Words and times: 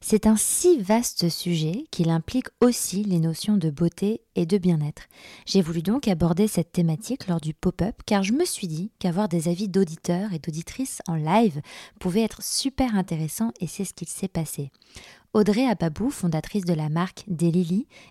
C'est 0.00 0.26
un 0.26 0.36
si 0.36 0.78
vaste 0.78 1.28
sujet 1.28 1.84
qu'il 1.90 2.10
implique 2.10 2.48
aussi 2.60 3.04
les 3.04 3.18
notions 3.18 3.56
de 3.56 3.70
beauté 3.70 4.22
et 4.36 4.46
de 4.46 4.58
bien-être. 4.58 5.02
J'ai 5.46 5.62
voulu 5.62 5.82
donc 5.82 6.08
aborder 6.08 6.48
cette 6.48 6.72
thématique 6.72 7.26
lors 7.26 7.40
du 7.40 7.54
pop-up 7.54 7.96
car 8.06 8.22
je 8.22 8.32
me 8.32 8.44
suis 8.44 8.68
dit 8.68 8.90
qu'avoir 8.98 9.28
des 9.28 9.48
avis 9.48 9.68
d'auditeurs 9.68 10.32
et 10.32 10.38
d'auditrices 10.38 11.00
en 11.08 11.16
live 11.16 11.60
pouvait 12.00 12.22
être 12.22 12.42
super 12.42 12.94
intéressant 12.94 13.52
et 13.60 13.66
c'est 13.66 13.84
ce 13.84 13.94
qu'il 13.94 14.08
s'est 14.08 14.28
passé. 14.28 14.70
Audrey 15.34 15.66
Ababou, 15.66 16.08
fondatrice 16.08 16.64
de 16.64 16.72
la 16.72 16.88
marque 16.88 17.24
Des 17.28 17.52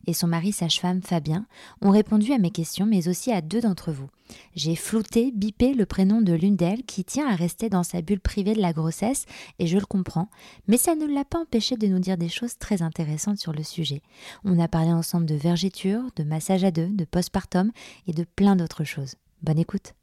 et 0.06 0.14
son 0.14 0.28
mari 0.28 0.52
sage-femme 0.52 1.02
Fabien 1.02 1.48
ont 1.82 1.90
répondu 1.90 2.32
à 2.32 2.38
mes 2.38 2.52
questions, 2.52 2.86
mais 2.86 3.08
aussi 3.08 3.32
à 3.32 3.42
deux 3.42 3.60
d'entre 3.60 3.92
vous. 3.92 4.08
J'ai 4.56 4.76
flouté, 4.76 5.32
bipé 5.32 5.74
le 5.74 5.88
prénom 5.88 6.22
de 6.22 6.34
l'une 6.34 6.56
d'elles 6.56 6.84
qui 6.84 7.04
tient 7.04 7.28
à 7.28 7.36
rester 7.36 7.70
dans 7.70 7.82
sa 7.82 8.04
bulle 8.04 8.20
privée 8.20 8.54
de 8.54 8.62
la 8.62 8.72
grossesse, 8.72 9.26
et 9.58 9.66
je 9.66 9.80
le 9.80 9.86
comprends, 9.86 10.30
mais 10.68 10.78
ça 10.78 10.94
ne 10.94 11.08
l'a 11.08 11.26
pas 11.26 11.40
empêché 11.40 11.76
de 11.76 11.88
nous 11.88 12.00
dire 12.00 12.18
des 12.18 12.30
choses 12.30 12.60
très 12.60 12.84
intéressantes 12.84 13.40
sur 13.40 13.52
le 13.52 13.64
sujet. 13.64 14.04
On 14.44 14.60
a 14.60 14.68
parlé 14.68 14.92
ensemble 14.92 15.26
de 15.26 15.36
vergéture, 15.36 16.04
de 16.16 16.24
massage 16.24 16.64
à 16.64 16.72
deux, 16.72 16.90
de 16.90 17.06
postpartum 17.06 17.72
et 18.06 18.14
de 18.14 18.26
plein 18.36 18.56
d'autres 18.56 18.84
choses. 18.84 19.16
Bonne 19.42 19.60
écoute 19.60 19.94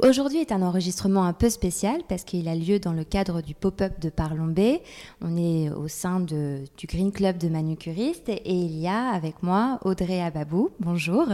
Aujourd'hui 0.00 0.38
est 0.38 0.52
un 0.52 0.62
enregistrement 0.62 1.24
un 1.24 1.34
peu 1.34 1.50
spécial 1.50 2.00
parce 2.08 2.24
qu'il 2.24 2.48
a 2.48 2.54
lieu 2.54 2.78
dans 2.78 2.94
le 2.94 3.04
cadre 3.04 3.42
du 3.42 3.54
pop-up 3.54 4.00
de 4.00 4.08
Parlons 4.08 4.46
B. 4.46 4.78
On 5.20 5.36
est 5.36 5.68
au 5.68 5.86
sein 5.86 6.18
du 6.20 6.86
Green 6.86 7.12
Club 7.12 7.36
de 7.36 7.48
manucuristes 7.48 8.30
et 8.30 8.54
il 8.54 8.78
y 8.78 8.88
a 8.88 9.10
avec 9.10 9.42
moi 9.42 9.78
Audrey 9.84 10.22
Ababou. 10.22 10.70
Bonjour. 10.80 11.26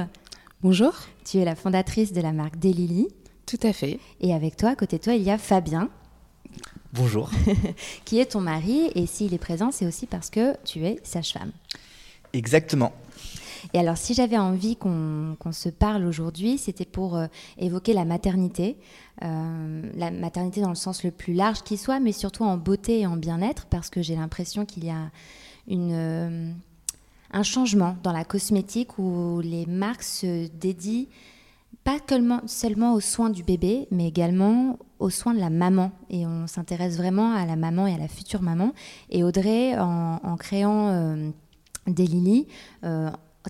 Bonjour. 0.60 0.92
Tu 1.24 1.38
es 1.38 1.44
la 1.44 1.54
fondatrice 1.54 2.12
de 2.12 2.20
la 2.20 2.32
marque 2.32 2.58
Delili. 2.58 3.06
Tout 3.46 3.60
à 3.62 3.72
fait. 3.72 4.00
Et 4.20 4.34
avec 4.34 4.56
toi, 4.56 4.70
à 4.70 4.74
côté 4.74 4.98
de 4.98 5.04
toi, 5.04 5.14
il 5.14 5.22
y 5.22 5.30
a 5.30 5.38
Fabien. 5.38 5.88
Bonjour. 6.92 7.30
qui 8.04 8.18
est 8.18 8.32
ton 8.32 8.40
mari 8.40 8.90
et 8.96 9.06
s'il 9.06 9.34
est 9.34 9.38
présent, 9.38 9.70
c'est 9.70 9.86
aussi 9.86 10.06
parce 10.06 10.30
que 10.30 10.56
tu 10.64 10.84
es 10.84 10.98
sage-femme. 11.04 11.52
Exactement. 12.32 12.92
Et 13.74 13.78
alors, 13.78 13.96
si 13.96 14.14
j'avais 14.14 14.38
envie 14.38 14.76
qu'on 14.76 15.36
se 15.52 15.68
parle 15.68 16.04
aujourd'hui, 16.06 16.58
c'était 16.58 16.86
pour 16.86 17.16
euh, 17.16 17.26
évoquer 17.58 17.92
la 17.92 18.04
maternité. 18.04 18.78
Euh, 19.22 19.82
la 19.94 20.10
maternité 20.10 20.60
dans 20.60 20.70
le 20.70 20.74
sens 20.74 21.04
le 21.04 21.10
plus 21.10 21.34
large 21.34 21.62
qui 21.62 21.76
soit, 21.76 22.00
mais 22.00 22.12
surtout 22.12 22.44
en 22.44 22.56
beauté 22.56 23.00
et 23.00 23.06
en 23.06 23.16
bien-être, 23.16 23.66
parce 23.66 23.90
que 23.90 24.00
j'ai 24.00 24.16
l'impression 24.16 24.64
qu'il 24.64 24.84
y 24.84 24.90
a 24.90 25.10
une, 25.66 25.92
euh, 25.92 26.52
un 27.32 27.42
changement 27.42 27.96
dans 28.02 28.12
la 28.12 28.24
cosmétique 28.24 28.98
où 28.98 29.40
les 29.40 29.66
marques 29.66 30.02
se 30.02 30.48
dédient 30.48 31.04
pas 31.84 31.98
seulement 32.46 32.92
aux 32.92 33.00
soins 33.00 33.30
du 33.30 33.42
bébé, 33.42 33.88
mais 33.90 34.06
également 34.06 34.78
aux 34.98 35.08
soins 35.08 35.32
de 35.32 35.40
la 35.40 35.48
maman. 35.48 35.90
Et 36.10 36.26
on 36.26 36.46
s'intéresse 36.46 36.98
vraiment 36.98 37.32
à 37.32 37.46
la 37.46 37.56
maman 37.56 37.86
et 37.86 37.94
à 37.94 37.98
la 37.98 38.08
future 38.08 38.42
maman. 38.42 38.74
Et 39.08 39.24
Audrey, 39.24 39.78
en, 39.78 40.36
créant 40.36 41.16
des 41.86 42.06
Lily, 42.06 42.46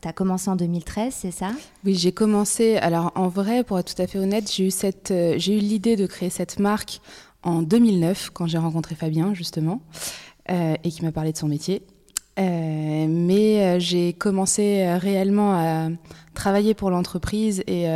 tu 0.01 0.09
as 0.09 0.13
commencé 0.13 0.49
en 0.51 0.57
2013, 0.57 1.15
c'est 1.15 1.31
ça? 1.31 1.51
Oui, 1.85 1.95
j'ai 1.95 2.13
commencé. 2.13 2.77
Alors, 2.77 3.13
en 3.15 3.29
vrai, 3.29 3.65
pour 3.65 3.79
être 3.79 3.95
tout 3.95 4.01
à 4.01 4.07
fait 4.07 4.19
honnête, 4.19 4.51
j'ai 4.53 4.67
eu, 4.67 4.71
cette, 4.71 5.11
euh, 5.11 5.35
j'ai 5.39 5.57
eu 5.57 5.61
l'idée 5.61 5.97
de 5.97 6.07
créer 6.07 6.31
cette 6.31 6.59
marque 6.59 7.01
en 7.43 7.63
2009, 7.63 8.31
quand 8.31 8.47
j'ai 8.47 8.59
rencontré 8.59 8.95
Fabien, 8.95 9.35
justement, 9.35 9.81
euh, 10.51 10.75
et 10.83 10.91
qui 10.91 11.05
m'a 11.05 11.13
parlé 11.13 11.33
de 11.33 11.39
son 11.39 11.49
métier. 11.49 11.83
Euh, 12.39 13.07
mais 13.09 13.81
j'ai 13.81 14.13
commencé 14.13 14.87
réellement 14.97 15.55
à 15.55 15.89
travailler 16.35 16.75
pour 16.75 16.91
l'entreprise 16.91 17.65
et, 17.67 17.87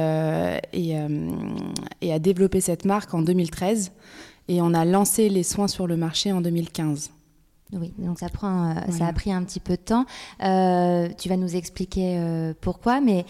et, 0.72 0.96
et, 2.00 2.12
à 2.12 2.18
développer 2.18 2.60
cette 2.60 2.84
marque 2.84 3.14
en 3.14 3.22
2013. 3.22 3.92
Et 4.48 4.60
on 4.60 4.74
a 4.74 4.84
lancé 4.84 5.28
les 5.28 5.44
soins 5.44 5.68
sur 5.68 5.86
le 5.86 5.96
marché 5.96 6.32
en 6.32 6.40
2015. 6.40 7.12
Oui, 7.72 7.92
donc 7.98 8.18
ça, 8.18 8.28
prend, 8.28 8.70
euh, 8.70 8.74
ça 8.90 9.06
a 9.06 9.12
pris 9.12 9.32
un 9.32 9.42
petit 9.44 9.60
peu 9.60 9.74
de 9.74 9.82
temps. 9.82 10.04
Euh, 10.42 11.08
tu 11.18 11.28
vas 11.28 11.36
nous 11.36 11.56
expliquer 11.56 12.18
euh, 12.18 12.52
pourquoi, 12.60 13.00
mais 13.00 13.24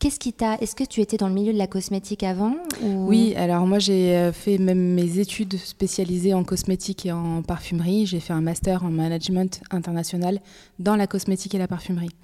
Qu'est-ce 0.00 0.20
qui 0.20 0.32
t'a 0.32 0.54
Est-ce 0.60 0.76
que 0.76 0.84
tu 0.84 1.00
étais 1.00 1.16
dans 1.16 1.26
le 1.26 1.34
milieu 1.34 1.52
de 1.52 1.58
la 1.58 1.66
cosmétique 1.66 2.22
avant 2.22 2.54
Oui, 2.80 3.34
alors 3.34 3.66
moi 3.66 3.80
j'ai 3.80 4.30
fait 4.32 4.56
même 4.56 4.94
mes 4.94 5.18
études 5.18 5.56
spécialisées 5.58 6.34
en 6.34 6.44
cosmétique 6.44 7.04
et 7.06 7.10
en 7.10 7.42
parfumerie. 7.42 8.06
J'ai 8.06 8.20
fait 8.20 8.32
un 8.32 8.40
master 8.40 8.84
en 8.84 8.90
management 8.90 9.60
international 9.72 10.38
dans 10.78 10.94
la 10.94 11.08
cosmétique 11.08 11.56
et 11.56 11.58
la 11.58 11.66
parfumerie. 11.66 12.14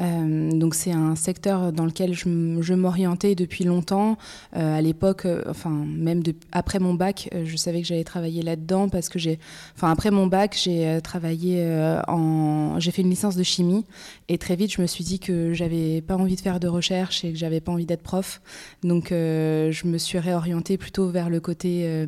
Euh, 0.00 0.50
donc 0.52 0.74
c'est 0.74 0.92
un 0.92 1.14
secteur 1.16 1.72
dans 1.72 1.84
lequel 1.84 2.14
je, 2.14 2.74
m'orientais 2.74 3.34
depuis 3.34 3.64
longtemps. 3.64 4.16
Euh, 4.56 4.78
à 4.78 4.80
l'époque, 4.80 5.26
euh, 5.26 5.42
enfin 5.48 5.70
même 5.70 6.22
après 6.52 6.78
mon 6.78 6.94
bac, 6.94 7.28
je 7.44 7.56
savais 7.56 7.82
que 7.82 7.86
j'allais 7.86 8.04
travailler 8.04 8.42
là-dedans 8.42 8.88
parce 8.88 9.08
que 9.08 9.18
j'ai, 9.18 9.38
enfin 9.76 9.90
après 9.90 10.10
mon 10.10 10.26
bac, 10.26 10.58
j'ai 10.62 11.00
travaillé 11.02 11.62
en, 12.08 12.78
j'ai 12.78 12.90
fait 12.90 13.02
une 13.02 13.10
licence 13.10 13.36
de 13.36 13.42
chimie 13.42 13.84
et 14.28 14.38
très 14.38 14.56
vite 14.56 14.72
je 14.72 14.80
me 14.80 14.86
suis 14.86 15.04
dit 15.04 15.18
que 15.18 15.52
j'avais 15.52 16.00
pas 16.00 16.16
envie 16.16 16.36
de 16.36 16.40
faire 16.40 16.60
de 16.60 16.68
recherche 16.68 17.24
et 17.24 17.32
que 17.32 17.38
j'avais 17.38 17.60
pas 17.60 17.72
envie 17.72 17.86
d'être 17.86 18.02
prof. 18.02 18.40
Donc 18.82 19.08
je 19.10 19.86
me 19.86 19.98
suis 19.98 20.18
réorientée 20.18 20.78
plutôt 20.78 21.08
vers 21.10 21.28
le 21.30 21.40
côté 21.40 22.06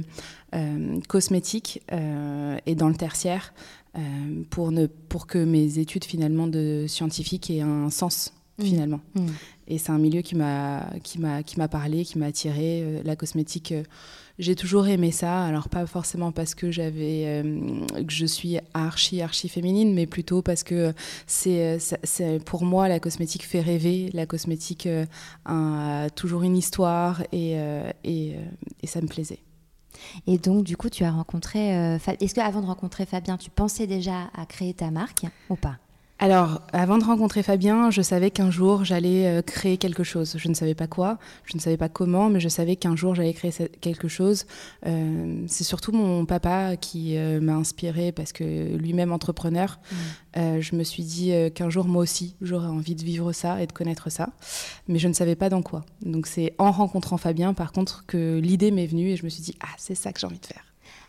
cosmétique 1.09 1.83
et 2.67 2.75
dans 2.75 2.89
le 2.89 2.95
tertiaire. 2.95 3.53
Euh, 3.97 4.43
pour, 4.51 4.73
ne, 4.73 4.87
pour 4.87 5.29
que 5.29 5.39
mes 5.39 5.79
études 5.79 6.05
finalement 6.05 6.49
de 6.49 6.87
scientifique 6.89 7.49
aient 7.51 7.61
un 7.61 7.91
sens 7.91 8.33
mmh. 8.59 8.65
finalement. 8.65 9.01
Mmh. 9.15 9.27
Et 9.69 9.79
c'est 9.79 9.93
un 9.93 9.99
milieu 9.99 10.21
qui 10.21 10.35
m'a 10.35 10.91
qui 11.05 11.21
m'a 11.21 11.45
qui 11.45 11.59
m'a 11.59 11.69
parlé, 11.69 12.05
qui 12.05 12.19
m'a 12.19 12.27
attiré. 12.27 12.83
Euh, 12.83 13.03
la 13.05 13.15
cosmétique, 13.15 13.71
euh, 13.71 13.85
j'ai 14.41 14.57
toujours 14.57 14.89
aimé 14.89 15.13
ça. 15.13 15.45
Alors 15.45 15.69
pas 15.69 15.87
forcément 15.87 16.33
parce 16.33 16.57
que 16.57 16.73
j'avais 16.73 17.41
que 17.95 18.13
je 18.13 18.27
suis 18.27 18.59
archi 18.75 19.23
archi 19.23 19.49
féminine, 19.49 19.95
mais 19.95 20.07
plutôt 20.07 20.43
parce 20.43 20.65
que 20.65 20.93
c'est 21.29 21.79
pour 22.45 22.65
moi 22.65 22.89
la 22.89 22.99
cosmétique 22.99 23.45
fait 23.45 23.61
rêver. 23.61 24.11
La 24.13 24.27
cosmétique 24.27 24.89
a 25.45 26.09
toujours 26.17 26.43
une 26.43 26.57
histoire 26.57 27.23
et, 27.31 27.53
et, 28.03 28.33
et 28.83 28.87
ça 28.89 29.01
me 29.01 29.07
plaisait. 29.07 29.39
Et 30.27 30.39
donc, 30.39 30.65
du 30.65 30.77
coup, 30.77 30.91
tu 30.91 31.05
as 31.05 31.11
rencontré. 31.11 31.77
Euh, 31.77 31.99
est-ce 32.21 32.35
qu'avant 32.35 32.61
de 32.61 32.67
rencontrer 32.67 33.07
Fabien, 33.07 33.37
tu 33.37 33.51
pensais 33.51 33.87
déjà 33.87 34.31
à 34.35 34.47
créer 34.47 34.75
ta 34.75 34.91
marque 34.91 35.27
ou 35.49 35.57
pas? 35.57 35.77
Alors, 36.21 36.63
avant 36.73 36.99
de 36.99 37.05
rencontrer 37.05 37.43
Fabien, 37.43 37.91
je 37.91 38.01
savais 38.01 38.31
qu'un 38.31 38.51
jour 38.51 38.85
j'allais 38.85 39.27
euh, 39.27 39.43
créer 39.43 39.79
quelque 39.79 40.05
chose. 40.05 40.37
Je 40.39 40.49
ne 40.49 40.55
savais 40.55 40.75
pas 40.75 40.87
quoi, 40.87 41.19
je 41.45 41.57
ne 41.57 41.61
savais 41.61 41.77
pas 41.77 41.89
comment, 41.89 42.31
mais 42.31 42.39
je 42.39 42.49
savais 42.49 42.77
qu'un 42.77 42.95
jour 42.95 43.17
j'allais 43.17 43.35
créer 43.35 43.53
quelque 43.81 44.07
chose. 44.07 44.47
Euh, 44.87 45.45
c'est 45.49 45.65
surtout 45.65 45.91
mon 45.91 46.25
papa 46.25 46.77
qui 46.77 47.17
euh, 47.17 47.41
m'a 47.41 47.55
inspiré 47.55 48.13
parce 48.13 48.33
que 48.33 48.77
lui-même 48.77 49.11
entrepreneur, 49.11 49.81
mmh. 50.37 50.61
je 50.61 50.77
me 50.77 50.85
suis 50.85 51.03
dit 51.03 51.33
qu'un 51.55 51.69
jour 51.69 51.87
moi 51.87 52.03
aussi 52.03 52.37
j'aurais 52.41 52.69
envie 52.69 52.95
de 52.95 53.03
vivre 53.03 53.33
ça 53.33 53.61
et 53.61 53.67
de 53.67 53.73
connaître 53.73 54.11
ça, 54.11 54.29
mais 54.87 55.01
je 55.01 55.09
ne 55.09 55.15
savais 55.15 55.37
pas 55.37 55.49
dans 55.49 55.63
quoi. 55.63 55.85
Donc 56.01 56.29
c'est 56.29 56.55
en 56.59 56.71
rencontrant 56.71 57.17
Fabien 57.17 57.55
par 57.55 57.73
contre 57.73 58.05
que 58.07 58.39
l'idée 58.39 58.71
m'est 58.71 58.87
venue 58.87 59.09
et 59.11 59.17
je 59.17 59.25
me 59.25 59.29
suis 59.29 59.43
dit 59.43 59.57
ah 59.61 59.75
c'est 59.79 59.97
ça 59.97 60.13
que 60.13 60.21
j'ai 60.21 60.27
envie 60.29 60.39
de 60.39 60.47
faire. 60.47 60.65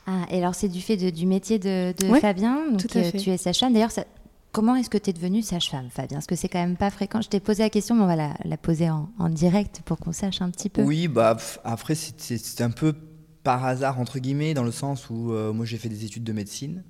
Ah, 0.08 0.26
et 0.30 0.38
alors 0.38 0.56
c'est 0.56 0.68
du 0.68 0.82
fait 0.82 0.98
du 0.98 1.26
métier 1.26 1.60
de, 1.60 1.94
Fabien, 2.20 2.72
donc 2.72 2.88
tout 2.88 2.98
à 2.98 3.04
fait. 3.04 3.18
tu 3.18 3.30
es 3.32 3.38
sa 3.38 3.54
chaîne. 3.54 3.74
D'ailleurs, 3.74 3.92
ça, 3.92 4.06
Comment 4.56 4.78
est-ce 4.78 4.90
que 4.90 4.98
tu 4.98 5.10
es 5.10 5.14
devenue 5.14 5.42
sage-femme, 5.42 5.90
Fabien? 5.90 6.16
Parce 6.16 6.28
que 6.28 6.38
c'est 6.38 6.48
quand 6.48 6.62
même 6.62 6.78
pas 6.78 6.90
fréquent. 6.90 7.20
Je 7.20 7.28
t'ai 7.28 7.42
posé 7.42 7.62
la 7.62 7.70
question, 7.70 7.94
mais 7.94 8.04
on 8.04 8.08
va 8.08 8.16
la, 8.16 8.56
poser 8.56 8.90
en, 8.90 9.28
direct 9.28 9.82
pour 9.84 9.98
qu'on 9.98 10.14
sache 10.14 10.42
un 10.42 10.50
petit 10.50 10.70
peu. 10.70 10.82
Oui, 10.82 11.10
bah, 11.10 11.36
après, 11.66 11.94
c'est 11.94 12.62
un 12.62 12.70
peu 12.70 12.94
par 13.44 13.66
hasard, 13.66 14.00
entre 14.00 14.18
guillemets, 14.18 14.54
dans 14.54 14.64
le 14.64 14.72
sens 14.72 15.10
où 15.10 15.34
euh, 15.34 15.52
moi 15.52 15.66
j'ai 15.66 15.78
fait 15.78 15.90
des 15.90 16.06
études 16.06 16.24
de 16.24 16.32
médecine. 16.32 16.86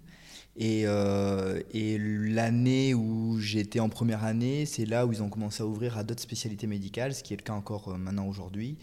Et, 0.56 0.84
euh, 0.86 1.60
et 1.72 1.98
l'année 1.98 2.94
où 2.94 3.40
j'étais 3.40 3.80
en 3.80 3.90
première 3.90 4.26
année, 4.26 4.68
c'est 4.68 4.86
là 4.86 5.08
où 5.08 5.12
ils 5.12 5.24
ont 5.24 5.30
commencé 5.30 5.64
à 5.64 5.66
ouvrir 5.66 5.98
à 5.98 6.04
d'autres 6.04 6.22
spécialités 6.22 6.68
médicales, 6.68 7.16
ce 7.16 7.24
qui 7.24 7.34
est 7.34 7.38
le 7.38 7.42
cas 7.42 7.54
encore 7.54 7.90
euh, 7.90 7.98
maintenant 7.98 8.28
aujourd'hui. 8.28 8.78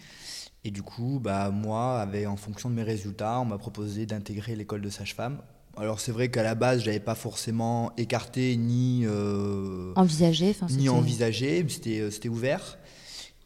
Et 0.64 0.72
du 0.72 0.82
coup, 0.82 1.20
bah, 1.22 1.50
moi, 1.50 2.00
avec, 2.00 2.26
en 2.26 2.36
fonction 2.36 2.68
de 2.68 2.74
mes 2.74 2.82
résultats, 2.82 3.38
on 3.38 3.44
m'a 3.44 3.58
proposé 3.58 4.06
d'intégrer 4.06 4.56
l'école 4.56 4.80
de 4.80 4.90
sage-femme. 4.90 5.38
Alors 5.76 6.00
c'est 6.00 6.12
vrai 6.12 6.28
qu'à 6.28 6.42
la 6.42 6.54
base, 6.54 6.82
j'avais 6.82 7.00
pas 7.00 7.14
forcément 7.14 7.92
écarté 7.96 8.56
ni 8.56 9.04
euh, 9.06 9.92
envisagé, 9.96 10.48
ni 10.48 10.54
c'était- 10.68 10.88
envisagé, 10.90 11.66
c'était 11.68 12.00
euh, 12.00 12.10
c'était 12.10 12.28
ouvert. 12.28 12.78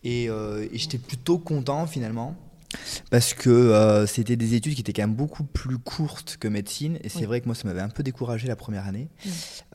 Et, 0.03 0.29
euh, 0.29 0.67
et 0.73 0.79
j'étais 0.79 0.99
plutôt 0.99 1.39
content 1.39 1.87
finalement 1.87 2.37
parce 3.11 3.33
que 3.33 3.49
euh, 3.49 4.07
c'était 4.07 4.37
des 4.37 4.55
études 4.55 4.75
qui 4.75 4.81
étaient 4.81 4.93
quand 4.93 5.03
même 5.03 5.15
beaucoup 5.15 5.45
plus 5.45 5.79
courtes 5.79 6.37
que 6.39 6.47
médecine. 6.49 6.99
Et 7.03 7.09
c'est 7.09 7.21
Oui. 7.21 7.25
vrai 7.27 7.41
que 7.41 7.47
moi, 7.47 7.55
ça 7.55 7.67
m'avait 7.67 7.81
un 7.81 7.89
peu 7.89 8.03
découragé 8.03 8.47
la 8.49 8.57
première 8.57 8.87
année. 8.87 9.09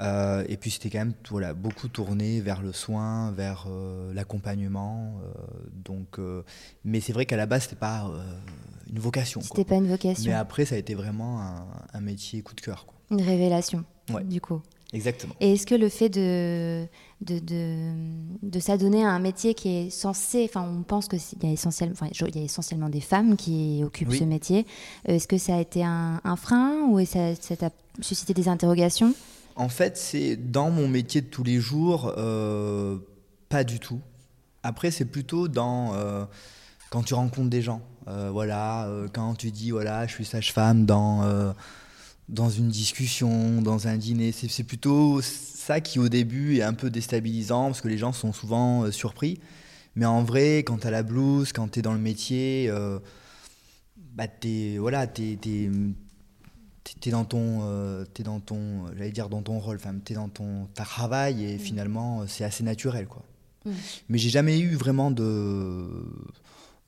Euh, 0.02 0.44
et 0.48 0.58
puis 0.58 0.72
c'était 0.72 0.90
quand 0.90 1.00
même 1.00 1.14
voilà, 1.30 1.54
beaucoup 1.54 1.88
tourné 1.88 2.42
vers 2.42 2.62
le 2.62 2.74
soin, 2.74 3.32
vers 3.32 3.66
euh, 3.70 4.14
l'accompagnement. 4.14 5.16
donc, 5.86 6.18
mais 6.86 7.00
c'est 7.02 7.14
vrai 7.14 7.26
qu'à 7.26 7.38
la 7.38 7.46
base, 7.46 7.64
c'était 7.64 7.76
pas 7.76 8.12
une 8.92 9.00
vocation. 9.00 9.42
C'était 9.42 9.64
pas 9.66 9.76
une 9.76 9.88
vocation, 9.88 10.26
Mais 10.32 10.34
après, 10.36 10.66
ça 10.66 10.76
a 10.76 10.78
été 10.78 10.94
vraiment 10.96 11.42
un, 11.42 11.66
un 11.94 12.02
métier 12.02 12.42
coup 12.42 12.54
de 12.56 12.62
cœur. 12.62 12.86
quoi. 12.86 12.96
une 13.12 13.22
révélation, 13.22 13.84
Ouais. 14.14 14.24
du 14.24 14.40
coup. 14.42 14.62
Exactement. 14.94 15.34
Et 15.40 15.54
est-ce 15.54 15.66
que 15.66 15.76
le 15.76 15.88
fait 15.88 16.10
de, 16.10 16.86
de, 17.22 17.40
de, 17.40 17.94
de 18.44 18.60
s'adonner 18.60 19.06
à 19.06 19.10
un 19.12 19.20
métier 19.20 19.54
qui 19.54 19.70
est 19.70 19.90
censé, 19.90 20.44
enfin 20.50 20.68
on 20.70 20.84
pense 20.84 21.08
qu'il 21.08 21.20
y, 21.44 21.46
a 21.46 21.52
essentiellement- 21.54 21.94
enfin, 21.94 22.08
il 22.12 22.36
y 22.36 22.40
a 22.40 22.44
essentiellement 22.44 22.90
des 22.90 23.00
femmes 23.00 23.38
qui 23.38 23.82
occupent 23.86 24.10
Oui. 24.10 24.20
ce 24.20 24.26
métier, 24.26 24.66
euh, 25.08 25.14
est-ce 25.14 25.30
que 25.30 25.38
ça 25.38 25.56
a 25.56 25.62
été 25.62 25.82
un, 25.86 26.20
un 26.26 26.36
frein 26.36 26.88
ou 26.90 27.04
ça, 27.06 27.36
ça 27.36 27.56
t'a 27.56 27.70
suscité 28.02 28.34
des 28.34 28.50
interrogations? 28.50 29.14
En 29.56 29.70
fait, 29.70 29.96
c'est 29.98 30.36
dans 30.36 30.72
mon 30.72 30.90
métier 30.90 31.22
de 31.22 31.28
tous 31.28 31.44
les 31.46 31.60
jours, 31.62 32.14
euh, 32.18 32.98
pas 33.48 33.64
du 33.64 33.80
tout. 33.80 34.02
Après, 34.64 34.92
c'est 34.92 35.06
plutôt 35.06 35.48
dans 35.48 35.94
euh, 35.94 36.26
quand 36.90 37.04
tu 37.04 37.14
rencontres 37.14 37.50
des 37.50 37.62
gens. 37.62 37.82
Euh, 38.08 38.30
voilà, 38.32 38.88
euh, 38.88 39.08
quand 39.12 39.36
tu 39.36 39.52
dis 39.52 39.72
voilà, 39.72 40.08
je 40.08 40.14
suis 40.14 40.26
sage-femme 40.26 40.86
dans 40.86 41.24
euh, 41.24 41.52
dans 42.30 42.50
une 42.50 42.70
discussion, 42.70 43.62
dans 43.62 43.88
un 43.88 43.98
dîner. 43.98 44.32
C'est 44.32 44.50
c'est 44.50 44.64
plutôt 44.64 45.22
ça 45.22 45.82
qui 45.82 46.00
au 46.00 46.10
début 46.10 46.58
est 46.58 46.64
un 46.64 46.74
peu 46.74 46.90
déstabilisant 46.90 47.68
parce 47.68 47.82
que 47.82 47.88
les 47.88 47.98
gens 47.98 48.14
sont 48.14 48.34
souvent 48.34 48.84
euh, 48.84 48.92
surpris. 48.92 49.40
Mais 49.96 50.06
en 50.06 50.24
vrai, 50.24 50.60
quand 50.60 50.78
tu 50.80 50.88
as 50.88 50.92
la 50.92 51.04
blouse, 51.04 51.52
quand 51.52 51.68
tu 51.70 51.80
es 51.80 51.82
dans 51.82 51.94
le 51.94 52.00
métier, 52.00 52.68
euh, 52.70 52.98
bah 54.16 54.28
t'es 54.28 54.78
voilà, 54.80 55.06
t'es, 55.08 55.38
t'es- 55.40 55.70
t'es- 56.84 56.94
t'es 57.00 57.12
dans 57.12 57.26
ton, 57.26 57.60
euh, 57.64 58.06
t'es 58.14 58.24
dans 58.24 58.40
ton, 58.40 58.88
j'allais 58.98 59.12
dire 59.12 59.30
dans 59.30 59.42
ton 59.42 59.60
rôle, 59.60 59.76
enfin 59.76 59.94
t'es 60.04 60.14
dans 60.16 60.30
ton 60.30 60.68
ta 60.74 60.84
travail 60.86 61.44
et 61.46 61.58
finalement 61.58 62.22
euh, 62.22 62.26
c'est 62.28 62.44
assez 62.44 62.64
naturel 62.64 63.06
quoi. 63.08 63.24
Mm. 63.66 63.72
Mais 64.10 64.18
j'ai 64.18 64.30
jamais 64.30 64.60
eu 64.60 64.76
vraiment 64.76 65.12
de 65.12 65.86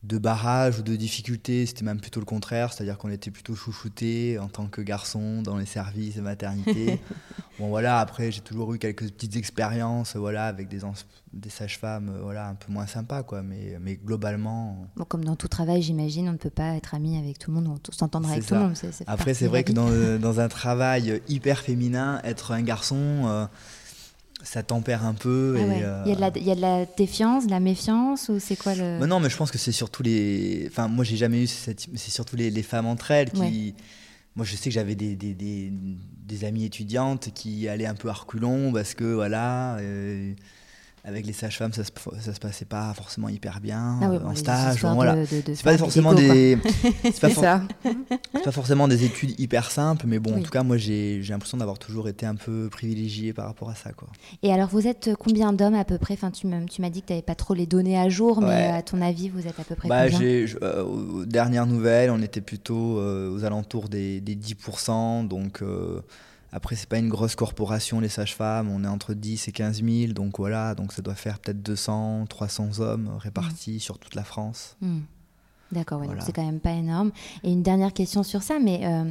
de 0.03 0.17
barrage 0.17 0.79
ou 0.79 0.81
de 0.81 0.95
difficultés, 0.95 1.65
c'était 1.65 1.85
même 1.85 2.01
plutôt 2.01 2.19
le 2.19 2.25
contraire, 2.25 2.73
c'est-à-dire 2.73 2.97
qu'on 2.97 3.09
était 3.09 3.31
plutôt 3.31 3.55
chouchoutés 3.55 4.38
en 4.38 4.50
tant 4.50 4.67
que 4.67 4.81
garçon 4.81 5.41
dans 5.41 5.57
les 5.57 5.65
services 5.65 6.15
de 6.15 6.21
maternité. 6.21 7.00
bon 7.59 7.69
voilà, 7.69 8.00
après 8.00 8.31
j'ai 8.31 8.41
toujours 8.41 8.73
eu 8.73 8.79
quelques 8.79 9.09
petites 9.09 9.38
expériences 9.38 10.15
voilà 10.17 10.47
avec 10.47 10.67
des, 10.67 10.79
des 11.31 11.50
sages-femmes 11.50 12.09
euh, 12.09 12.21
voilà 12.21 12.50
un 12.50 12.55
peu 12.55 12.71
moins 12.71 12.88
sympas 12.88 13.23
quoi, 13.23 13.44
mais 13.44 13.77
mais 13.79 13.95
globalement 13.95 14.44
Bon, 14.95 15.05
Comme 15.05 15.23
dans 15.25 15.35
tout 15.35 15.47
travail, 15.47 15.81
j'imagine, 15.81 16.29
on 16.29 16.33
ne 16.33 16.38
peut 16.38 16.49
pas 16.49 16.75
être 16.75 16.94
ami 16.94 17.17
avec 17.17 17.39
tout 17.39 17.51
le 17.51 17.59
monde, 17.59 17.67
ou 17.67 17.91
s'entendre 17.91 18.29
avec 18.29 18.44
ça. 18.44 18.49
tout 18.49 18.56
le 18.56 18.59
monde. 18.61 18.75
Après, 19.07 19.33
c'est 19.33 19.47
vrai 19.47 19.63
que 19.63 19.71
dans, 19.71 19.89
euh, 19.89 20.17
dans 20.19 20.39
un 20.39 20.47
travail 20.47 21.21
hyper 21.27 21.59
féminin, 21.59 22.21
être 22.23 22.51
un 22.51 22.61
garçon, 22.61 22.95
euh, 23.25 23.45
ça 24.44 24.62
tempère 24.63 25.06
un 25.06 25.13
peu. 25.13 25.56
Ah 25.57 25.62
et, 25.62 25.84
euh, 25.84 26.04
il, 26.06 26.10
y 26.10 26.12
a 26.12 26.16
de 26.16 26.22
la, 26.22 26.31
il 26.36 26.44
y 26.44 26.51
a 26.51 26.56
de 26.56 26.62
la 26.62 26.86
défiance, 26.86 27.45
de 27.45 27.51
la 27.51 27.60
méfiance, 27.60 28.30
ou 28.30 28.40
c'est 28.40 28.56
quoi 28.56 28.75
le... 28.75 29.06
non, 29.06 29.19
mais 29.19 29.30
je 29.30 29.38
pense 29.38 29.51
que 29.51 29.57
c'est 29.57 29.72
surtout 29.72 30.04
les. 30.04 30.68
Enfin, 30.68 30.88
moi, 30.88 31.04
j'ai 31.04 31.18
jamais 31.18 31.44
eu 31.44 31.48
cette. 31.48 31.88
C'est 31.95 32.12
surtout 32.12 32.36
les, 32.36 32.51
les 32.51 32.63
femmes 32.63 32.86
entre 32.86 33.12
elles 33.12 33.31
qui. 33.31 33.40
Ouais. 33.42 33.75
Moi, 34.36 34.45
je 34.45 34.56
sais 34.56 34.69
que 34.69 34.74
j'avais 34.74 34.95
des, 34.95 35.16
des, 35.16 35.36
des, 35.36 35.72
des 35.72 36.44
amies 36.44 36.66
étudiantes 36.66 37.30
qui 37.36 37.68
allaient 37.68 37.86
un 37.86 37.94
peu 37.94 38.10
à 38.10 38.13
reculons 38.13 38.72
parce 38.74 38.95
que, 38.95 39.04
voilà. 39.13 39.78
euh, 39.78 40.34
avec 41.05 41.25
les 41.25 41.33
sages-femmes, 41.33 41.73
ça 41.73 41.83
se, 41.83 41.91
ça 42.21 42.33
se 42.33 42.39
passait 42.39 42.63
pas 42.63 42.94
forcément 42.94 43.27
hyper 43.27 43.59
bien 43.59 44.00
Ah 44.01 44.09
oui, 44.09 44.19
bon, 44.19 44.29
en 44.29 44.35
stage. 44.35 44.81
bon, 44.81 44.94
voilà. 44.94 45.15
de- 45.15 45.21
de- 45.41 45.41
de 45.47 45.53
C'est 45.53 45.63
pas 45.63 45.77
forcément 45.77 46.13
des. 46.13 46.57
C'est 47.03 47.19
pas, 47.19 47.29
for- 48.44 48.53
forcément 48.53 48.88
des 48.88 49.03
études 49.03 49.38
hyper 49.39 49.69
simples, 49.69 50.05
mais 50.07 50.19
bon, 50.19 50.38
en 50.38 50.41
tout 50.41 50.50
cas, 50.51 50.63
moi, 50.63 50.77
j'ai 50.77 51.21
l'impression 51.23 51.57
d'avoir 51.57 51.77
toujours 51.77 52.07
été 52.07 52.25
un 52.25 52.35
peu 52.35 52.69
privilégié 52.71 53.33
par 53.33 53.47
rapport 53.47 53.69
à 53.69 53.75
ça, 53.75 53.91
quoi. 53.91 54.07
Et 54.44 54.53
alors, 54.53 54.69
vous 54.69 54.88
êtes 54.88 55.11
combien 55.19 55.51
d'hommes 55.51 55.75
à 55.75 55.83
peu 55.85 55.97
près? 55.97 56.13
Enfin, 56.13 56.31
Tu 56.31 56.47
m'as 56.47 56.89
dit 56.89 57.01
que 57.01 57.07
tu 57.07 57.11
n'avais 57.13 57.21
pas 57.21 57.35
trop 57.35 57.53
les 57.53 57.65
données 57.65 57.99
à 57.99 58.07
jour, 58.07 58.41
mais 58.41 58.67
à 58.67 58.81
ton 58.81 59.01
avis, 59.01 59.27
vous 59.29 59.45
êtes 59.45 59.59
à 59.59 59.63
peu 59.63 59.75
près 59.75 59.89
Bah, 59.89 60.09
combien? 60.09 60.45
je- 60.45 60.57
euh, 60.61 60.83
aux 60.83 61.25
dernières 61.25 61.65
nouvelles, 61.67 62.11
on 62.11 62.21
était 62.21 62.39
plutôt 62.41 62.97
euh, 62.99 63.29
aux 63.29 63.44
alentours 63.44 63.89
des, 63.89 64.21
des 64.21 64.35
10%. 64.35 65.27
Donc, 65.27 65.61
euh, 65.61 65.99
après, 66.53 66.75
c'est 66.75 66.88
pas 66.88 67.00
une 67.00 67.09
grosse 67.09 67.35
corporation, 67.35 68.00
les 68.00 68.09
sages-femmes. 68.09 68.69
On 68.69 68.83
est 68.83 68.88
entre 68.88 69.13
10 69.13 69.47
et 69.47 69.51
15 69.51 69.83
000. 69.83 70.13
Donc, 70.13 70.38
voilà. 70.38 70.75
Donc, 70.75 70.94
ça 70.94 71.01
doit 71.01 71.15
faire 71.15 71.39
peut-être 71.39 71.61
200, 71.63 72.25
300 72.29 72.79
hommes 72.79 73.09
répartis 73.19 73.79
sur 73.79 73.97
toute 74.00 74.15
la 74.15 74.23
France. 74.23 74.77
Hmm. 74.81 75.00
D'accord, 75.71 76.01
ouais, 76.01 76.05
Voilà. 76.05 76.21
c'est 76.21 76.33
quand 76.33 76.45
même 76.45 76.59
pas 76.59 76.73
énorme. 76.73 77.11
Et 77.44 77.51
une 77.51 77.63
dernière 77.63 77.94
question 77.94 78.21
sur 78.21 78.44
ça, 78.44 78.59
mais 78.61 78.81
euh, 78.85 79.05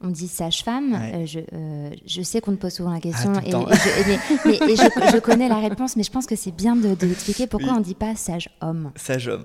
on 0.00 0.08
dit 0.08 0.28
sage-femme. 0.28 0.92
Ouais. 0.94 1.12
euh, 1.14 1.26
je, 1.26 1.40
euh, 1.52 1.90
je 2.06 2.22
sais 2.22 2.40
qu'on 2.40 2.52
te 2.52 2.56
pose 2.56 2.72
souvent 2.72 2.92
la 2.92 3.00
question 3.00 3.34
et, 3.40 3.50
je, 3.50 3.56
et- 3.56 4.06
mais- 4.46 4.72
et 4.72 4.76
je- 4.76 5.12
je 5.12 5.18
connais 5.18 5.46
la 5.50 5.58
réponse, 5.60 5.94
mais 5.94 6.02
je 6.04 6.10
pense 6.10 6.24
que 6.24 6.34
c'est 6.34 6.52
bien 6.52 6.74
de, 6.74 6.94
de 6.94 7.06
l'expliquer 7.06 7.46
pourquoi 7.46 7.72
Oui. 7.72 7.76
on 7.76 7.80
dit 7.82 7.94
pas 7.94 8.16
sage-homme. 8.16 8.92
Sage-homme. 8.96 9.44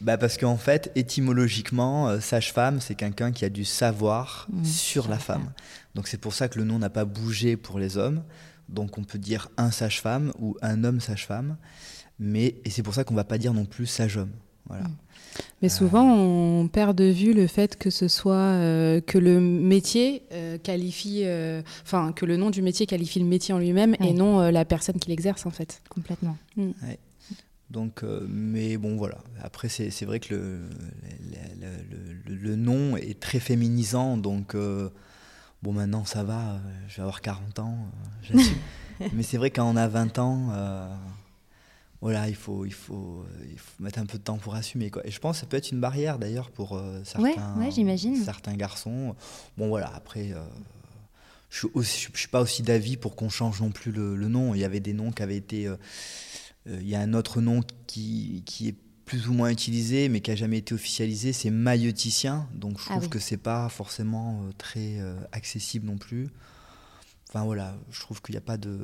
Bah, 0.00 0.16
parce 0.16 0.38
qu'en 0.38 0.56
fait, 0.58 0.92
étymologiquement, 0.94 2.20
sage-femme, 2.20 2.80
c'est 2.80 2.94
quelqu'un 2.94 3.32
qui 3.32 3.44
a 3.44 3.48
du 3.48 3.64
savoir 3.64 4.46
Mmh, 4.52 4.64
sur 4.64 5.08
la 5.08 5.18
femme. 5.18 5.50
Donc, 5.94 6.08
c'est 6.08 6.18
pour 6.18 6.34
ça 6.34 6.48
que 6.48 6.58
le 6.58 6.64
nom 6.64 6.78
n'a 6.78 6.90
pas 6.90 7.04
bougé 7.04 7.56
pour 7.56 7.78
les 7.78 7.96
hommes. 7.96 8.22
Donc, 8.68 8.96
on 8.98 9.04
peut 9.04 9.18
dire 9.18 9.48
un 9.56 9.70
sage-femme 9.70 10.32
ou 10.38 10.56
un 10.62 10.84
homme 10.84 11.00
sage-femme. 11.00 11.56
Mais, 12.18 12.56
et 12.64 12.70
c'est 12.70 12.82
pour 12.82 12.94
ça 12.94 13.04
qu'on 13.04 13.14
va 13.14 13.24
pas 13.24 13.38
dire 13.38 13.52
non 13.52 13.64
plus 13.64 13.86
sage-homme. 13.86 14.30
Voilà. 14.68 14.84
Mais 15.60 15.68
souvent, 15.68 16.14
on 16.14 16.68
perd 16.68 16.96
de 16.96 17.04
vue 17.04 17.32
le 17.34 17.46
fait 17.46 17.76
que 17.76 17.90
ce 17.90 18.06
soit 18.06 18.34
euh, 18.36 19.00
que 19.00 19.18
le 19.18 19.40
métier 19.40 20.22
euh, 20.32 20.56
qualifie, 20.58 21.22
euh, 21.24 21.62
enfin 21.82 22.12
que 22.12 22.24
le 22.26 22.36
nom 22.36 22.50
du 22.50 22.62
métier 22.62 22.86
qualifie 22.86 23.18
le 23.18 23.24
métier 23.26 23.52
en 23.54 23.58
lui-même 23.58 23.96
Ouais. 24.00 24.10
et 24.10 24.12
non 24.12 24.40
euh, 24.40 24.50
la 24.50 24.64
personne 24.64 24.98
qui 25.00 25.08
l'exerce 25.10 25.44
en 25.46 25.50
fait. 25.50 25.82
Complètement. 25.88 26.36
Donc, 27.70 28.02
euh, 28.04 28.26
mais 28.28 28.76
bon, 28.76 28.96
voilà. 28.96 29.18
Après, 29.42 29.68
c'est 29.68 29.90
c'est 29.90 30.04
vrai 30.04 30.20
que 30.20 30.34
le, 30.34 30.60
le, 31.60 31.66
le- 31.90 32.34
le- 32.34 32.36
le 32.36 32.56
nom 32.56 32.96
est 32.96 33.18
très 33.18 33.40
féminisant. 33.40 34.16
Donc, 34.18 34.54
euh, 34.54 34.90
bon, 35.62 35.72
maintenant, 35.72 36.04
ça 36.04 36.24
va. 36.24 36.40
euh, 36.54 36.58
Je 36.88 36.96
vais 36.96 37.02
avoir 37.02 37.20
40 37.20 37.58
ans. 37.60 37.76
euh, 38.34 38.38
mais 39.12 39.22
c'est 39.22 39.36
vrai, 39.36 39.50
quand 39.50 39.68
on 39.68 39.76
a 39.76 39.88
20 39.88 40.18
ans, 40.18 40.48
euh, 40.52 40.94
voilà, 42.00 42.28
il 42.28 42.34
faut, 42.34 42.64
il, 42.66 42.72
faut, 42.72 43.24
il 43.50 43.58
faut 43.58 43.82
mettre 43.82 43.98
un 43.98 44.06
peu 44.06 44.18
de 44.18 44.22
temps 44.22 44.38
pour 44.38 44.54
assumer. 44.54 44.90
Quoi. 44.90 45.06
Et 45.06 45.10
je 45.10 45.18
pense 45.20 45.36
que 45.36 45.40
ça 45.42 45.46
peut 45.46 45.56
être 45.56 45.70
une 45.70 45.80
barrière, 45.80 46.18
d'ailleurs, 46.18 46.50
pour 46.50 46.80
certains, 47.04 47.56
ouais, 47.58 47.70
j'imagine. 47.70 48.16
certains 48.16 48.54
garçons. 48.54 49.14
Bon, 49.56 49.68
voilà, 49.68 49.92
après... 49.94 50.32
je 51.50 51.66
je 51.76 51.80
suis 51.82 52.28
pas 52.28 52.40
aussi 52.40 52.62
d'avis 52.62 52.96
pour 52.96 53.14
qu'on 53.14 53.28
change 53.28 53.60
non 53.60 53.70
plus 53.70 53.92
le, 53.92 54.16
le 54.16 54.28
nom. 54.28 54.54
Il 54.54 54.60
y 54.60 54.64
avait 54.64 54.80
des 54.80 54.92
noms 54.94 55.12
qui 55.12 55.22
avaient 55.22 55.36
été... 55.36 55.66
euh, 55.68 55.76
Il 56.66 56.88
y 56.88 56.94
a 56.96 57.00
un 57.00 57.12
autre 57.14 57.40
nom 57.40 57.60
qui, 57.86 58.42
qui 58.46 58.68
est 58.68 58.76
plus 59.04 59.28
ou 59.28 59.32
moins 59.32 59.50
utilisé, 59.50 60.08
mais 60.08 60.20
qui 60.20 60.30
a 60.30 60.36
jamais 60.36 60.58
été 60.58 60.74
officialisé, 60.74 61.32
c'est 61.32 61.50
mailloticien. 61.50 62.46
Donc 62.54 62.78
je 62.78 62.84
Ah 62.88 62.92
trouve 62.92 63.04
oui. 63.04 63.10
que 63.10 63.18
c'est 63.18 63.36
pas 63.36 63.68
forcément 63.68 64.40
euh, 64.44 64.52
très 64.58 64.98
euh, 65.00 65.14
accessible 65.32 65.86
non 65.86 65.96
plus. 65.96 66.28
Enfin 67.28 67.44
voilà, 67.44 67.74
je 67.90 67.98
trouve 68.00 68.20
qu'il 68.20 68.34
n'y 68.34 68.38
a 68.38 68.42
pas 68.42 68.58
de. 68.58 68.78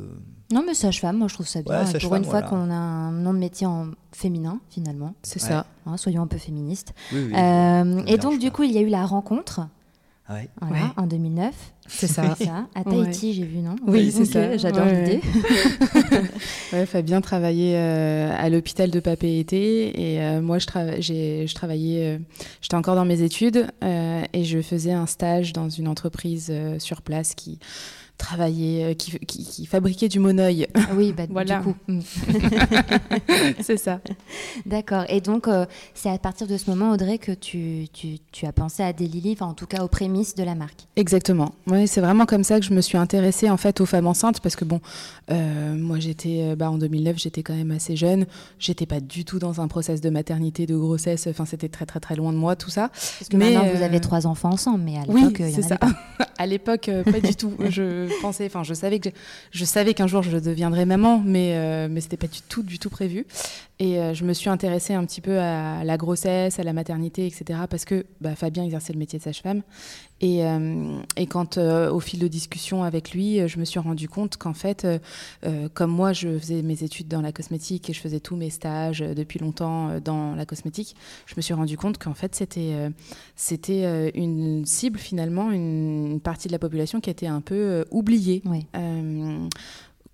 Non, 0.53 0.65
mais 0.67 0.73
sage-femme, 0.73 1.19
moi 1.19 1.29
je 1.29 1.35
trouve 1.35 1.47
ça 1.47 1.61
bien. 1.61 1.85
Ouais, 1.85 1.99
pour 2.01 2.15
une 2.17 2.25
fois 2.25 2.41
voilà. 2.41 2.49
qu'on 2.49 2.71
a 2.71 2.75
un 2.75 3.13
nom 3.13 3.35
de 3.35 3.39
métier 3.39 3.67
en 3.67 3.91
féminin, 4.13 4.59
finalement. 4.71 5.15
C'est 5.23 5.43
Ouais. 5.43 5.49
ça. 5.49 5.67
Hein, 5.85 5.99
soyons 5.99 6.23
un 6.23 6.27
peu 6.27 6.39
féministes. 6.39 6.95
Oui, 7.13 7.25
oui. 7.27 7.33
Euh, 7.37 8.03
et 8.07 8.17
donc, 8.17 8.39
du 8.39 8.47
pas. 8.51 8.57
coup, 8.57 8.63
il 8.63 8.73
y 8.73 8.79
a 8.79 8.81
eu 8.81 8.89
la 8.89 9.05
rencontre. 9.05 9.61
Ouais. 10.31 10.49
Voilà, 10.61 10.85
Ouais. 10.85 10.91
en 10.99 11.07
2009. 11.07 11.55
C'est 11.87 12.07
ça. 12.07 12.23
À 12.75 12.81
Ouais. 12.81 13.05
Tahiti, 13.05 13.33
j'ai 13.33 13.45
vu, 13.45 13.59
non 13.59 13.77
Oui, 13.87 14.13
c'est 14.13 14.27
ça. 14.27 14.57
J'adore 14.59 14.85
Ouais, 14.87 15.05
l'idée. 15.05 15.21
Ouais, 16.73 16.85
Fabien 16.87 17.21
travaillait 17.23 17.77
euh, 17.77 18.31
à 18.37 18.51
l'hôpital 18.51 18.91
de 18.91 19.01
Papeete 19.01 19.53
et 19.55 20.21
euh, 20.21 20.41
moi 20.43 20.59
je, 20.59 20.67
j'ai- 20.99 21.47
je 21.47 21.55
travaillais, 21.55 22.17
euh, 22.17 22.19
j'étais 22.61 22.75
encore 22.75 22.95
dans 22.95 23.07
mes 23.07 23.23
études 23.23 23.67
euh, 23.83 24.23
et 24.35 24.45
je 24.45 24.61
faisais 24.61 24.93
un 24.93 25.07
stage 25.07 25.53
dans 25.55 25.71
une 25.71 25.89
entreprise 25.89 26.49
euh, 26.51 26.79
sur 26.79 27.01
place 27.01 27.35
qui 27.35 27.59
travaillait, 28.19 28.95
qui, 28.97 29.19
qui, 29.21 29.65
fabriquait 29.67 30.09
du 30.09 30.19
monoeil. 30.19 30.69
Oui, 30.95 31.15
bah, 31.17 31.25
voilà. 31.31 31.59
du 31.59 31.65
coup. 31.65 31.75
Mm. 31.89 32.01
c'est 33.61 33.77
ça. 33.77 34.01
D'accord. 34.67 35.05
Et 35.09 35.21
donc, 35.21 35.49
c'est 35.95 36.11
à 36.11 36.19
partir 36.19 36.47
de 36.47 36.57
ce 36.57 36.69
moment, 36.69 36.91
Audrey, 36.91 37.19
que 37.19 37.33
tu, 37.33 37.87
tu, 37.93 38.19
tu 38.33 38.47
as 38.47 38.53
pensé 38.53 38.83
à 38.83 38.93
Daily 38.93 39.33
enfin 39.33 39.47
en 39.47 39.55
tout 39.55 39.67
cas 39.67 39.83
aux 39.83 39.89
prémices 39.89 40.35
de 40.35 40.43
la 40.43 40.55
marque. 40.55 40.87
Exactement. 40.97 41.55
Oui, 41.67 41.87
c'est 41.87 42.01
vraiment 42.01 42.27
comme 42.27 42.45
ça 42.45 42.59
que 42.61 42.67
je 42.67 42.73
me 42.73 42.81
suis 42.81 42.99
intéressée 42.99 43.49
en 43.49 43.57
fait 43.57 43.81
aux 43.81 43.87
femmes 43.87 44.07
enceintes 44.07 44.41
parce 44.41 44.57
que 44.57 44.65
bon, 44.65 44.81
moi 45.31 45.99
j'étais, 45.99 46.57
bah, 46.57 46.71
en 46.71 46.79
2009, 46.79 47.17
j'étais 47.17 47.43
quand 47.43 47.55
même 47.55 47.71
assez 47.71 47.97
jeune. 47.97 48.27
J'étais 48.59 48.87
pas 48.87 49.01
du 49.01 49.25
tout 49.25 49.39
dans 49.39 49.61
un 49.61 49.69
process 49.69 50.01
de 50.01 50.11
maternité, 50.11 50.67
de 50.67 50.77
grossesse. 50.77 51.27
Enfin, 51.29 51.45
c'était 51.45 51.69
très 51.69 51.87
très 51.87 52.01
très 52.01 52.17
loin 52.17 52.33
de 52.33 52.39
moi 52.39 52.57
tout 52.57 52.71
ça. 52.71 52.89
Parce 52.89 53.29
que 53.31 53.37
mais 53.37 53.53
maintenant 53.55 53.73
vous 53.75 53.83
avez 53.83 54.01
trois 54.01 54.27
enfants 54.27 54.51
ensemble, 54.51 54.85
mais 54.85 54.97
à 54.97 55.03
l'époque, 55.03 55.37
oui, 55.41 55.53
c'est 55.55 55.63
ça. 55.63 55.77
Pas. 55.77 55.93
à 56.37 56.47
l'époque, 56.47 56.91
pas 57.05 57.21
du 57.21 57.35
tout. 57.35 57.53
Je 57.69 58.08
je 58.63 58.75
savais 58.75 58.99
que 58.99 59.11
je, 59.51 59.65
savais 59.65 59.95
qu'un 59.95 60.07
jour 60.07 60.23
je 60.23 60.39
deviendrais 60.39 60.87
maman, 60.87 61.23
mais 61.25 61.53
euh, 61.55 61.89
mais 61.91 62.01
c'était 62.01 62.17
pas 62.17 62.27
du 62.27 62.41
tout 62.43 62.63
du 62.63 62.79
tout 62.79 62.91
prévu. 62.91 63.27
Et 63.79 63.99
euh, 63.99 64.13
je 64.13 64.25
me 64.25 64.33
suis 64.33 64.51
intéressée 64.51 64.95
un 64.95 65.05
petit 65.05 65.21
peu 65.21 65.39
à 65.39 65.85
la 65.85 65.97
grossesse, 65.97 66.59
à 66.59 66.63
la 66.65 66.73
maternité, 66.73 67.27
etc. 67.27 67.61
Parce 67.71 67.85
que 67.85 68.07
bah, 68.21 68.35
Fabien 68.35 68.65
exerçait 68.65 68.93
le 68.93 68.99
métier 68.99 69.19
de 69.19 69.25
sage-femme. 69.25 69.63
Et, 70.21 70.45
euh, 70.45 70.99
et, 71.17 71.27
quand, 71.27 71.59
euh, 71.59 71.91
au 71.91 72.01
fil 72.01 72.19
de 72.19 72.29
discussion 72.29 72.83
avec 72.83 73.13
lui, 73.13 73.47
je 73.47 73.59
me 73.59 73.65
suis 73.65 73.79
rendu 73.79 74.09
compte 74.09 74.37
qu'en 74.37 74.55
fait, 74.55 74.87
comme 75.75 75.91
moi, 75.91 76.13
je 76.13 76.39
faisais 76.39 76.63
mes 76.63 76.83
études 76.83 77.09
dans 77.09 77.21
la 77.21 77.33
cosmétique 77.33 77.89
et 77.91 77.93
je 77.93 78.01
faisais 78.01 78.21
tous 78.21 78.37
mes 78.37 78.51
stages 78.51 79.01
depuis 79.01 79.39
longtemps 79.39 80.01
dans 80.01 80.35
la 80.35 80.47
cosmétique, 80.47 80.97
je 81.27 81.35
me 81.37 81.43
suis 81.43 81.55
rendu 81.55 81.77
compte 81.77 81.99
qu'en 81.99 82.15
fait, 82.15 82.35
c'était 82.35 82.75
c'était 83.37 84.11
une 84.15 84.65
cible, 84.67 84.99
finalement, 84.99 85.51
une, 85.51 86.21
partie 86.23 86.49
de 86.49 86.53
la 86.53 86.59
population 86.59 87.01
qui 87.01 87.11
était 87.11 87.27
un 87.27 87.41
peu 87.41 87.85
oubliée. 87.91 88.43
Oui 88.45 88.67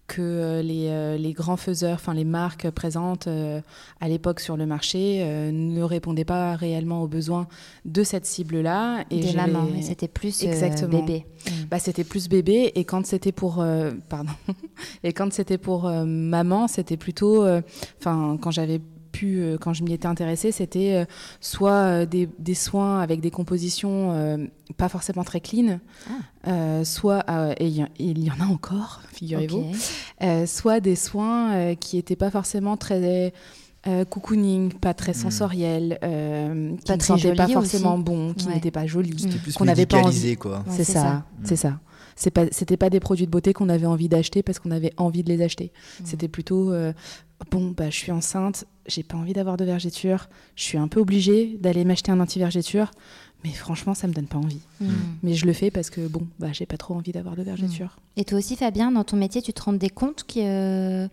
que 0.07 0.23
euh, 0.23 0.63
les, 0.63 0.89
euh, 0.89 1.17
les, 1.17 1.33
grands 1.33 1.57
faiseurs, 1.57 1.95
enfin 1.95 2.15
les 2.15 2.25
marques 2.25 2.69
présentes 2.71 3.27
euh, 3.27 3.61
à 4.01 4.09
l'époque 4.09 4.41
sur 4.41 4.57
le 4.57 4.67
marché 4.67 5.25
ne 5.53 5.83
répondaient 5.83 6.25
pas 6.25 6.57
réellement 6.57 7.03
aux 7.03 7.09
besoins 7.09 7.47
de 7.85 8.03
cette 8.03 8.27
cible-là. 8.27 9.05
Et 9.11 9.21
Des 9.21 9.33
mamans, 9.33 9.67
c'était 9.81 10.09
plus 10.09 10.43
Exactement. 10.45 11.01
bébé. 11.01 11.27
Mm. 11.47 11.51
Bah, 11.71 11.79
c'était 11.79 12.05
plus 12.05 12.29
bébé 12.29 12.73
et 12.75 12.85
quand 12.85 13.07
c'était 13.07 13.33
pour 13.33 13.65
pardon 14.09 14.33
et 15.05 15.13
quand 15.13 15.33
c'était 15.33 15.59
pour 15.59 15.89
maman, 15.89 16.69
c'était 16.69 16.97
plutôt 16.97 17.47
enfin 17.99 18.39
quand 18.41 18.51
j'avais 18.51 18.81
pu, 19.14 19.56
quand 19.61 19.73
je 19.73 19.85
m'y 19.85 19.92
étais 19.92 20.06
intéressée, 20.06 20.52
c'était 20.52 21.06
soit 21.40 22.04
des, 22.06 22.28
des, 22.38 22.54
soins 22.54 23.00
avec 23.00 23.21
des 23.21 23.30
compositions 23.30 24.49
pas 24.76 24.88
forcément 24.88 25.25
très 25.25 25.40
clean, 25.40 25.78
ah. 26.09 26.12
euh, 26.49 26.85
soit, 26.85 27.25
euh, 27.28 27.54
et 27.59 27.66
il 27.99 28.25
y, 28.25 28.30
en 28.30 28.40
a 28.40 28.47
encore, 28.47 29.02
figurez-vous, 29.12 29.66
euh, 30.23 30.47
soit 30.47 30.80
des 30.80 30.97
soins 30.97 31.75
qui 31.76 31.97
n'étaient 31.97 32.16
pas 32.16 32.30
forcément 32.30 32.76
très 32.76 33.33
cocooning, 34.09 34.73
pas 34.73 34.94
très 34.94 35.12
hmm. 35.12 35.14
sensoriels, 35.14 35.99
qui 36.00 36.92
ne 36.92 37.00
sentaient 37.00 37.35
pas 37.35 37.49
forcément 37.49 37.99
bon, 37.99 38.33
qui 38.33 38.49
n'étaient 38.49 38.71
pas 38.71 38.87
jolis, 38.87 39.26
qu'on 39.56 39.66
n'avait 39.66 39.87
pas 39.87 39.99
envie. 39.99 40.37
quoi. 40.37 40.64
c'est 40.68 40.85
ça, 40.85 41.25
c'est 41.44 41.56
ça. 41.56 41.78
C'est 42.16 42.30
pas, 42.30 42.47
c'était 42.50 42.76
pas 42.76 42.90
des 42.90 43.00
produits 43.00 43.26
de 43.26 43.30
beauté 43.30 43.52
qu'on 43.52 43.68
avait 43.68 43.87
envie 43.87 44.09
d'acheter 44.09 44.42
parce 44.42 44.59
qu'on 44.59 44.71
avait 44.71 44.92
envie 44.97 45.23
de 45.23 45.28
les 45.28 45.42
acheter. 45.42 45.73
Hmm. 46.00 46.04
C'était 46.04 46.28
plutôt 46.28 46.73
bon, 47.50 47.73
bah, 47.76 47.90
je 47.90 47.97
suis 47.97 48.12
enceinte, 48.12 48.64
j'ai 48.87 49.02
pas 49.02 49.16
envie 49.16 49.33
d'avoir 49.33 49.56
de 49.56 49.64
vergéture, 49.64 50.28
je 50.56 50.64
suis 50.64 50.78
un 50.78 50.88
peu 50.88 51.00
obligée 51.00 51.56
d'aller 51.61 51.85
m'acheter 51.85 52.12
un 52.12 52.21
anti-vergéture. 52.21 52.90
Mais 53.45 53.53
franchement, 53.53 53.93
ça 53.93 54.07
me 54.09 54.15
donne 54.15 54.27
pas 54.27 54.39
envie. 54.39 54.63
Hmm. 54.81 54.91
Mais 55.23 55.35
je 55.35 55.45
le 55.45 55.53
fais 55.53 55.71
parce 55.71 55.91
que 55.91 56.07
bon, 56.07 56.27
bah, 56.39 56.49
j'ai 56.53 56.65
pas 56.65 56.79
trop 56.79 56.95
envie 56.95 57.13
d'avoir 57.13 57.37
de 57.37 57.43
vergeture. 57.43 57.99
Hmm. 57.99 58.21
Et 58.21 58.25
toi 58.25 58.39
aussi, 58.39 58.57
Fabien, 58.57 58.91
dans 58.91 59.05
ton 59.05 59.19
métier, 59.19 59.43
tu 59.43 59.53
te 59.53 59.63
rendais 59.63 59.91
compte 59.91 60.25
qu'en 60.25 60.41
euh, 60.41 61.09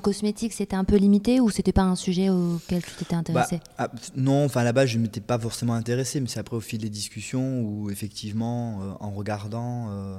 cosmétique, 0.00 0.52
c'était 0.52 0.76
un 0.76 0.84
peu 0.84 0.94
limité 0.96 1.40
ou 1.40 1.50
c'était 1.50 1.72
pas 1.72 1.82
un 1.82 1.96
sujet 1.96 2.30
auquel 2.30 2.84
tu 2.84 2.92
t'étais 2.92 3.16
intéressé? 3.16 3.56
bah, 3.78 3.90
ah, 3.90 3.90
Non, 4.16 4.44
enfin 4.44 4.62
là-bas, 4.62 4.86
je 4.86 4.98
m'étais 4.98 5.20
pas 5.20 5.40
forcément 5.40 5.74
intéressé, 5.74 6.20
mais 6.20 6.28
c'est 6.28 6.38
après 6.38 6.56
au 6.56 6.60
fil 6.60 6.80
des 6.80 6.90
discussions 6.90 7.62
où 7.62 7.90
effectivement, 7.90 8.80
euh, 8.82 8.92
en 9.00 9.10
regardant, 9.10 9.88
euh, 9.90 10.18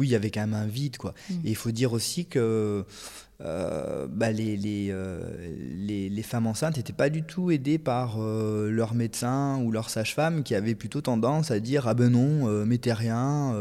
oui, 0.00 0.08
il 0.08 0.10
y 0.12 0.14
avait 0.14 0.30
quand 0.30 0.40
même 0.40 0.54
un 0.54 0.66
vide, 0.66 0.96
quoi. 0.96 1.12
Hmm. 1.28 1.34
Et 1.44 1.50
il 1.50 1.56
faut 1.56 1.70
dire 1.70 1.92
aussi 1.92 2.24
que 2.24 2.86
euh, 3.42 4.06
bah, 4.10 4.32
les, 4.32 4.56
les, 4.56 4.88
euh, 4.90 5.20
les, 5.76 6.08
les, 6.08 6.22
femmes 6.22 6.46
enceintes 6.46 6.78
n'étaient 6.78 6.94
pas 6.94 7.10
du 7.10 7.22
tout 7.22 7.50
aidées 7.50 7.78
par 7.78 8.16
euh, 8.18 8.70
leur 8.70 8.94
médecin 8.94 9.58
ou 9.62 9.70
leur 9.70 9.90
sage-femme 9.90 10.42
qui 10.42 10.54
avait 10.54 10.74
plutôt 10.74 11.02
tendance 11.02 11.50
à 11.50 11.60
dire 11.60 11.86
Ah 11.86 11.92
ben 11.92 12.10
non, 12.10 12.64
mettez 12.64 12.94
rien. 12.94 13.54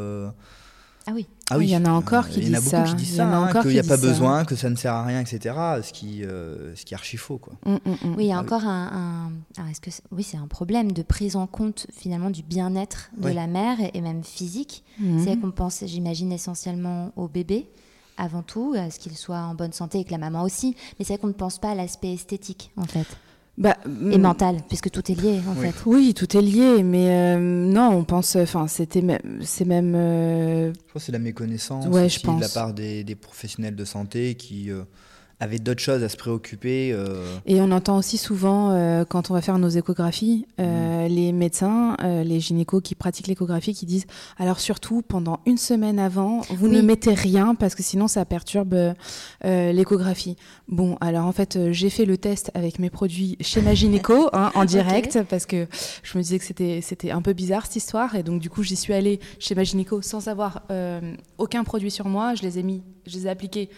Ah 1.08 1.12
oui. 1.14 1.28
Ah 1.50 1.58
oui, 1.58 1.66
il 1.66 1.72
y 1.72 1.78
en 1.78 1.86
a 1.86 1.92
encore 1.92 2.30
qui 2.30 2.42
disent 2.42 2.60
ça. 2.60 2.86
Il 2.86 2.92
y 2.92 2.96
disent 2.96 3.16
ça, 3.16 3.28
hein, 3.28 3.62
qu'il 3.62 3.72
n'y 3.72 3.80
a 3.80 3.84
pas 3.84 3.98
besoin, 3.98 4.46
que 4.46 4.56
ça 4.56 4.70
ne 4.70 4.76
sert 4.76 4.94
à 4.94 5.04
rien, 5.04 5.20
etc. 5.20 5.56
Ce 5.84 5.92
qui, 5.92 6.22
ce 6.24 6.86
qui 6.86 6.94
est 6.94 6.98
archi 6.98 7.18
faux. 7.18 7.38
Quoi. 7.38 7.54
Mm, 7.66 7.74
mm, 7.74 7.92
mm. 7.92 8.16
Oui, 8.18 8.26
il 8.26 8.28
y 8.28 8.32
a 8.32 8.38
ah 8.38 8.42
encore 8.42 8.66
un. 8.66 9.32
est-ce 9.70 9.82
que 9.82 9.90
oui, 10.12 10.24
c'est 10.24 10.38
un 10.38 10.48
problème 10.48 10.92
de 10.92 11.02
prise 11.02 11.36
en 11.36 11.48
compte 11.48 11.88
finalement 11.96 12.30
du 12.30 12.44
bien-être 12.44 13.10
de 13.18 13.30
la 13.30 13.48
mère 13.48 13.78
et, 13.94 14.02
même 14.02 14.24
physique. 14.24 14.84
C'est 15.24 15.40
qu'on 15.40 15.52
pense, 15.52 15.84
j'imagine, 15.86 16.32
essentiellement 16.32 17.12
au 17.16 17.28
bébé 17.28 17.70
avant 18.18 18.44
tout, 18.44 18.76
à 18.78 18.92
ce 18.92 19.00
qu'il 19.00 19.16
soit 19.16 19.40
en 19.40 19.56
bonne 19.56 19.72
santé 19.72 20.00
et 20.00 20.04
que 20.04 20.12
la 20.12 20.18
maman 20.18 20.44
aussi. 20.44 20.76
Mais 20.98 21.06
c'est 21.06 21.14
vrai 21.14 21.22
qu'on 21.22 21.28
ne 21.28 21.34
pense 21.34 21.58
pas 21.58 21.72
à 21.72 21.76
l'aspect 21.76 22.14
esthétique, 22.14 22.72
en 22.76 22.84
fait. 22.84 23.08
Bah, 23.60 23.76
et 23.86 24.18
mm. 24.18 24.22
mental, 24.22 24.58
puisque 24.70 24.90
tout 24.90 25.12
est 25.12 25.16
lié 25.16 25.42
en 25.46 25.54
fait. 25.54 25.74
Oui, 25.86 26.14
tout 26.14 26.38
est 26.38 26.42
lié, 26.42 26.82
mais 26.82 27.10
euh, 27.10 27.38
non, 27.38 27.90
on 27.90 28.04
pense, 28.06 28.38
enfin, 28.38 28.68
c'était 28.68 29.02
même, 29.02 29.20
c'est 29.42 29.66
même. 29.66 29.96
Euh, 29.96 30.72
je 30.72 30.94
pense 30.94 31.04
c'est 31.04 31.12
la 31.12 31.20
méconnaissance 31.20 31.86
aussi 31.86 32.26
de 32.26 32.40
la 32.40 32.48
part 32.48 32.74
des, 32.74 33.04
des, 33.04 33.16
professionnels 33.16 33.76
de 33.76 33.84
santé 33.84 34.36
qui 34.36 34.72
avaient 35.40 35.60
d'autres 35.60 35.82
choses 35.82 36.04
à 36.04 36.10
se 36.10 36.18
préoccuper. 36.18 36.92
Euh. 36.92 37.24
Et 37.46 37.62
on 37.62 37.72
entend 37.72 37.98
aussi 37.98 38.18
souvent, 38.18 38.72
euh, 38.72 39.06
quand 39.06 39.32
on 39.32 39.34
va 39.34 39.42
faire 39.42 39.58
nos 39.58 39.70
échographies, 39.70 40.46
euh, 40.60 41.06
mm. 41.06 41.12
les 41.12 41.32
médecins, 41.32 41.96
les 42.00 42.40
gynécos 42.40 42.82
qui 42.82 42.96
pratiquent 42.96 43.28
l'échographie, 43.28 43.74
qui 43.74 43.86
disent 43.86 44.06
alors 44.38 44.60
surtout 44.60 45.02
pendant 45.02 45.40
une 45.46 45.58
semaine 45.58 46.00
avant, 46.00 46.42
vous 46.50 46.68
ne 46.68 46.82
mettez 46.82 47.14
rien 47.14 47.56
parce 47.56 47.76
que 47.76 47.84
sinon 47.84 48.08
ça 48.08 48.26
perturbe 48.26 48.94
l'échographie. 49.44 50.36
Bon, 50.68 50.98
alors 51.02 51.26
en 51.26 51.32
fait, 51.32 51.72
j'ai 51.72 51.90
fait 51.90 52.06
le 52.06 52.18
test 52.18 52.52
avec 52.54 52.80
mes 52.80 52.90
produits 52.90 53.38
chez 53.42 53.62
ma 53.62 53.74
gynéco 53.74 54.30
hein, 54.34 54.52
en 54.56 54.66
direct 54.66 55.20
parce 55.30 55.46
que 55.46 55.68
je 56.04 56.18
me 56.18 56.24
disais 56.24 56.40
que 56.40 56.46
c'était 56.46 56.82
c'était 56.82 57.12
un 57.12 57.22
peu 57.22 57.34
bizarre 57.34 57.66
cette 57.66 57.78
histoire 57.78 58.16
et 58.16 58.24
donc 58.24 58.42
du 58.42 58.50
coup 58.50 58.64
j'y 58.64 58.76
suis 58.76 58.94
allée 58.94 59.20
chez 59.40 59.56
ma 59.56 59.64
gynéco 59.64 60.02
sans 60.02 60.28
avoir 60.28 60.64
aucun 61.38 61.64
produit 61.64 61.92
sur 61.92 62.08
moi. 62.08 62.36
Je 62.36 62.44
les 62.44 62.60
ai 62.60 62.64
mis, 62.64 62.84
je 63.08 63.16
les 63.16 63.28
ai 63.28 63.30
appliqués 63.30 63.70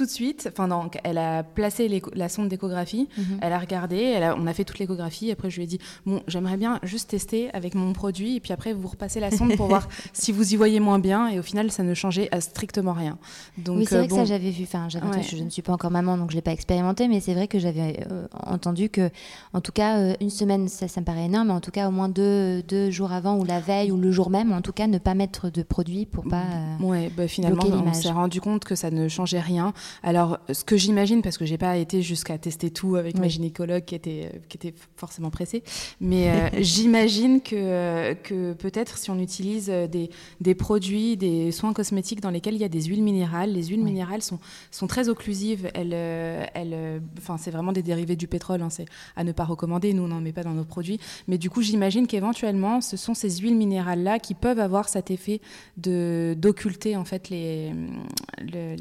tout 0.00 0.06
de 0.06 0.10
suite. 0.10 0.48
Enfin, 0.50 0.88
elle 1.04 1.18
a 1.18 1.42
placé 1.42 2.00
la 2.14 2.30
sonde 2.30 2.48
d'échographie, 2.48 3.06
mhm. 3.18 3.38
elle 3.42 3.52
a 3.52 3.58
regardé, 3.58 3.96
elle 3.96 4.34
on 4.34 4.46
a 4.46 4.54
fait 4.54 4.64
toute 4.64 4.78
l'échographie. 4.78 5.30
Après, 5.30 5.50
je 5.50 5.56
lui 5.56 5.64
ai 5.64 5.66
dit 5.66 5.78
Bon, 6.06 6.22
j'aimerais 6.26 6.56
bien 6.56 6.80
juste 6.82 7.10
tester 7.10 7.50
avec 7.52 7.74
mon 7.74 7.92
produit, 7.92 8.36
et 8.36 8.40
puis 8.40 8.54
après, 8.54 8.72
vous 8.72 8.88
repassez 8.88 9.20
la 9.20 9.30
sonde 9.30 9.56
pour 9.56 9.66
voir 9.66 9.86
si 10.14 10.32
vous 10.32 10.54
y 10.54 10.56
voyez 10.56 10.80
moins 10.80 10.98
bien. 10.98 11.28
Et 11.28 11.38
au 11.38 11.42
final, 11.42 11.70
ça 11.70 11.82
ne 11.82 11.92
changeait 11.92 12.30
strictement 12.40 12.94
rien. 12.94 13.18
Donc, 13.58 13.76
oui, 13.76 13.86
c'est 13.86 13.98
vrai 13.98 14.08
que 14.08 14.14
ça, 14.14 14.24
j'avais 14.24 14.50
vu. 14.50 14.62
Enfin, 14.62 14.88
je, 14.88 15.42
ne 15.42 15.50
suis 15.50 15.60
pas 15.60 15.74
encore 15.74 15.90
maman, 15.90 16.16
donc 16.16 16.30
je 16.30 16.36
ne 16.36 16.38
l'ai 16.38 16.42
pas 16.42 16.52
expérimenté, 16.52 17.06
mais 17.06 17.20
c'est 17.20 17.34
vrai 17.34 17.46
que 17.46 17.58
j'avais 17.58 18.06
euh, 18.10 18.26
entendu 18.46 18.88
que, 18.88 19.10
en 19.52 19.60
tout 19.60 19.72
cas, 19.72 19.98
euh, 19.98 20.14
une 20.22 20.30
semaine, 20.30 20.68
ça, 20.68 20.88
ça, 20.88 21.02
me 21.02 21.04
paraît 21.04 21.26
énorme, 21.26 21.48
mais 21.48 21.54
en 21.54 21.60
tout 21.60 21.72
cas, 21.72 21.88
au 21.88 21.90
moins 21.90 22.08
deux, 22.08 22.62
deux, 22.62 22.90
jours 22.90 23.12
avant, 23.12 23.36
ou 23.36 23.44
la 23.44 23.60
veille, 23.60 23.92
ou 23.92 23.98
le 23.98 24.10
jour 24.10 24.30
même, 24.30 24.50
en 24.52 24.62
tout 24.62 24.72
cas, 24.72 24.86
ne 24.86 24.96
pas 24.96 25.12
mettre 25.12 25.50
de 25.50 25.62
produit 25.62 26.06
pour 26.06 26.24
pas. 26.24 26.44
Euh, 26.44 26.84
ouais, 26.84 27.10
bah, 27.14 27.28
finalement, 27.28 27.64
on 27.66 27.92
s'est 27.92 28.10
rendu 28.10 28.40
compte 28.40 28.64
que 28.64 28.74
ça 28.74 28.90
ne 28.90 29.08
changeait 29.08 29.40
rien. 29.40 29.74
Alors, 30.02 30.38
ce 30.52 30.64
que 30.64 30.76
j'imagine, 30.76 31.22
parce 31.22 31.38
que 31.38 31.44
j'ai 31.44 31.58
pas 31.58 31.76
été 31.76 32.02
jusqu'à 32.02 32.38
tester 32.38 32.70
tout 32.70 32.96
avec 32.96 33.18
ma 33.18 33.28
gynécologue 33.28 33.84
qui 33.84 33.94
était, 33.94 34.40
qui 34.48 34.56
était 34.56 34.74
forcément 34.96 35.30
pressée, 35.30 35.62
mais 36.00 36.30
euh, 36.30 36.48
j'imagine 36.60 37.40
que, 37.40 38.14
que 38.14 38.52
peut-être 38.54 38.98
si 38.98 39.10
on 39.10 39.18
utilise 39.18 39.66
des, 39.68 40.10
des, 40.40 40.54
produits, 40.54 41.16
des 41.16 41.52
soins 41.52 41.72
cosmétiques 41.72 42.20
dans 42.20 42.30
lesquels 42.30 42.54
il 42.54 42.60
y 42.60 42.64
a 42.64 42.68
des 42.68 42.84
huiles 42.84 43.02
minérales, 43.02 43.52
les 43.52 43.64
huiles 43.64 43.82
minérales 43.82 44.22
sont, 44.22 44.38
sont 44.70 44.86
très 44.86 45.08
occlusives. 45.08 45.70
Elles, 45.74 45.92
euh, 45.92 46.44
elles, 46.54 46.72
euh, 46.72 46.98
enfin, 47.18 47.36
c'est 47.38 47.50
vraiment 47.50 47.72
des 47.72 47.82
dérivés 47.82 48.16
du 48.16 48.26
pétrole, 48.26 48.62
hein, 48.62 48.70
c'est 48.70 48.86
à 49.16 49.24
ne 49.24 49.32
pas 49.32 49.44
recommander. 49.44 49.92
Nous, 49.94 50.02
on 50.02 50.08
n'en 50.08 50.20
met 50.20 50.32
pas 50.32 50.42
dans 50.42 50.54
nos 50.54 50.64
produits. 50.64 51.00
Mais 51.28 51.38
du 51.38 51.50
coup, 51.50 51.62
j'imagine 51.62 52.06
qu'éventuellement, 52.06 52.80
ce 52.80 52.96
sont 52.96 53.14
ces 53.14 53.30
huiles 53.38 53.56
minérales-là 53.56 54.18
qui 54.18 54.34
peuvent 54.34 54.60
avoir 54.60 54.88
cet 54.88 55.10
effet 55.10 55.40
d'occulter 55.76 56.96
en 56.96 57.04
fait 57.04 57.28
les, 57.30 57.72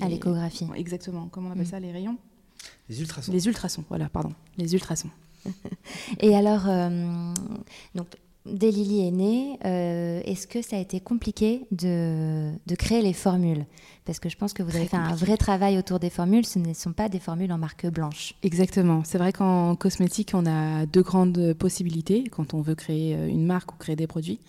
à 0.01 0.07
l'échographie. 0.07 0.67
Exactement. 0.75 0.98
Comment 1.31 1.49
on 1.49 1.51
appelle 1.51 1.63
mm. 1.63 1.65
ça, 1.65 1.79
les 1.79 1.91
rayons 1.91 2.17
Les 2.89 3.01
ultrasons. 3.01 3.31
Les 3.31 3.47
ultrasons, 3.47 3.83
voilà, 3.89 4.09
pardon. 4.09 4.33
Les 4.57 4.73
ultrasons. 4.73 5.09
Et 6.19 6.35
alors, 6.35 6.67
euh, 6.67 7.33
donc, 7.95 8.07
Dès 8.45 8.71
Lily 8.71 9.07
est 9.07 9.11
née, 9.11 9.59
euh, 9.65 10.21
est-ce 10.25 10.47
que 10.47 10.61
ça 10.61 10.77
a 10.77 10.79
été 10.79 10.99
compliqué 10.99 11.65
de, 11.71 12.51
de 12.65 12.75
créer 12.75 13.01
les 13.01 13.13
formules? 13.13 13.65
Parce 14.05 14.19
que 14.19 14.29
je 14.29 14.37
pense 14.37 14.53
que 14.53 14.63
vous 14.63 14.75
avez 14.75 14.85
fait 14.85 14.97
un 14.97 15.15
vrai 15.15 15.37
travail 15.37 15.77
autour 15.77 15.99
des 15.99 16.09
formules. 16.09 16.45
Ce 16.45 16.57
ne 16.59 16.73
sont 16.73 16.93
pas 16.93 17.09
des 17.09 17.19
formules 17.19 17.51
en 17.51 17.57
marque 17.57 17.85
blanche. 17.87 18.33
Exactement. 18.43 19.03
C'est 19.03 19.17
vrai 19.17 19.33
qu'en 19.33 19.75
cosmétique, 19.75 20.31
on 20.33 20.45
a 20.45 20.85
deux 20.85 21.03
grandes 21.03 21.53
possibilités. 21.53 22.23
Quand 22.29 22.53
on 22.53 22.61
veut 22.61 22.75
créer 22.75 23.15
euh, 23.15 23.27
une 23.27 23.45
marque 23.45 23.73
ou 23.73 23.77
créer 23.77 23.95
des 23.95 24.07
produits, 24.07 24.39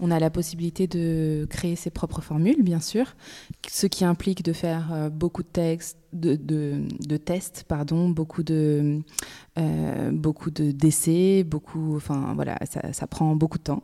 on 0.00 0.10
a 0.10 0.18
la 0.18 0.30
possibilité 0.30 0.86
de 0.86 1.46
créer 1.50 1.76
ses 1.76 1.90
propres 1.90 2.20
formules, 2.20 2.62
bien 2.62 2.80
sûr, 2.80 3.16
ce 3.68 3.86
qui 3.86 4.04
implique 4.04 4.42
de 4.42 4.52
faire 4.52 4.92
euh, 4.92 5.08
beaucoup 5.08 5.42
de 5.42 5.48
textes, 5.48 5.98
de, 6.12 6.36
de, 6.36 6.84
de, 7.00 7.16
tests, 7.16 7.64
pardon, 7.68 8.08
beaucoup 8.08 8.42
de 8.42 9.00
euh, 9.58 10.10
beaucoup 10.12 10.50
de 10.50 10.70
d'essais, 10.70 11.44
beaucoup, 11.44 11.96
enfin 11.96 12.32
voilà, 12.34 12.56
ça, 12.70 12.92
ça, 12.92 13.06
prend 13.06 13.34
beaucoup 13.36 13.58
de 13.58 13.64
temps. 13.64 13.82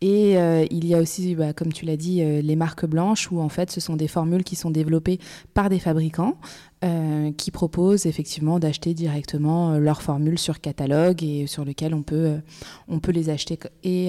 Et 0.00 0.36
euh, 0.36 0.66
il 0.70 0.86
y 0.86 0.94
a 0.94 0.98
aussi, 0.98 1.34
bah, 1.34 1.52
comme 1.54 1.72
tu 1.72 1.86
l'as 1.86 1.96
dit, 1.96 2.22
euh, 2.22 2.42
les 2.42 2.56
marques 2.56 2.84
blanches 2.84 3.30
où 3.32 3.40
en 3.40 3.48
fait 3.48 3.70
ce 3.70 3.80
sont 3.80 3.96
des 3.96 4.08
formules 4.08 4.44
qui 4.44 4.54
sont 4.54 4.70
développées 4.70 5.18
par 5.54 5.70
des 5.70 5.78
fabricants 5.78 6.36
euh, 6.84 7.32
qui 7.38 7.50
proposent 7.50 8.04
effectivement 8.04 8.58
d'acheter 8.58 8.92
directement 8.92 9.72
euh, 9.72 9.78
leurs 9.78 10.02
formules 10.02 10.38
sur 10.38 10.60
catalogue 10.60 11.24
et 11.24 11.46
sur 11.46 11.64
lequel 11.64 11.94
on 11.94 12.02
peut, 12.02 12.14
euh, 12.14 12.38
on 12.86 12.98
peut 12.98 13.12
les 13.12 13.30
acheter 13.30 13.58
et, 13.82 14.08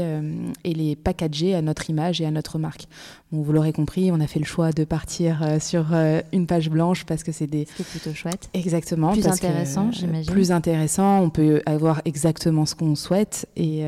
et, 0.66 0.74
les 0.74 0.98
packager 0.98 1.56
à 1.56 1.62
notre 1.62 1.90
image 1.90 2.20
et 2.20 2.26
à 2.26 2.32
notre 2.32 2.60
marque. 2.60 2.88
Bon, 3.32 3.42
vous 3.42 3.54
l'aurez 3.54 3.72
compris, 3.72 4.12
on 4.12 4.20
a 4.20 4.28
fait 4.28 4.40
le 4.40 4.46
choix 4.46 4.74
de 4.74 4.84
partir 4.84 5.42
sur 5.62 5.94
une 6.34 6.46
page 6.46 6.70
blanche 6.70 7.06
parce 7.06 7.24
que 7.24 7.32
c'est 7.32 7.48
des... 7.48 7.68
C'est 7.78 7.88
plutôt 7.88 8.14
chouette. 8.14 8.50
Exactement. 8.54 9.14
Plus 9.14 9.28
intéressant, 9.28 9.92
j'imagine. 9.94 10.32
Plus 10.32 10.52
intéressant, 10.52 11.22
on 11.22 11.30
peut 11.30 11.62
avoir 11.66 12.02
exactement 12.04 12.66
ce 12.66 12.76
qu'on 12.76 12.96
souhaite 12.96 13.48
et, 13.56 13.84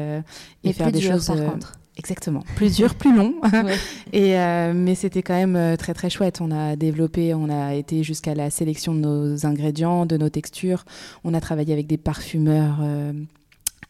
et 0.64 0.74
faire 0.74 0.92
des 0.94 1.00
dur, 1.00 1.12
choses... 1.12 1.28
Par 1.28 1.52
contre. 1.52 1.80
Exactement. 2.00 2.44
Plus 2.56 2.78
dur, 2.78 2.96
plus 2.96 3.14
long. 3.14 3.34
ouais. 3.44 3.76
et, 4.14 4.40
euh, 4.40 4.72
mais 4.74 4.96
c'était 4.96 5.22
quand 5.22 5.34
même 5.36 5.76
très 5.76 5.94
très 5.94 6.10
chouette. 6.10 6.40
On 6.40 6.50
a 6.50 6.78
développé, 6.78 7.34
on 7.34 7.50
a 7.50 7.76
été 7.76 8.04
jusqu'à 8.04 8.34
la 8.34 8.50
sélection 8.50 8.69
de 8.74 9.00
nos 9.00 9.46
ingrédients, 9.46 10.06
de 10.06 10.18
nos 10.18 10.30
textures. 10.30 10.86
On 11.24 11.34
a 11.34 11.42
travaillé 11.42 11.74
avec 11.74 11.88
des 11.88 11.98
parfumeurs. 11.98 12.80
Euh, 12.82 13.14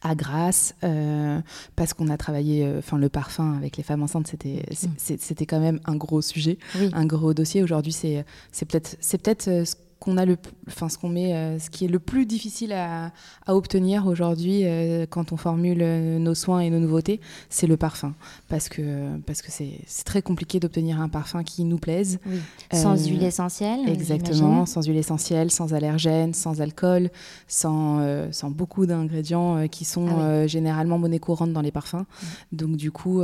à 0.02 0.16
Grasse, 0.16 0.76
euh, 0.86 1.42
parce 1.76 1.94
qu'on 1.94 2.08
a 2.08 2.16
travaillé, 2.16 2.66
enfin 2.78 2.98
le 2.98 3.10
parfum 3.10 3.58
avec 3.58 3.76
les 3.76 3.84
femmes 3.84 4.02
enceintes, 4.02 4.28
c'était 4.28 4.64
mm. 4.72 4.88
c'était 4.98 5.46
quand 5.46 5.60
même 5.60 5.82
un 5.84 5.98
gros 5.98 6.22
sujet, 6.22 6.58
oui. 6.80 6.90
un 6.94 7.06
gros 7.06 7.34
dossier. 7.34 7.62
Aujourd'hui, 7.64 7.92
c'est 7.92 8.24
c'est 8.54 8.66
peut-être 8.66 8.96
c'est 9.02 9.22
peut-être 9.22 9.44
ce 9.44 9.76
qu'on 10.00 10.16
a 10.18 10.26
le, 10.26 10.38
enfin 10.68 10.88
ce 10.88 10.98
qu'on 10.98 11.10
met, 11.10 11.36
euh, 11.36 11.60
ce 11.60 11.70
qui 11.70 11.86
est 11.86 11.90
le 11.90 12.00
plus 12.00 12.26
difficile 12.26 12.72
à, 12.72 13.12
à 13.46 13.56
obtenir 13.56 14.08
aujourd'hui 14.08 14.62
euh, 14.64 15.06
quand 15.10 15.34
on 15.34 15.38
formule 15.38 15.80
euh, 15.82 16.20
nos 16.20 16.36
soins 16.36 16.62
et 16.62 16.70
nos 16.70 16.80
nouveautés, 16.80 17.20
c'est 17.50 17.68
le 17.68 17.76
parfum, 17.76 18.14
parce 18.48 18.70
que 18.70 19.18
parce 19.26 19.42
que 19.42 19.52
c'est 19.52 20.04
très 20.06 20.22
compliqué 20.22 20.60
d'obtenir 20.60 21.02
un 21.02 21.10
parfum 21.10 21.44
qui 21.44 21.66
nous 21.66 21.78
plaise. 21.78 22.20
Oui. 22.26 22.40
Sans 22.72 23.08
huile 23.08 23.24
essentielle. 23.24 23.90
Exactement, 23.90 24.66
sans 24.66 24.88
huile 24.88 24.98
essentielle, 24.98 25.52
sans 25.52 25.74
allergènes, 25.74 26.34
sans 26.34 26.62
alcool, 26.62 27.10
sans 27.48 28.00
sans 28.32 28.50
beaucoup 28.52 28.86
d'ingrédients 28.86 29.68
qui 29.68 29.84
sont 29.84 30.08
ah 30.10 30.42
oui. 30.42 30.50
généralement 30.50 30.98
monnaie 30.98 31.20
courante 31.20 31.52
dans 31.52 31.62
les 31.62 31.72
parfums. 31.72 31.96
Mmh. 31.96 32.26
Donc 32.54 32.76
du 32.78 32.92
coup, 32.92 33.22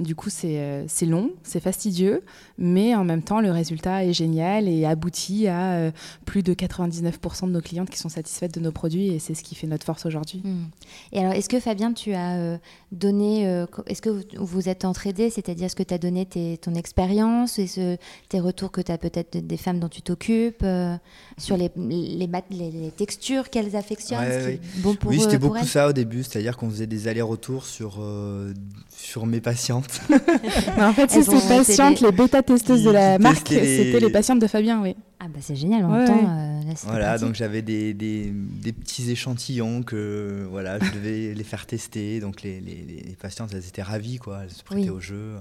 du 0.00 0.14
coup 0.16 0.30
c'est 0.30 0.84
c'est 0.88 1.06
long, 1.06 1.30
c'est 1.44 1.60
fastidieux, 1.60 2.22
mais 2.58 2.94
en 2.94 3.04
même 3.04 3.22
temps 3.22 3.40
le 3.40 3.52
résultat 3.52 4.04
est 4.04 4.12
génial 4.12 4.68
et 4.68 4.84
aboutit 4.84 5.46
à 5.46 5.75
euh, 5.76 5.90
plus 6.24 6.42
de 6.42 6.54
99% 6.54 7.46
de 7.46 7.52
nos 7.52 7.60
clientes 7.60 7.90
qui 7.90 7.98
sont 7.98 8.08
satisfaites 8.08 8.54
de 8.54 8.60
nos 8.60 8.72
produits 8.72 9.08
et 9.08 9.18
c'est 9.18 9.34
ce 9.34 9.42
qui 9.42 9.54
fait 9.54 9.66
notre 9.66 9.84
force 9.84 10.06
aujourd'hui. 10.06 10.42
Mmh. 10.44 10.64
Et 11.12 11.20
alors, 11.20 11.32
est-ce 11.32 11.48
que 11.48 11.60
Fabien, 11.60 11.92
tu 11.92 12.12
as 12.14 12.36
euh, 12.36 12.58
donné, 12.92 13.46
euh, 13.46 13.66
est-ce 13.86 14.02
que 14.02 14.10
vous, 14.10 14.22
vous 14.38 14.68
êtes 14.68 14.84
entraidé, 14.84 15.30
c'est-à-dire 15.30 15.66
est-ce 15.66 15.76
que 15.76 15.82
tu 15.82 15.94
as 15.94 15.98
donné 15.98 16.26
tes, 16.26 16.56
ton 16.58 16.74
expérience 16.74 17.58
et 17.58 17.66
ce, 17.66 17.96
tes 18.28 18.40
retours 18.40 18.70
que 18.70 18.80
tu 18.80 18.92
as 18.92 18.98
peut-être 18.98 19.36
des 19.36 19.56
femmes 19.56 19.80
dont 19.80 19.88
tu 19.88 20.02
t'occupes 20.02 20.62
euh, 20.62 20.96
sur 21.38 21.56
les, 21.56 21.70
les, 21.76 22.28
les, 22.50 22.70
les 22.70 22.90
textures 22.90 23.50
qu'elles 23.50 23.76
affectionnent 23.76 24.20
ouais, 24.20 24.40
ce 24.40 24.48
qui 24.48 24.60
oui. 24.76 24.82
bon 24.82 24.94
pour 24.94 25.10
Oui, 25.10 25.20
c'était 25.20 25.38
beaucoup 25.38 25.56
elles 25.56 25.66
ça 25.66 25.88
au 25.88 25.92
début, 25.92 26.22
c'est-à-dire 26.22 26.56
qu'on 26.56 26.70
faisait 26.70 26.86
des 26.86 27.08
allers-retours 27.08 27.64
sur, 27.64 27.98
euh, 28.00 28.52
sur 28.96 29.26
mes 29.26 29.40
patientes. 29.40 30.00
en 30.78 30.92
fait, 30.92 31.10
c'est 31.10 31.22
ces 31.22 31.48
patientes, 31.48 32.00
les 32.00 32.12
bêta-testeuses 32.12 32.84
de 32.84 32.90
la 32.90 33.18
marque, 33.18 33.50
les... 33.50 33.84
c'était 33.84 34.00
les 34.00 34.10
patientes 34.10 34.40
de 34.40 34.46
Fabien, 34.46 34.80
oui. 34.82 34.96
Ah 35.26 35.28
bah 35.28 35.40
c'est 35.40 35.56
génial, 35.56 35.84
en 35.84 35.90
ouais, 35.90 35.98
même 35.98 36.06
temps, 36.06 36.30
euh, 36.30 36.62
là, 36.68 36.74
Voilà, 36.84 37.06
pratique. 37.08 37.26
donc 37.26 37.34
j'avais 37.34 37.60
des, 37.62 37.94
des, 37.94 38.30
des, 38.30 38.72
petits 38.72 39.10
échantillons 39.10 39.82
que 39.82 40.46
voilà, 40.48 40.78
je 40.78 40.92
devais 40.92 41.34
les 41.34 41.42
faire 41.44 41.66
tester. 41.66 42.20
Donc 42.20 42.42
les, 42.42 42.60
les, 42.60 42.82
les, 42.84 43.16
patientes, 43.16 43.50
elles 43.52 43.66
étaient 43.66 43.82
ravies, 43.82 44.18
quoi. 44.18 44.42
Elles 44.44 44.50
se 44.52 44.62
prêtaient 44.62 44.82
Oui. 44.82 44.90
au 44.90 45.00
jeu. 45.00 45.34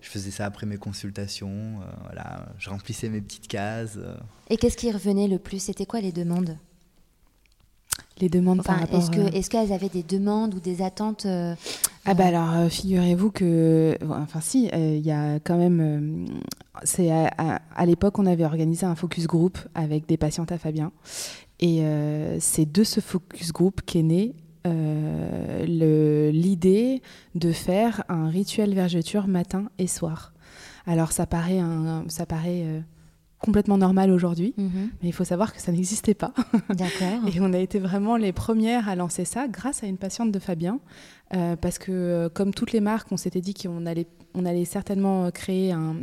Je 0.00 0.08
faisais 0.08 0.30
ça 0.30 0.46
après 0.46 0.64
mes 0.66 0.76
consultations. 0.76 1.80
euh, 1.82 1.84
voilà, 2.04 2.46
je 2.58 2.70
remplissais 2.70 3.08
mes 3.08 3.20
petites 3.20 3.48
cases. 3.48 3.96
euh. 3.98 4.14
Et 4.48 4.56
qu'est-ce 4.56 4.76
qui 4.76 4.92
revenait 4.92 5.26
le 5.28 5.38
plus? 5.40 5.60
C'était 5.60 5.86
quoi 5.86 6.00
les 6.00 6.12
demandes? 6.12 6.56
Les 8.20 8.28
demandes 8.28 8.62
par 8.62 8.80
rapport... 8.80 8.98
est-ce 8.98 9.10
que 9.10 9.20
euh, 9.20 9.42
qu'elles 9.50 9.72
avaient 9.72 9.88
des 9.88 10.02
demandes 10.02 10.54
ou 10.54 10.60
des 10.60 10.82
attentes 10.82 11.24
euh, 11.24 11.54
Ah 12.04 12.14
bah 12.14 12.26
alors, 12.26 12.52
euh, 12.54 12.68
figurez-vous 12.68 13.30
que... 13.30 13.96
Enfin 14.08 14.40
si, 14.40 14.68
il 14.72 15.00
y 15.00 15.10
a 15.10 15.40
quand 15.40 15.56
même... 15.56 16.26
c'est 16.84 17.10
à, 17.10 17.30
à, 17.38 17.62
à 17.74 17.86
l'époque, 17.86 18.18
on 18.18 18.26
avait 18.26 18.44
organisé 18.44 18.84
un 18.84 18.94
focus 18.94 19.26
group 19.26 19.58
avec 19.74 20.06
des 20.06 20.16
patientes 20.16 20.52
à 20.52 20.58
Fabien. 20.58 20.92
Et 21.60 21.82
c'est 22.40 22.70
de 22.70 22.84
ce 22.84 23.00
focus 23.00 23.52
group 23.52 23.80
qu'est 23.86 24.02
né 24.02 24.34
l'idée 26.32 27.02
de 27.34 27.52
faire 27.52 28.04
un 28.08 28.28
rituel 28.28 28.74
vergeture 28.74 29.28
matin 29.28 29.70
et 29.78 29.86
soir. 29.86 30.32
Alors 30.86 31.12
ça 31.12 31.26
paraît, 31.26 31.58
un, 31.58 32.04
ça 32.08 32.26
paraît 32.26 32.82
complètement 33.40 33.78
normal 33.78 34.10
aujourd'hui, 34.10 34.52
mhm. 34.58 34.90
mais 35.02 35.08
il 35.08 35.12
faut 35.12 35.24
savoir 35.24 35.52
que 35.54 35.60
ça 35.60 35.72
n'existait 35.72 36.14
pas. 36.14 36.32
D'accord. 36.68 37.26
Et 37.34 37.40
on 37.40 37.52
a 37.52 37.58
été 37.58 37.78
vraiment 37.78 38.16
les 38.16 38.32
premières 38.32 38.88
à 38.88 38.94
lancer 38.96 39.24
ça 39.24 39.48
grâce 39.48 39.82
à 39.82 39.86
une 39.86 39.96
patiente 39.96 40.30
de 40.30 40.38
Fabien. 40.38 40.78
Euh, 41.34 41.56
parce 41.56 41.78
que, 41.78 41.92
euh, 41.92 42.28
comme 42.28 42.52
toutes 42.52 42.72
les 42.72 42.80
marques, 42.80 43.08
on 43.12 43.16
s'était 43.16 43.40
dit 43.40 43.54
qu'on 43.54 43.86
allait, 43.86 44.06
on 44.34 44.44
allait 44.44 44.64
certainement 44.64 45.30
créer 45.30 45.70
un- 45.72 45.96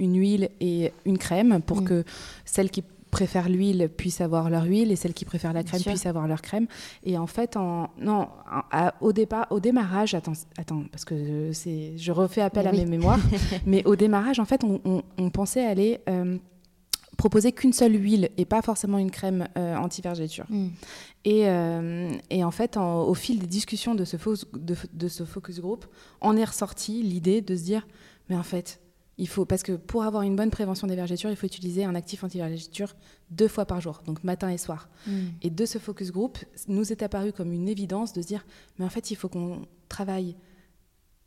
une 0.00 0.18
huile 0.18 0.48
et 0.60 0.92
une 1.04 1.18
crème 1.18 1.60
pour 1.62 1.82
Mm. 1.82 1.84
que 1.84 2.04
celles 2.44 2.70
qui 2.70 2.82
préfèrent 3.12 3.48
l'huile 3.50 3.88
puissent 3.94 4.20
avoir 4.22 4.48
leur 4.50 4.64
huile 4.64 4.90
et 4.90 4.96
celles 4.96 5.12
qui 5.14 5.24
préfèrent 5.26 5.52
la 5.52 5.62
crème 5.62 5.82
puissent 5.82 6.06
avoir 6.06 6.26
leur 6.26 6.40
crème. 6.42 6.66
Et 7.04 7.16
en 7.18 7.26
fait, 7.26 7.56
en, 7.56 7.90
non, 8.00 8.26
à- 8.70 8.94
au, 9.02 9.12
départ, 9.12 9.46
au 9.50 9.60
démarrage, 9.60 10.14
attends, 10.14 10.32
attends 10.58 10.82
parce 10.90 11.04
que 11.04 11.14
euh, 11.14 11.52
c'est, 11.52 11.92
je 11.96 12.10
refais 12.10 12.40
appel 12.40 12.66
à 12.66 12.72
mes 12.72 12.86
mémoires, 12.86 13.20
mais 13.66 13.84
au 13.86 13.96
démarrage, 13.96 14.40
en 14.40 14.44
fait, 14.46 14.64
on, 14.64 14.80
on- 14.84 15.02
on 15.18 15.30
pensait 15.30 15.64
aller 15.64 16.00
euh, 16.08 16.38
proposer 17.22 17.52
qu'une 17.52 17.72
seule 17.72 17.94
huile 17.94 18.30
et 18.36 18.44
pas 18.44 18.62
forcément 18.62 18.98
une 18.98 19.12
crème 19.12 19.46
euh, 19.56 19.76
anti-vergéture. 19.76 20.46
Mm. 20.48 20.68
Et, 21.24 21.42
euh, 21.48 22.10
et 22.30 22.42
en 22.42 22.50
fait, 22.50 22.76
en- 22.76 23.02
au 23.04 23.14
fil 23.14 23.38
des 23.38 23.46
discussions 23.46 23.94
de 23.94 24.04
ce, 24.04 24.16
focus, 24.16 24.44
de, 24.54 24.74
de 24.92 25.08
ce 25.08 25.24
focus 25.24 25.60
group, 25.60 25.82
on 26.20 26.36
est 26.36 26.44
ressorti 26.44 27.00
l'idée 27.02 27.40
de 27.40 27.54
se 27.54 27.62
dire, 27.62 27.86
mais 28.28 28.34
en 28.36 28.42
fait, 28.42 28.80
il 29.18 29.28
faut, 29.28 29.44
parce 29.44 29.62
que 29.62 29.72
pour 29.90 30.02
avoir 30.02 30.22
une 30.24 30.34
bonne 30.34 30.50
prévention 30.50 30.88
des 30.88 30.96
vergétures, 30.96 31.30
il 31.30 31.36
faut 31.36 31.46
utiliser 31.46 31.84
un 31.84 31.94
actif 31.94 32.24
anti-vergéture 32.24 32.96
deux 33.30 33.46
fois 33.54 33.66
par 33.66 33.80
jour, 33.80 34.02
donc 34.04 34.24
matin 34.24 34.48
et 34.50 34.58
soir. 34.58 34.88
Mm. 35.06 35.12
Et 35.42 35.50
de 35.50 35.64
ce 35.64 35.78
focus 35.78 36.10
group, 36.10 36.38
nous 36.66 36.90
est 36.90 37.02
apparu 37.04 37.30
comme 37.32 37.52
une 37.52 37.68
évidence 37.68 38.12
de 38.14 38.20
se 38.20 38.26
dire, 38.26 38.44
mais 38.78 38.84
en 38.84 38.90
fait, 38.90 39.12
il 39.12 39.16
faut 39.16 39.28
qu'on 39.28 39.62
travaille 39.88 40.34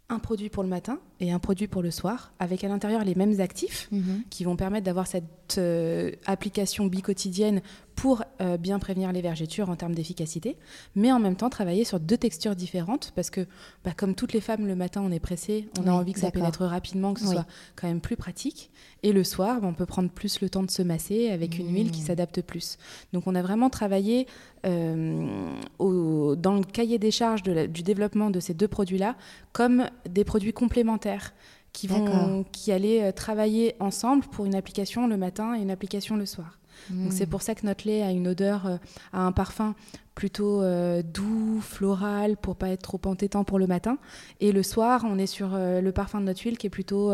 un 0.10 0.20
produit 0.20 0.50
pour 0.50 0.62
le 0.62 0.70
matin 0.70 1.00
et 1.20 1.32
un 1.32 1.40
produit 1.40 1.68
pour 1.68 1.82
le 1.82 1.90
soir, 1.90 2.32
avec 2.40 2.64
à 2.64 2.68
l'intérieur 2.68 3.04
les 3.04 3.16
mêmes 3.16 3.40
actifs 3.42 3.88
Mhm. 3.92 4.24
qui 4.30 4.44
vont 4.44 4.56
permettre 4.56 4.86
d'avoir 4.86 5.08
cette 5.08 5.58
euh, 5.58 6.12
application 6.28 6.86
bicotidienne 6.86 7.62
pour 7.96 8.24
euh, 8.42 8.58
bien 8.58 8.78
prévenir 8.78 9.12
les 9.14 9.22
vergetures 9.22 9.70
en 9.70 9.76
termes 9.76 9.96
d'efficacité, 9.96 10.58
mais 10.96 11.12
en 11.12 11.20
même 11.20 11.36
temps 11.38 11.50
travailler 11.50 11.86
sur 11.86 12.00
deux 12.00 12.18
textures 12.18 12.56
différentes 12.56 13.14
parce 13.16 13.30
que, 13.30 13.48
bah, 13.86 13.92
comme 13.96 14.16
toutes 14.16 14.34
les 14.34 14.42
femmes, 14.42 14.68
le 14.68 14.76
matin 14.76 15.02
on 15.04 15.12
est 15.12 15.20
pressé, 15.20 15.70
on 15.80 15.84
Oui, 15.84 15.90
a 15.90 15.94
envie 15.94 16.14
que 16.14 16.20
ça 16.20 16.30
pénètre 16.32 16.64
rapidement, 16.64 17.14
que 17.14 17.22
ce 17.22 17.28
Oui. 17.28 17.34
soit 17.36 17.46
quand 17.76 17.88
même 17.88 18.02
plus 18.02 18.18
pratique, 18.18 18.70
et 19.04 19.14
le 19.14 19.24
soir, 19.24 19.62
bah, 19.62 19.68
on 19.70 19.74
peut 19.74 19.86
prendre 19.86 20.10
plus 20.10 20.42
le 20.42 20.50
temps 20.50 20.64
de 20.64 20.72
se 20.72 20.82
masser 20.82 21.30
avec 21.30 21.58
une 21.58 21.74
huile 21.74 21.92
qui 21.92 22.02
Mmh. 22.02 22.06
s'adapte 22.06 22.42
plus. 22.42 22.78
Donc 23.14 23.28
on 23.28 23.36
a 23.36 23.42
vraiment 23.42 23.70
travaillé 23.70 24.28
euh, 24.66 25.28
au- 25.80 26.36
dans 26.36 26.56
le 26.56 26.64
cahier 26.64 26.98
des 26.98 27.12
charges 27.12 27.44
de 27.44 27.52
la- 27.52 27.68
du 27.68 27.84
développement 27.84 28.30
de 28.32 28.40
ces 28.40 28.54
deux 28.56 28.68
produits-là 28.68 29.16
comme 29.54 29.86
des 30.10 30.24
produits 30.24 30.54
complémentaires 30.54 31.34
qui, 31.72 31.88
vont, 31.88 32.44
qui 32.52 32.72
allaient 32.72 33.04
euh, 33.04 33.12
travailler 33.12 33.76
ensemble 33.80 34.24
pour 34.26 34.46
une 34.46 34.56
application 34.56 35.08
le 35.08 35.18
matin 35.18 35.56
et 35.56 35.62
une 35.62 35.72
application 35.72 36.16
le 36.18 36.26
soir. 36.26 36.58
Donc 36.90 37.08
Mm. 37.08 37.12
c'est 37.12 37.26
pour 37.26 37.42
ça 37.42 37.56
que 37.56 37.66
notre 37.66 37.88
lait 37.88 38.02
a 38.02 38.12
une 38.12 38.28
odeur, 38.28 38.66
euh, 38.66 38.78
a 39.14 39.22
un 39.22 39.32
parfum 39.32 39.76
plutôt 40.14 40.62
euh, 40.62 41.02
doux, 41.04 41.60
floral, 41.62 42.38
pour 42.38 42.56
pas 42.56 42.70
être 42.70 42.82
trop 42.84 43.02
entêtant 43.06 43.44
pour 43.44 43.60
le 43.60 43.68
matin. 43.68 43.98
Et 44.40 44.52
le 44.54 44.64
soir, 44.64 45.04
on 45.06 45.18
est 45.18 45.28
sur 45.28 45.54
euh, 45.54 45.82
le 45.82 45.92
parfum 45.92 46.22
de 46.22 46.26
notre 46.26 46.42
huile 46.44 46.58
qui 46.58 46.68
est 46.68 46.70
plutôt 46.70 47.12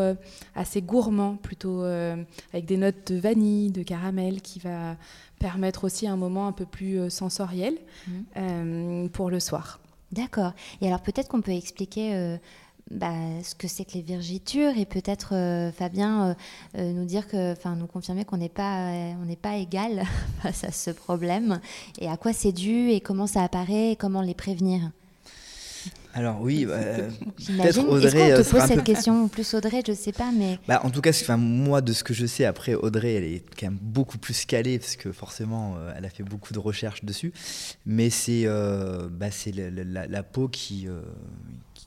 assez 0.54 0.82
gourmand, 0.82 1.36
plutôt 1.36 1.82
avec 1.82 2.64
des 2.66 2.76
notes 2.76 3.12
de 3.12 3.18
vanille, 3.18 3.70
de 3.70 3.82
caramel, 3.82 4.40
qui 4.40 4.60
va 4.60 4.96
permettre 5.40 5.82
aussi 5.84 6.06
un 6.06 6.16
moment 6.16 6.46
un 6.46 6.52
peu 6.52 6.64
plus 6.66 7.10
sensoriel 7.10 7.76
euh, 8.36 9.08
pour 9.08 9.30
le 9.30 9.40
soir. 9.40 9.80
D'accord. 10.12 10.52
Et 10.80 10.86
alors 10.86 11.00
peut-être 11.00 11.28
qu'on 11.28 11.40
peut 11.40 11.52
expliquer 11.52 12.36
bah, 12.90 13.12
ce 13.42 13.54
que 13.54 13.68
c'est 13.68 13.84
que 13.84 13.92
les 13.94 14.02
virgitures 14.02 14.76
et 14.76 14.84
peut-être 14.84 15.34
euh, 15.34 15.72
Fabien 15.72 16.28
euh, 16.30 16.34
euh, 16.78 16.92
nous 16.92 17.04
dire 17.06 17.26
que, 17.26 17.52
enfin 17.52 17.74
nous 17.76 17.86
confirmer 17.86 18.24
qu'on 18.24 18.36
n'est 18.36 18.48
pas, 18.50 18.90
euh, 18.92 19.12
on 19.22 19.26
n'est 19.26 19.36
pas 19.36 19.56
égal 19.56 20.02
face 20.42 20.64
à 20.64 20.72
ce 20.72 20.90
problème 20.90 21.60
et 22.00 22.08
à 22.08 22.16
quoi 22.16 22.32
c'est 22.32 22.52
dû 22.52 22.90
et 22.90 23.00
comment 23.00 23.26
ça 23.26 23.42
apparaît 23.42 23.92
et 23.92 23.96
comment 23.96 24.20
les 24.20 24.34
prévenir. 24.34 24.90
Alors 26.14 26.42
oui, 26.42 26.66
bah, 26.66 26.76
peut-être. 26.78 27.64
Est-ce 27.64 27.80
Audrey 27.80 28.30
qu'on 28.36 28.42
te 28.42 28.48
pose 28.50 28.60
cette 28.68 28.76
peu... 28.76 28.82
question 28.82 29.28
plus 29.28 29.54
Audrey, 29.54 29.82
je 29.86 29.94
sais 29.94 30.12
pas, 30.12 30.30
mais 30.30 30.58
Bah, 30.68 30.82
en 30.84 30.90
tout 30.90 31.00
cas, 31.00 31.08
enfin, 31.10 31.38
moi, 31.38 31.80
de 31.80 31.94
ce 31.94 32.04
que 32.04 32.12
je 32.12 32.26
sais, 32.26 32.44
après, 32.44 32.74
Audrey, 32.74 33.14
elle 33.14 33.24
est 33.24 33.42
quand 33.58 33.66
même 33.66 33.78
beaucoup 33.80 34.18
plus 34.18 34.44
calée, 34.44 34.78
parce 34.78 34.96
que 34.96 35.10
forcément, 35.10 35.74
elle 35.96 36.04
a 36.04 36.10
fait 36.10 36.22
beaucoup 36.22 36.52
de 36.52 36.58
recherches 36.58 37.02
dessus. 37.02 37.32
Mais 37.86 38.10
c'est 38.10 38.44
bah, 38.44 39.30
c'est 39.30 39.52
la, 39.52 39.70
la- 39.70 40.06
la 40.06 40.22
peau 40.22 40.48
qui, 40.48 40.86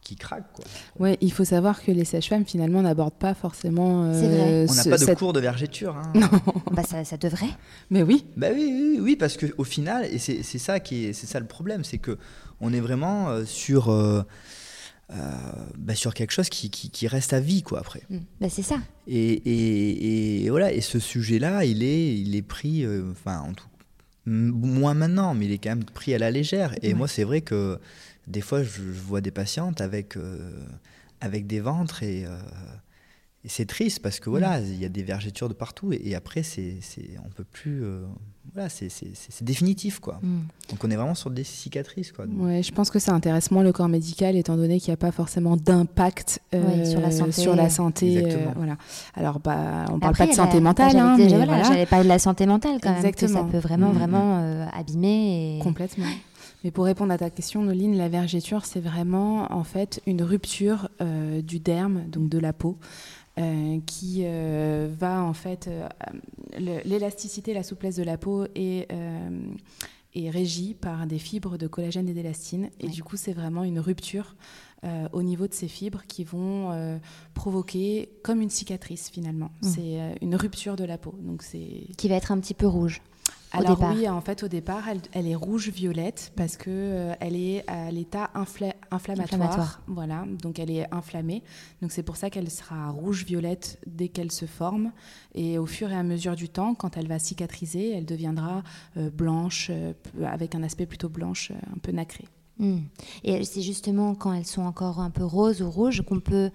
qui. 0.05 0.15
Quoi. 0.53 0.65
Ouais, 0.99 1.17
il 1.19 1.31
faut 1.33 1.43
savoir 1.45 1.83
que 1.83 1.91
les 1.91 2.05
sages-femmes 2.05 2.45
finalement 2.45 2.81
n'abordent 2.81 3.17
pas 3.19 3.33
forcément. 3.33 4.03
euh, 4.05 4.13
C'est 4.19 4.27
vrai. 4.27 4.65
On 4.69 4.73
n'a 4.75 4.83
pas 4.83 4.97
de 5.01 5.05
cette- 5.05 5.17
cours 5.17 5.33
de 5.33 5.39
vergéture. 5.39 5.95
hein. 5.97 6.13
bah, 6.71 6.83
ça, 6.83 7.03
ça 7.03 7.17
devrait. 7.17 7.49
Mais 7.89 8.03
oui, 8.03 8.25
Bah 8.37 8.47
oui, 8.53 8.65
oui, 8.71 8.99
oui, 9.01 9.15
parce 9.15 9.35
qu'au 9.35 9.63
final, 9.63 10.05
et 10.05 10.17
c'est 10.19 10.43
c'est 10.43 10.59
ça 10.59 10.79
qui 10.79 11.05
est, 11.05 11.13
c'est 11.13 11.27
ça 11.27 11.39
le 11.39 11.47
problème, 11.47 11.83
c'est 11.83 11.97
que 11.97 12.17
on 12.61 12.71
est 12.71 12.79
vraiment 12.79 13.29
euh, 13.29 13.43
sur, 13.45 13.89
euh, 13.91 14.21
euh, 15.11 15.31
bah, 15.77 15.95
sur 15.95 16.13
quelque 16.13 16.31
chose 16.31 16.49
qui, 16.49 16.69
qui, 16.69 16.89
qui 16.89 17.07
reste 17.07 17.33
à 17.33 17.39
vie, 17.39 17.63
quoi, 17.63 17.79
après. 17.79 18.03
Mm. 18.09 18.17
Bah, 18.41 18.47
c'est 18.49 18.63
ça. 18.63 18.77
Et, 19.07 19.33
et, 19.33 20.45
et 20.45 20.49
voilà, 20.49 20.71
et 20.71 20.81
ce 20.81 20.99
sujet-là, 20.99 21.65
il 21.65 21.83
est, 21.83 22.15
il 22.17 22.35
est 22.35 22.41
pris, 22.41 22.85
euh, 22.85 23.11
enfin, 23.11 23.39
en 23.39 23.53
tout, 23.53 23.67
moins 24.27 24.93
maintenant, 24.95 25.33
mais 25.35 25.45
il 25.45 25.51
est 25.51 25.57
quand 25.59 25.69
même 25.69 25.83
pris 25.83 26.13
à 26.15 26.17
la 26.19 26.31
légère. 26.31 26.73
Et 26.81 26.89
Ouais. 26.89 26.93
moi, 26.95 27.07
c'est 27.07 27.23
vrai 27.23 27.41
que 27.41 27.77
des 28.27 28.41
fois, 28.41 28.63
je, 28.63 28.69
je 28.69 29.01
vois 29.01 29.21
des 29.21 29.31
patientes 29.31 29.81
avec, 29.81 30.17
euh, 30.17 30.51
avec 31.21 31.47
des 31.47 31.59
ventres 31.59 32.03
et, 32.03 32.25
euh, 32.25 32.29
et 33.43 33.49
c'est 33.49 33.65
triste 33.67 34.01
parce 34.01 34.19
que 34.19 34.29
voilà, 34.29 34.59
il 34.59 34.79
y 34.81 34.85
a 34.85 34.89
des 34.89 35.03
vergetures 35.03 35.47
de 35.49 35.53
partout 35.53 35.93
et, 35.93 36.01
et 36.03 36.15
après, 36.15 36.41
c'est, 36.41 36.77
c'est, 36.81 37.11
on 37.23 37.29
peut 37.29 37.43
plus, 37.43 37.83
euh, 37.83 38.03
voilà, 38.53 38.69
c'est, 38.69 38.89
c'est, 38.89 39.09
c'est- 39.13 39.29
c'est 39.31 39.43
définitif, 39.43 39.99
quoi. 39.99 40.19
Mm. 40.23 40.39
Donc, 40.71 40.83
on 40.83 40.89
est 40.89 40.95
vraiment 40.95 41.13
sur 41.13 41.29
des 41.29 41.43
cicatrices, 41.43 42.11
quoi. 42.11 42.25
ouais, 42.25 42.63
je 42.63 42.71
pense 42.71 42.89
que 42.89 42.97
ça 42.97 43.13
intéresse 43.13 43.51
moins 43.51 43.61
le 43.63 43.71
corps 43.71 43.87
médical 43.89 44.35
étant 44.35 44.55
donné 44.57 44.79
qu'il 44.79 44.89
n'y 44.89 44.93
a 44.95 44.97
pas 44.97 45.11
forcément 45.11 45.57
d'impact 45.57 46.39
euh, 46.55 46.63
Oui, 46.83 46.89
sur 46.89 46.99
la 47.01 47.11
santé. 47.11 47.31
sur 47.33 47.55
la 47.55 47.69
santé, 47.69 48.17
Exactement. 48.17 48.49
euh, 48.49 48.53
voilà. 48.55 48.77
Alors, 49.13 49.39
bah, 49.39 49.85
on 49.91 49.99
parle 49.99 50.11
Après, 50.13 50.25
pas 50.27 50.33
de 50.33 50.37
la- 50.37 50.43
santé 50.43 50.59
mentale, 50.59 50.91
j'allais 50.93 51.01
hein, 51.03 51.15
voilà, 51.45 51.63
voilà. 51.63 51.85
Parler 51.85 52.03
de 52.05 52.09
la 52.09 52.19
santé 52.19 52.45
mentale 52.47 52.79
quand 52.81 52.89
même, 52.93 53.01
que 53.03 53.07
Exactement. 53.07 53.45
ça 53.45 53.51
peut 53.51 53.59
vraiment, 53.59 53.89
Mhm. 53.91 53.97
vraiment 53.99 54.39
euh, 54.41 54.65
abîmer. 54.73 55.57
Et... 55.57 55.59
Complètement. 55.61 56.05
Mais 56.65 56.71
pour 56.71 56.85
répondre 56.85 57.13
à 57.13 57.17
ta 57.19 57.29
question, 57.29 57.61
Noline, 57.61 57.95
la 57.95 58.09
vergéture, 58.09 58.65
c'est 58.65 58.79
vraiment 58.79 59.53
en 59.53 59.63
fait 59.63 60.01
une 60.07 60.23
rupture 60.23 60.89
euh, 60.99 61.43
du 61.43 61.59
derme, 61.59 62.05
donc 62.07 62.27
de 62.27 62.39
la 62.39 62.53
peau, 62.53 62.79
euh, 63.37 63.77
qui 63.85 64.21
euh, 64.23 64.89
va 64.97 65.21
en 65.21 65.33
fait 65.33 65.67
euh, 65.67 65.87
l'élasticité, 66.57 67.53
la 67.53 67.61
souplesse 67.61 67.97
de 67.97 68.01
la 68.01 68.17
peau 68.17 68.45
est, 68.55 68.87
est 70.15 70.29
régie 70.31 70.73
par 70.73 71.05
des 71.05 71.19
fibres 71.19 71.59
de 71.59 71.67
collagène 71.67 72.09
et 72.09 72.15
d'élastine. 72.15 72.71
Et 72.79 72.85
Ouais. 72.87 72.91
du 72.91 73.03
coup, 73.03 73.15
c'est 73.15 73.33
vraiment 73.33 73.63
une 73.63 73.79
rupture 73.79 74.35
au 75.13 75.21
niveau 75.21 75.47
de 75.47 75.53
ces 75.53 75.67
fibres 75.67 76.01
qui 76.07 76.23
vont 76.23 76.99
provoquer 77.35 78.09
comme 78.23 78.41
une 78.41 78.49
cicatrice 78.49 79.11
finalement. 79.11 79.51
Mm. 79.61 79.67
C'est 79.67 80.15
une 80.21 80.35
rupture 80.35 80.75
de 80.75 80.83
la 80.83 80.97
peau. 80.97 81.13
Donc 81.21 81.43
c'est 81.43 81.87
Qui 81.97 82.07
va 82.07 82.15
être 82.15 82.31
un 82.31 82.39
petit 82.39 82.55
peu 82.55 82.65
rouge. 82.65 83.03
Au 83.57 83.61
alors 83.61 83.75
départ. 83.77 83.93
oui, 83.95 84.07
en 84.09 84.21
fait, 84.21 84.43
au 84.43 84.47
départ, 84.47 84.87
elle, 84.89 84.99
elle 85.13 85.27
est 85.27 85.35
rouge-violette 85.35 86.31
parce 86.35 86.57
que 86.57 86.69
euh, 86.69 87.13
elle 87.19 87.35
est 87.35 87.63
à 87.69 87.91
l'état 87.91 88.29
infla- 88.35 88.73
inflammatoire. 88.91 89.41
Inflammatoire. 89.41 89.81
Voilà, 89.87 90.25
donc 90.41 90.59
elle 90.59 90.71
est 90.71 90.87
inflammée. 90.93 91.43
Donc 91.81 91.91
c'est 91.91 92.03
pour 92.03 92.15
ça 92.17 92.29
qu'elle 92.29 92.49
sera 92.49 92.89
rouge-violette 92.89 93.79
dès 93.87 94.07
qu'elle 94.09 94.31
se 94.31 94.45
forme. 94.45 94.91
Et 95.33 95.57
au 95.57 95.65
fur 95.65 95.91
et 95.91 95.95
à 95.95 96.03
mesure 96.03 96.35
du 96.35 96.49
temps, 96.49 96.75
quand 96.75 96.97
elle 96.97 97.07
va 97.07 97.19
cicatriser, 97.19 97.91
elle 97.91 98.05
deviendra 98.05 98.63
euh, 98.97 99.09
blanche, 99.09 99.67
euh, 99.71 99.93
avec 100.25 100.55
un 100.55 100.63
aspect 100.63 100.85
plutôt 100.85 101.09
blanche, 101.09 101.51
un 101.73 101.77
peu 101.79 101.91
nacré. 101.91 102.25
Mm. 102.57 102.77
Et 103.25 103.43
c'est 103.43 103.61
justement 103.61 104.15
quand 104.15 104.31
elles 104.33 104.45
sont 104.45 104.61
encore 104.61 104.99
un 104.99 105.09
peu 105.09 105.25
roses 105.25 105.61
ou 105.61 105.69
rouges 105.69 106.01
qu'on 106.01 106.19
peut. 106.19 106.51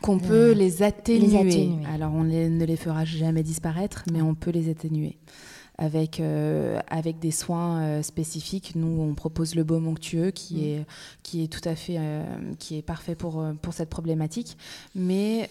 Qu'on 0.00 0.18
peut 0.18 0.52
les 0.52 0.82
atténuer. 0.82 1.26
les 1.26 1.36
atténuer. 1.36 1.84
Alors 1.84 2.14
on 2.14 2.22
les- 2.22 2.48
ne 2.48 2.64
les 2.64 2.76
fera 2.78 3.04
jamais 3.04 3.42
disparaître, 3.42 4.04
mais 4.10 4.22
on 4.22 4.34
peut 4.34 4.50
les 4.50 4.70
atténuer. 4.70 5.18
Avec, 5.82 6.20
euh, 6.20 6.78
avec 6.88 7.18
des 7.20 7.30
soins 7.30 7.80
euh, 7.80 8.02
spécifiques, 8.02 8.72
nous 8.74 9.00
on 9.00 9.14
propose 9.14 9.54
le 9.54 9.64
baume 9.64 9.88
onctueux 9.88 10.30
qui, 10.30 10.56
Mm. 10.56 10.58
est, 10.58 10.86
qui 11.22 11.42
est 11.42 11.46
tout 11.48 11.66
à 11.66 11.74
fait 11.74 11.96
euh, 11.98 12.22
qui 12.58 12.76
est 12.76 12.82
parfait 12.82 13.14
pour, 13.14 13.42
pour 13.62 13.72
cette 13.72 13.88
problématique. 13.88 14.58
Mais, 14.94 15.48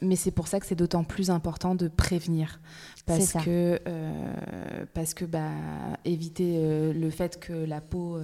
mais 0.00 0.16
c'est 0.16 0.30
pour 0.30 0.48
ça 0.48 0.58
que 0.58 0.64
c'est 0.64 0.74
d'autant 0.74 1.04
plus 1.04 1.28
important 1.28 1.74
de 1.74 1.88
prévenir. 1.88 2.60
Parce 3.04 3.32
que, 3.44 3.78
parce 4.94 5.12
que 5.12 5.24
bah, 5.26 5.50
éviter 6.04 6.92
le 6.92 7.10
fait 7.10 7.38
que 7.38 7.52
la 7.52 7.80
peau 7.80 8.18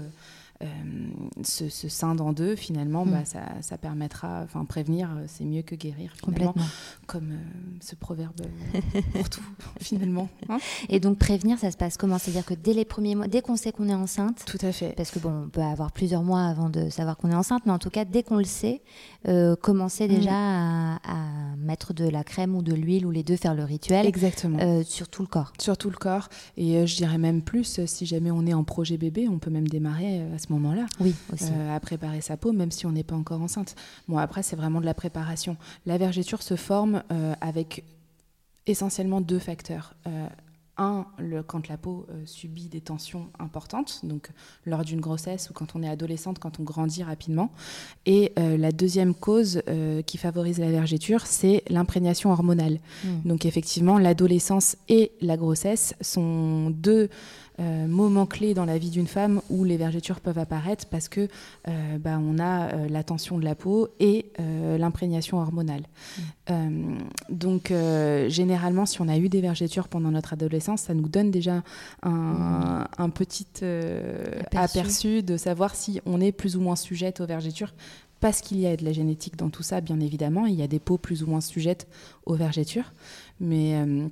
se, 1.44 1.68
se 1.68 1.88
scinde 1.88 2.20
en 2.20 2.32
deux, 2.32 2.56
finalement, 2.56 3.04
Mm. 3.04 3.10
bah, 3.10 3.24
ça, 3.24 3.40
ça 3.60 3.76
permettra, 3.78 4.42
enfin 4.44 4.64
prévenir, 4.64 5.10
euh, 5.16 5.24
c'est 5.26 5.44
mieux 5.44 5.62
que 5.62 5.74
guérir, 5.74 6.12
finalement, 6.16 6.52
Complètement. 6.52 6.70
comme 7.06 7.30
euh, 7.32 7.76
ce 7.80 7.94
proverbe 7.94 8.32
euh, 8.40 9.00
pour 9.12 9.28
tout, 9.28 9.42
finalement. 9.80 10.28
hein. 10.48 10.58
Et 10.88 10.98
donc 11.00 11.18
prévenir, 11.18 11.58
ça 11.58 11.70
se 11.70 11.76
passe 11.76 11.96
comment? 11.96 12.18
C'est-à-dire 12.18 12.44
que 12.46 12.54
dès 12.54 12.72
les 12.72 12.84
premiers 12.84 13.14
mois, 13.14 13.28
dès 13.28 13.42
qu'on 13.42 13.56
sait 13.56 13.72
qu'on 13.72 13.88
est 13.88 13.94
enceinte, 13.94 14.44
tout 14.46 14.58
à 14.62 14.72
fait. 14.72 14.94
parce 14.96 15.10
que 15.10 15.18
bon, 15.18 15.44
on 15.44 15.48
peut 15.48 15.60
avoir 15.60 15.92
plusieurs 15.92 16.22
mois 16.22 16.42
avant 16.46 16.70
de 16.70 16.88
savoir 16.88 17.16
qu'on 17.16 17.30
est 17.30 17.34
enceinte, 17.34 17.62
mais 17.66 17.72
en 17.72 17.78
tout 17.78 17.90
cas, 17.90 18.04
dès 18.04 18.22
qu'on 18.22 18.36
le 18.36 18.44
sait, 18.44 18.80
euh, 19.28 19.56
commencer 19.56 20.08
déjà 20.08 20.32
à, 20.34 20.94
à 21.04 21.56
mettre 21.58 21.92
de 21.92 22.08
la 22.08 22.24
crème 22.24 22.54
ou 22.56 22.62
de 22.62 22.72
l'huile 22.74 23.04
ou 23.06 23.10
les 23.10 23.22
deux, 23.22 23.36
faire 23.36 23.54
le 23.54 23.64
rituel 23.64 24.06
Exactement. 24.06 24.58
euh, 24.60 24.82
sur 24.84 25.08
tout 25.08 25.22
le 25.22 25.28
corps. 25.28 25.52
Sur 25.60 25.76
tout 25.76 25.90
le 25.90 25.96
corps. 25.96 26.28
Et 26.56 26.76
euh, 26.78 26.86
je 26.86 26.96
dirais 26.96 27.18
même 27.18 27.42
plus, 27.42 27.78
euh, 27.78 27.86
si 27.86 28.06
jamais 28.06 28.30
on 28.30 28.46
est 28.46 28.54
en 28.54 28.64
projet 28.64 28.96
bébé, 28.96 29.28
on 29.28 29.38
peut 29.38 29.50
même 29.50 29.68
démarrer 29.68 30.20
euh, 30.22 30.34
à 30.34 30.38
ce 30.38 30.45
moment-là. 30.52 30.86
Oui, 31.00 31.14
aussi. 31.32 31.50
euh, 31.52 31.74
à 31.74 31.80
préparer 31.80 32.20
sa 32.20 32.36
peau, 32.36 32.52
même 32.52 32.70
si 32.70 32.86
on 32.86 32.92
n'est 32.92 33.04
pas 33.04 33.16
encore 33.16 33.40
enceinte. 33.42 33.74
Bon, 34.08 34.18
après, 34.18 34.42
c'est 34.42 34.56
vraiment 34.56 34.80
de 34.80 34.86
la 34.86 34.94
préparation. 34.94 35.56
La 35.86 35.98
vergéture 35.98 36.42
se 36.42 36.56
forme 36.56 37.02
euh, 37.12 37.34
avec 37.40 37.84
essentiellement 38.66 39.20
deux 39.20 39.38
facteurs. 39.38 39.94
Un, 40.78 41.06
le, 41.18 41.42
quand 41.42 41.68
la 41.68 41.78
peau 41.78 42.06
euh, 42.10 42.22
subit 42.26 42.68
des 42.68 42.82
tensions 42.82 43.28
importantes, 43.38 44.00
donc 44.04 44.28
lors 44.66 44.84
d'une 44.84 45.00
grossesse 45.00 45.48
ou 45.48 45.54
quand 45.54 45.74
on 45.74 45.82
est 45.82 45.88
adolescente, 45.88 46.38
quand 46.38 46.60
on 46.60 46.64
grandit 46.64 47.02
rapidement. 47.02 47.50
Et 48.04 48.32
euh, 48.38 48.58
la 48.58 48.72
deuxième 48.72 49.14
cause 49.14 49.62
euh, 49.68 50.02
qui 50.02 50.18
favorise 50.18 50.58
la 50.58 50.70
vergéture, 50.70 51.24
c'est 51.24 51.62
l'imprégnation 51.70 52.30
hormonale. 52.30 52.78
Mm. 53.04 53.08
Donc 53.28 53.46
effectivement, 53.46 53.96
l'adolescence 53.96 54.76
et 54.90 55.12
la 55.22 55.38
grossesse 55.38 55.94
sont 56.02 56.70
deux 56.70 57.08
moments 57.88 58.26
clés 58.26 58.52
dans 58.52 58.66
la 58.66 58.76
vie 58.76 58.90
d'une 58.90 59.06
femme 59.06 59.40
où 59.48 59.64
les 59.64 59.78
vergetures 59.78 60.20
peuvent 60.20 60.36
apparaître 60.36 60.84
parce 60.90 61.08
que 61.08 61.26
bah, 61.64 62.18
on 62.20 62.38
a 62.38 62.86
la 62.88 63.02
tension 63.02 63.38
de 63.38 63.44
la 63.46 63.54
peau 63.54 63.88
et 63.98 64.30
l'imprégnation 64.38 65.38
hormonale. 65.38 65.84
Euh, 66.50 66.98
donc 67.30 67.72
généralement, 68.28 68.84
si 68.84 69.00
on 69.00 69.08
a 69.08 69.16
eu 69.16 69.30
des 69.30 69.40
vergetures 69.40 69.88
pendant 69.88 70.10
notre 70.10 70.34
adolescence, 70.34 70.65
ça 70.74 70.92
nous 70.94 71.08
donne 71.08 71.30
déjà 71.30 71.62
un, 72.02 72.88
un 72.98 73.10
petit 73.10 73.46
euh, 73.62 74.40
Aperçu. 74.46 74.78
aperçu 74.78 75.22
de 75.22 75.36
savoir 75.36 75.76
si 75.76 76.00
on 76.04 76.20
est 76.20 76.32
plus 76.32 76.56
ou 76.56 76.60
moins 76.60 76.74
sujette 76.74 77.20
aux 77.20 77.26
vergetures. 77.26 77.72
Parce 78.18 78.40
qu'il 78.40 78.58
y 78.58 78.66
a 78.66 78.76
de 78.76 78.84
la 78.84 78.92
génétique 78.92 79.36
dans 79.36 79.50
tout 79.50 79.62
ça, 79.62 79.80
bien 79.80 80.00
évidemment, 80.00 80.46
il 80.46 80.54
y 80.54 80.62
a 80.62 80.66
des 80.66 80.80
peaux 80.80 80.98
plus 80.98 81.22
ou 81.22 81.26
moins 81.26 81.42
sujettes 81.42 81.86
aux 82.24 82.34
vergetures, 82.34 82.92
mais 83.40 83.74
euh, 83.76 84.08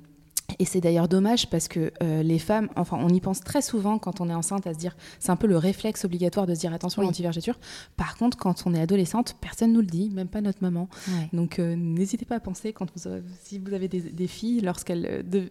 et 0.59 0.65
c'est 0.65 0.79
d'ailleurs 0.79 1.07
dommage 1.07 1.49
parce 1.49 1.67
que 1.67 1.91
euh, 2.03 2.21
les 2.23 2.37
femmes, 2.39 2.69
enfin, 2.75 2.97
on 3.01 3.09
y 3.09 3.19
pense 3.19 3.39
très 3.41 3.61
souvent 3.61 3.97
quand 3.97 4.21
on 4.21 4.29
est 4.29 4.33
enceinte 4.33 4.67
à 4.67 4.73
se 4.73 4.77
dire, 4.79 4.95
c'est 5.19 5.31
un 5.31 5.35
peu 5.35 5.47
le 5.47 5.57
réflexe 5.57 6.05
obligatoire 6.05 6.45
de 6.45 6.53
se 6.53 6.59
dire 6.59 6.71
attention 6.73 7.01
Oui. 7.01 7.07
à 7.07 7.09
l'antivergeture. 7.09 7.57
Par 7.97 8.15
contre, 8.15 8.37
quand 8.37 8.63
on 8.67 8.73
est 8.75 8.79
adolescente, 8.81 9.35
personne 9.41 9.73
nous 9.73 9.81
le 9.81 9.87
dit, 9.87 10.09
même 10.11 10.27
pas 10.27 10.41
notre 10.41 10.59
maman. 10.61 10.87
Ouais. 11.07 11.29
Donc 11.33 11.57
euh, 11.59 11.75
n'hésitez 11.75 12.25
pas 12.25 12.35
à 12.35 12.39
penser 12.39 12.73
quand 12.73 12.87
vous 12.95 13.09
si 13.43 13.57
vous 13.59 13.73
avez 13.73 13.87
des, 13.87 14.01
des 14.01 14.27
filles, 14.27 14.61
lorsqu'elles 14.61 15.05
euh, 15.09 15.23
de- 15.23 15.49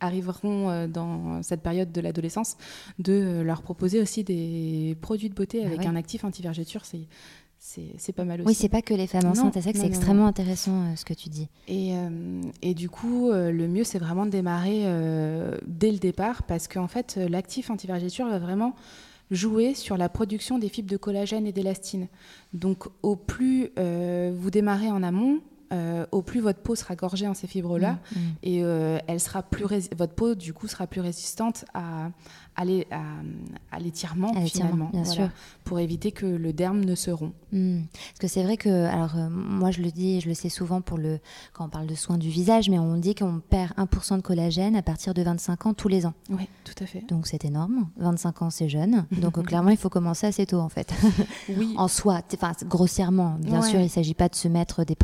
arriveront 0.00 0.86
dans 0.88 1.42
cette 1.42 1.62
période 1.62 1.90
de 1.92 2.00
l'adolescence, 2.00 2.56
de 2.98 3.40
leur 3.44 3.62
proposer 3.62 4.00
aussi 4.00 4.22
des 4.24 4.96
produits 5.00 5.28
de 5.28 5.34
beauté 5.34 5.60
Ah 5.62 5.66
avec 5.66 5.80
ouais. 5.80 5.86
un 5.86 5.96
actif 5.96 6.24
antivergeture. 6.24 6.84
C'est 6.84 7.06
c'est 7.66 8.12
pas 8.12 8.24
mal 8.24 8.40
aussi. 8.40 8.48
Oui, 8.48 8.54
c'est 8.54 8.68
pas 8.68 8.82
que 8.82 8.92
les 8.92 9.06
femmes 9.06 9.24
enceintes, 9.26 9.54
c'est 9.54 9.60
vrai 9.60 9.72
que 9.72 9.78
c'est 9.78 9.86
extrêmement 9.86 10.24
non. 10.24 10.28
intéressant 10.28 10.82
euh, 10.82 10.96
ce 10.96 11.04
que 11.04 11.14
tu 11.14 11.30
dis. 11.30 11.48
Et, 11.66 11.96
euh, 11.96 12.42
et 12.60 12.74
du 12.74 12.90
coup, 12.90 13.30
euh, 13.30 13.50
le 13.50 13.68
mieux, 13.68 13.84
c'est 13.84 13.98
vraiment 13.98 14.26
de 14.26 14.30
démarrer 14.30 14.82
dès 15.66 15.90
le 15.90 15.98
départ 15.98 16.42
parce 16.42 16.68
qu'en 16.68 16.88
fait, 16.88 17.16
l'actif 17.16 17.70
antivergeture 17.70 18.28
va 18.28 18.38
vraiment 18.38 18.74
jouer 19.30 19.74
sur 19.74 19.96
la 19.96 20.10
production 20.10 20.58
des 20.58 20.68
fibres 20.68 20.90
de 20.90 20.98
collagène 20.98 21.46
et 21.46 21.52
d'élastine. 21.52 22.08
Donc, 22.52 22.84
au 23.02 23.16
plus 23.16 23.70
vous 23.76 24.50
démarrez 24.50 24.90
en 24.90 25.02
amont, 25.02 25.40
au 26.12 26.22
plus 26.22 26.40
votre 26.40 26.60
peau 26.60 26.74
sera 26.74 26.94
gorgée 26.94 27.26
en 27.26 27.34
ces 27.34 27.46
fibres-là 27.46 27.98
Mm, 28.14 28.18
mm. 28.18 28.34
et 28.42 28.58
elle 29.06 29.20
sera 29.20 29.42
plus 29.42 29.64
votre 29.96 30.14
peau 30.14 30.34
du 30.34 30.52
coup 30.52 30.68
sera 30.68 30.86
plus 30.86 31.00
résistante 31.00 31.64
à, 31.72 32.06
à 32.06 32.10
l'étirement 32.62 34.32
finalement, 34.46 34.90
bien 34.92 35.04
sûr. 35.04 35.28
pour 35.64 35.78
éviter 35.78 36.12
que 36.12 36.26
le 36.26 36.52
derme 36.52 36.84
ne 36.84 36.94
se 36.94 37.10
rompt. 37.10 37.34
Hmm. 37.52 37.82
Parce 37.92 38.18
que 38.20 38.28
c'est 38.28 38.42
vrai 38.42 38.56
que, 38.56 38.86
alors 38.86 39.16
euh, 39.16 39.28
moi 39.28 39.70
je 39.70 39.82
le 39.82 39.90
dis, 39.90 40.20
je 40.20 40.28
le 40.28 40.34
sais 40.34 40.48
souvent 40.48 40.80
pour 40.80 40.98
le, 40.98 41.18
quand 41.52 41.66
on 41.66 41.68
parle 41.68 41.86
de 41.86 41.94
soins 41.94 42.18
du 42.18 42.28
visage, 42.28 42.68
mais 42.68 42.78
on 42.78 42.96
dit 42.96 43.14
qu'on 43.14 43.40
perd 43.40 43.72
1% 43.72 44.16
de 44.16 44.22
collagène 44.22 44.76
à 44.76 44.82
partir 44.82 45.14
de 45.14 45.22
25 45.22 45.66
ans 45.66 45.74
tous 45.74 45.88
les 45.88 46.06
ans. 46.06 46.14
Oui, 46.30 46.48
tout 46.64 46.74
à 46.82 46.86
fait. 46.86 47.04
Donc 47.08 47.26
c'est 47.26 47.44
énorme. 47.44 47.88
25 47.96 48.42
ans 48.42 48.50
c'est 48.50 48.68
jeune. 48.68 49.06
Donc 49.10 49.42
clairement 49.46 49.70
il 49.70 49.76
faut 49.76 49.90
commencer 49.90 50.26
assez 50.26 50.46
tôt 50.46 50.60
en 50.60 50.68
fait. 50.68 50.92
Oui. 51.56 51.74
en 51.76 51.88
soi, 51.88 52.20
enfin 52.34 52.52
grossièrement, 52.64 53.36
bien 53.38 53.60
sûr, 53.60 53.78
il 53.78 53.84
ne 53.84 53.88
s'agit 53.88 54.14
pas 54.14 54.28
de 54.28 54.34
se 54.34 54.48
mettre 54.48 54.84
des 54.84 54.96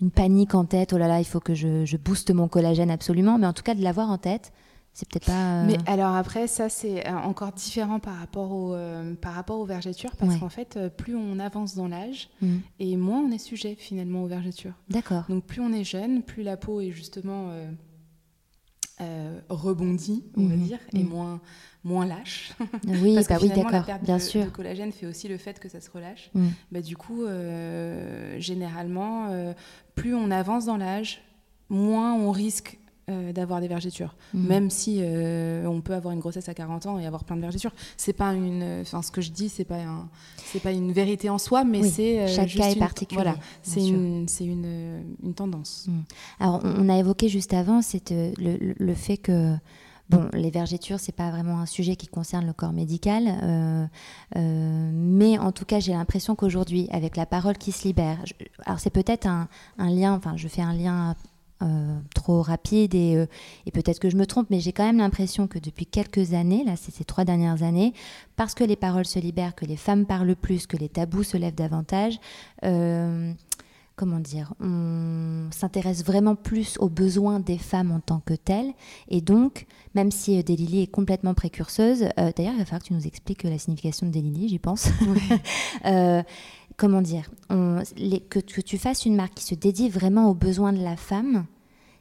une 0.00 0.10
panique 0.10 0.54
en 0.54 0.64
tête. 0.64 0.92
Oh 0.92 0.98
là 0.98 1.08
là, 1.08 1.18
il 1.20 1.24
faut 1.24 1.40
que 1.40 1.54
je, 1.54 1.84
je 1.84 1.96
booste 1.96 2.30
mon 2.30 2.48
collagène 2.48 2.90
absolument, 2.90 3.38
mais 3.38 3.46
en 3.46 3.52
tout 3.52 3.62
cas 3.62 3.74
de 3.74 3.82
l'avoir 3.82 4.10
en 4.10 4.18
tête 4.18 4.52
c'est 4.92 5.08
peut-être 5.08 5.26
pas. 5.26 5.62
Euh, 5.62 5.66
Mais 5.66 5.78
alors 5.86 6.14
après, 6.14 6.46
ça 6.46 6.68
c'est 6.68 7.06
euh, 7.06 7.16
encore 7.16 7.52
différent 7.52 7.98
par 7.98 8.16
rapport, 8.16 8.52
au, 8.52 8.74
euh, 8.74 9.14
par 9.14 9.34
rapport 9.34 9.58
aux 9.58 9.64
vergetures, 9.64 10.14
parce 10.16 10.36
qu'en 10.36 10.50
fait, 10.50 10.78
plus 10.96 11.16
on 11.16 11.38
avance 11.38 11.74
dans 11.74 11.88
l'âge, 11.88 12.28
mm. 12.42 12.58
et 12.78 12.96
moins 12.96 13.20
on 13.20 13.30
est 13.30 13.38
sujet 13.38 13.74
finalement 13.78 14.22
aux 14.22 14.26
vergetures. 14.26 14.74
D'accord. 14.90 15.24
Donc 15.28 15.44
plus 15.44 15.60
on 15.60 15.72
est 15.72 15.84
jeune, 15.84 16.22
plus 16.22 16.42
la 16.42 16.56
peau 16.56 16.80
est 16.80 16.90
justement 16.90 17.50
rebondie, 19.48 20.24
on 20.36 20.46
va 20.46 20.54
mm-hmm. 20.54 20.58
dire, 20.58 20.78
et 20.92 21.02
mm. 21.02 21.08
moins, 21.08 21.40
moins 21.84 22.06
lâche. 22.06 22.52
Oui, 22.86 23.14
parce 23.14 23.26
que 23.26 23.32
bah 23.32 23.38
oui, 23.42 23.48
d'accord, 23.48 23.98
bien 24.02 24.16
de, 24.18 24.22
sûr. 24.22 24.44
Le 24.44 24.50
collagène 24.50 24.92
fait 24.92 25.06
aussi 25.06 25.26
le 25.26 25.38
fait 25.38 25.58
que 25.58 25.70
ça 25.70 25.80
se 25.80 25.90
relâche. 25.90 26.30
Mm. 26.34 26.48
Bah, 26.70 26.82
du 26.82 26.98
coup, 26.98 27.24
généralement, 28.36 29.54
plus 29.94 30.14
on 30.14 30.30
avance 30.30 30.66
dans 30.66 30.76
l'âge, 30.76 31.22
moins 31.70 32.12
on 32.12 32.30
risque 32.30 32.78
euh, 33.10 33.32
d'avoir 33.32 33.60
des 33.60 33.66
vergetures, 33.66 34.14
mhm. 34.32 34.46
même 34.46 34.70
si 34.70 34.98
euh, 35.00 35.66
on 35.66 35.80
peut 35.80 35.92
avoir 35.92 36.14
une 36.14 36.20
grossesse 36.20 36.48
à 36.48 36.54
40 36.54 36.86
ans 36.86 36.98
et 37.00 37.06
avoir 37.06 37.24
plein 37.24 37.34
de 37.34 37.40
vergetures. 37.40 37.72
C'est 37.96 38.12
pas 38.12 38.32
une, 38.32 38.82
enfin 38.82 39.02
ce 39.02 39.10
que 39.10 39.20
je 39.20 39.32
dis, 39.32 39.48
c'est 39.48 39.64
pas 39.64 39.82
un, 39.82 40.08
c'est 40.36 40.60
pas 40.60 40.70
une 40.70 40.92
vérité 40.92 41.28
en 41.28 41.38
soi, 41.38 41.64
mais 41.64 41.82
c'est 41.82 42.20
euh, 42.20 42.28
chaque 42.28 42.50
cas 42.50 42.70
est 42.70 42.78
particulier. 42.78 43.20
Voilà, 43.20 43.36
c'est 43.62 43.84
une, 43.84 44.28
c'est 44.28 44.44
une, 44.44 45.02
une, 45.20 45.34
tendance. 45.34 45.86
Mhm. 45.88 46.04
Alors 46.38 46.60
on 46.62 46.88
a 46.88 46.96
évoqué 46.96 47.28
juste 47.28 47.54
avant, 47.54 47.82
c'est 47.82 48.12
le, 48.12 48.72
le, 48.78 48.94
fait 48.94 49.16
que 49.16 49.56
Bon, 50.08 50.28
les 50.34 50.50
vergetures, 50.50 51.00
c'est 51.00 51.10
pas 51.10 51.30
vraiment 51.30 51.58
un 51.58 51.66
sujet 51.66 51.96
qui 51.96 52.06
concerne 52.06 52.46
le 52.46 52.52
corps 52.52 52.72
médical, 52.72 53.88
mais 54.36 55.38
en 55.38 55.50
tout 55.50 55.64
cas, 55.64 55.80
j'ai 55.80 55.92
l'impression 55.92 56.36
qu'aujourd'hui, 56.36 56.86
avec 56.92 57.16
la 57.16 57.26
parole 57.26 57.56
qui 57.58 57.72
se 57.72 57.88
libère, 57.88 58.18
alors 58.64 58.78
c'est 58.78 58.90
peut-être 58.90 59.26
un, 59.26 59.48
un, 59.78 59.90
lien, 59.90 60.12
enfin, 60.12 60.36
je 60.36 60.46
fais 60.48 60.62
un 60.62 60.74
lien 60.74 61.16
euh, 61.62 61.98
trop 62.14 62.42
rapide 62.42 62.94
euh, 62.94 63.26
et, 63.66 63.70
peut-être 63.70 64.00
que 64.00 64.10
je 64.10 64.16
me 64.16 64.26
trompe, 64.26 64.48
mais 64.50 64.58
j'ai 64.58 64.72
quand 64.72 64.84
même 64.84 64.98
l'impression 64.98 65.46
que 65.46 65.58
depuis 65.58 65.86
quelques 65.86 66.34
années, 66.34 66.64
là 66.64 66.72
c'est 66.76 66.92
ces 66.92 67.04
trois 67.04 67.24
dernières 67.24 67.62
années, 67.62 67.92
parce 68.36 68.54
que 68.54 68.64
les 68.64 68.74
paroles 68.74 69.04
se 69.04 69.18
libèrent, 69.18 69.54
que 69.54 69.64
les 69.64 69.76
femmes 69.76 70.04
parlent 70.04 70.34
plus, 70.34 70.66
que 70.66 70.76
les 70.76 70.88
tabous 70.88 71.22
se 71.22 71.36
lèvent 71.36 71.54
davantage, 71.54 72.18
euh, 72.64 73.32
comment 73.94 74.18
dire, 74.18 74.54
on 74.60 75.48
s'intéresse 75.52 76.04
vraiment 76.04 76.34
plus 76.34 76.78
aux 76.78 76.88
besoins 76.88 77.38
des 77.38 77.58
femmes 77.58 77.92
en 77.92 78.00
tant 78.00 78.20
que 78.20 78.34
telles. 78.34 78.72
Et 79.08 79.20
donc, 79.20 79.66
même 79.94 80.10
si 80.10 80.42
Delili 80.42 80.82
est 80.82 80.86
complètement 80.90 81.34
précurseuse, 81.34 82.06
d'ailleurs 82.16 82.54
il 82.54 82.58
va 82.58 82.64
falloir 82.64 82.82
que 82.82 82.88
tu 82.88 82.94
nous 82.94 83.06
expliques 83.06 83.44
la 83.44 83.58
signification 83.58 84.06
de 84.06 84.12
Delili, 84.12 84.48
j'y 84.48 84.58
pense. 84.58 84.88
comment 86.76 87.02
dire, 87.02 87.30
que, 87.48 88.38
tu 88.38 88.78
fasses 88.78 89.04
une 89.06 89.16
marque 89.16 89.34
qui 89.34 89.44
se 89.44 89.54
dédie 89.54 89.88
vraiment 89.88 90.28
aux 90.28 90.34
besoins 90.34 90.72
de 90.72 90.82
la 90.82 90.96
femme, 90.96 91.46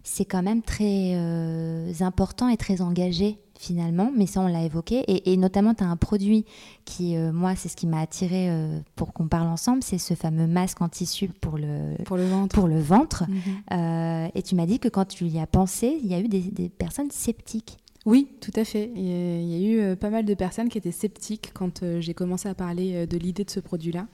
c'est 0.03 0.25
quand 0.25 0.43
même 0.43 0.61
très 0.61 1.13
euh, 1.15 1.91
important 1.99 2.49
et 2.49 2.57
très 2.57 2.81
engagé 2.81 3.37
finalement, 3.59 4.11
mais 4.15 4.25
ça 4.25 4.41
on 4.41 4.47
l'a 4.47 4.63
évoqué, 4.63 5.03
et, 5.07 5.37
notamment 5.37 5.75
tu 5.75 5.83
as 5.83 5.87
un 5.87 5.95
produit 5.95 6.45
qui, 6.83 7.15
euh, 7.15 7.31
moi 7.31 7.55
c'est 7.55 7.69
ce 7.69 7.75
qui 7.75 7.85
m'a 7.85 7.99
attiré 7.99 8.49
euh, 8.49 8.79
pour 8.95 9.13
qu'on 9.13 9.27
parle 9.27 9.47
ensemble, 9.47 9.83
c'est 9.83 9.99
ce 9.99 10.15
fameux 10.15 10.47
masque 10.47 10.81
en 10.81 10.89
tissu 10.89 11.27
pour 11.27 11.59
le, 11.59 11.95
pour 12.05 12.17
le 12.17 12.25
ventre. 12.25 12.55
Pour 12.55 12.67
le 12.67 12.79
ventre. 12.79 13.25
Mhm. 13.29 14.31
et 14.33 14.41
tu 14.41 14.55
m'as 14.55 14.65
dit 14.65 14.79
que 14.79 14.89
quand 14.89 15.05
tu 15.05 15.25
y 15.25 15.39
as 15.39 15.45
pensé, 15.45 15.99
il 16.01 16.09
y 16.09 16.15
a 16.15 16.19
eu 16.19 16.27
des, 16.27 16.69
personnes 16.69 17.11
sceptiques. 17.11 17.77
Oui, 18.07 18.29
tout 18.41 18.51
à 18.55 18.63
fait. 18.65 18.91
Il 18.95 19.03
y 19.03 19.53
a 19.53 19.91
eu 19.91 19.95
pas 19.95 20.09
mal 20.09 20.25
de 20.25 20.33
personnes 20.33 20.69
qui 20.69 20.79
étaient 20.79 20.91
sceptiques 20.91 21.51
quand 21.53 21.83
j'ai 21.99 22.15
commencé 22.15 22.49
à 22.49 22.55
parler 22.55 23.05
de 23.05 23.17
l'idée 23.19 23.43
de 23.43 23.51
ce 23.51 23.59
produit-là. 23.59 24.07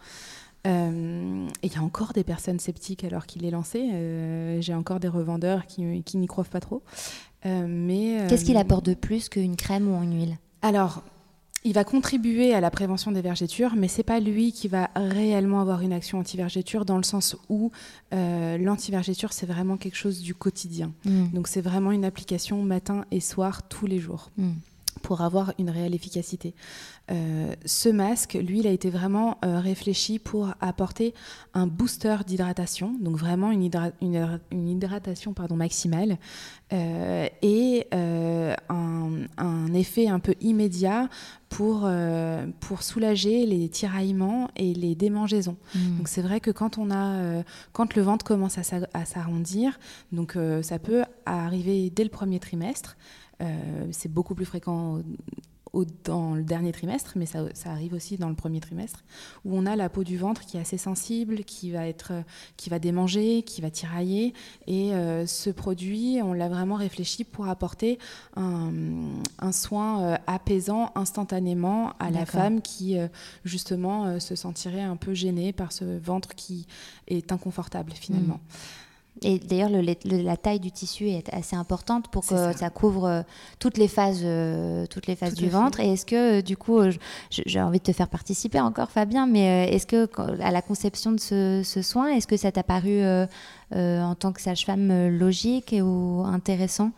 Euh, 0.67 1.47
et 1.63 1.67
il 1.67 1.73
y 1.73 1.77
a 1.77 1.81
encore 1.81 2.13
des 2.13 2.23
personnes 2.23 2.59
sceptiques 2.59 3.03
alors 3.03 3.25
qu'il 3.25 3.45
est 3.45 3.51
lancé. 3.51 3.89
Euh, 3.91 4.61
j'ai 4.61 4.73
encore 4.73 4.99
des 4.99 5.07
revendeurs 5.07 5.65
qui, 5.65 5.81
n'y 5.81 6.27
croient 6.27 6.43
pas 6.43 6.59
trop. 6.59 6.83
Euh, 7.45 7.65
mais 7.67 8.25
Qu'est-ce 8.27 8.45
qu'il 8.45 8.57
apporte 8.57 8.85
de 8.85 8.93
plus 8.93 9.29
qu'une 9.29 9.55
crème 9.55 9.87
ou 9.87 10.01
une 10.03 10.15
huile? 10.15 10.37
Alors, 10.61 11.03
il 11.63 11.73
va 11.73 11.83
contribuer 11.83 12.53
à 12.53 12.61
la 12.61 12.69
prévention 12.69 13.11
des 13.11 13.21
vergetures, 13.21 13.73
mais 13.75 13.87
c'est 13.87 14.03
pas 14.03 14.19
lui 14.19 14.51
qui 14.51 14.67
va 14.67 14.89
réellement 14.95 15.61
avoir 15.61 15.81
une 15.81 15.93
action 15.93 16.19
anti-vergeture 16.19 16.85
dans 16.85 16.97
le 16.97 17.03
sens 17.03 17.35
où 17.49 17.71
l'anti-vergeture 18.11 19.33
c'est 19.33 19.45
vraiment 19.45 19.77
quelque 19.77 19.97
chose 19.97 20.21
du 20.21 20.33
quotidien. 20.33 20.91
Mm. 21.05 21.29
Donc 21.33 21.47
c'est 21.47 21.61
vraiment 21.61 21.91
une 21.91 22.05
application 22.05 22.61
matin 22.63 23.05
et 23.11 23.19
soir 23.19 23.67
tous 23.67 23.85
les 23.85 23.99
jours. 23.99 24.31
Mm 24.37 24.51
pour 24.97 25.21
avoir 25.21 25.53
une 25.57 25.69
réelle 25.69 25.95
efficacité. 25.95 26.53
Euh, 27.09 27.53
ce 27.65 27.89
masque, 27.89 28.33
lui, 28.33 28.59
il 28.59 28.67
a 28.67 28.71
été 28.71 28.89
vraiment 28.89 29.37
euh, 29.45 29.59
réfléchi 29.59 30.19
pour 30.19 30.49
apporter 30.59 31.13
un 31.53 31.67
booster 31.67 32.17
d'hydratation, 32.25 32.95
donc 32.99 33.15
vraiment 33.15 33.51
une, 33.51 33.69
une, 34.01 34.67
hydratation 34.67 35.33
pardon, 35.33 35.55
maximale, 35.55 36.17
euh, 36.73 37.27
et 37.41 37.87
un, 37.93 39.09
un, 39.37 39.73
effet 39.73 40.07
un 40.07 40.19
peu 40.19 40.35
immédiat 40.41 41.09
pour, 41.49 41.89
pour 42.59 42.83
soulager 42.83 43.45
les 43.45 43.69
tiraillements 43.69 44.49
et 44.57 44.73
les 44.73 44.95
démangeaisons. 44.95 45.55
Mmh. 45.75 45.97
Donc 45.97 46.07
c'est 46.09 46.21
vrai 46.21 46.41
que 46.41 46.51
quand, 46.51 46.77
on 46.77 46.91
a, 46.91 47.43
quand 47.71 47.95
le 47.95 48.01
ventre 48.01 48.25
commence 48.25 48.57
à 48.57 49.05
s'arrondir, 49.05 49.79
donc 50.11 50.37
ça 50.61 50.77
peut 50.77 51.03
arriver 51.25 51.89
dès 51.89 52.03
le 52.03 52.09
premier 52.09 52.39
trimestre, 52.39 52.97
euh, 53.41 53.87
c'est 53.91 54.11
beaucoup 54.11 54.35
plus 54.35 54.45
fréquent 54.45 54.99
dans 56.03 56.35
le 56.35 56.43
dernier 56.43 56.71
trimestre, 56.71 57.13
mais 57.15 57.25
ça, 57.25 57.47
arrive 57.65 57.93
aussi 57.93 58.17
dans 58.17 58.29
le 58.29 58.35
premier 58.35 58.59
trimestre, 58.59 59.03
où 59.45 59.57
on 59.57 59.65
a 59.65 59.75
la 59.75 59.89
peau 59.89 60.03
du 60.03 60.17
ventre 60.17 60.45
qui 60.45 60.57
est 60.57 60.59
assez 60.59 60.77
sensible, 60.77 61.43
qui 61.43 61.71
va, 61.71 61.87
être, 61.87 62.13
qui 62.55 62.69
va 62.69 62.79
démanger, 62.79 63.43
qui 63.43 63.61
va 63.61 63.69
tirailler. 63.69 64.33
Et 64.67 64.93
euh, 64.93 65.25
ce 65.25 65.49
produit, 65.49 66.19
on 66.23 66.33
l'a 66.33 66.49
vraiment 66.49 66.75
réfléchi 66.75 67.23
pour 67.23 67.47
apporter 67.47 67.99
un, 68.35 69.51
soin 69.51 70.01
euh, 70.01 70.17
apaisant 70.27 70.91
instantanément 70.95 71.93
à 71.99 72.09
la 72.11 72.25
femme 72.25 72.61
qui, 72.61 72.97
justement, 73.43 74.19
se 74.19 74.35
sentirait 74.35 74.81
un 74.81 74.95
peu 74.95 75.13
gênée 75.13 75.53
par 75.53 75.71
ce 75.71 75.97
ventre 75.97 76.35
qui 76.35 76.67
est 77.07 77.31
inconfortable 77.31 77.91
finalement. 77.93 78.35
Mmh. 78.35 78.86
Et 79.23 79.39
d'ailleurs, 79.39 79.69
la 80.03 80.37
taille 80.37 80.59
du 80.59 80.71
tissu 80.71 81.09
est 81.09 81.33
assez 81.33 81.55
importante 81.55 82.09
pour 82.09 82.25
que 82.25 82.53
ça, 82.53 82.69
couvre 82.69 83.05
euh, 83.05 83.21
toutes 83.59 83.77
les 83.77 83.87
phases, 83.87 84.21
euh, 84.23 84.85
toutes 84.87 85.07
les 85.07 85.15
phases 85.15 85.33
du 85.33 85.49
ventre. 85.49 85.79
Et 85.79 85.93
est-ce 85.93 86.05
que, 86.05 86.39
euh, 86.39 86.41
du 86.41 86.57
coup, 86.57 86.79
j'ai 87.29 87.61
envie 87.61 87.79
de 87.79 87.83
te 87.83 87.91
faire 87.91 88.09
participer 88.09 88.59
encore, 88.59 88.91
Fabien, 88.91 89.25
mais 89.25 89.73
est-ce 89.73 89.87
que, 89.87 90.07
à 90.41 90.51
la 90.51 90.61
conception 90.61 91.11
de 91.11 91.19
ce, 91.19 91.81
soin, 91.81 92.09
est-ce 92.09 92.27
que 92.27 92.37
ça 92.37 92.51
t'a 92.51 92.63
paru, 92.63 93.01
en 93.71 94.15
tant 94.15 94.31
que 94.31 94.41
sage-femme, 94.41 95.09
logique 95.09 95.75
ou 95.79 96.23
intéressant? 96.25 96.91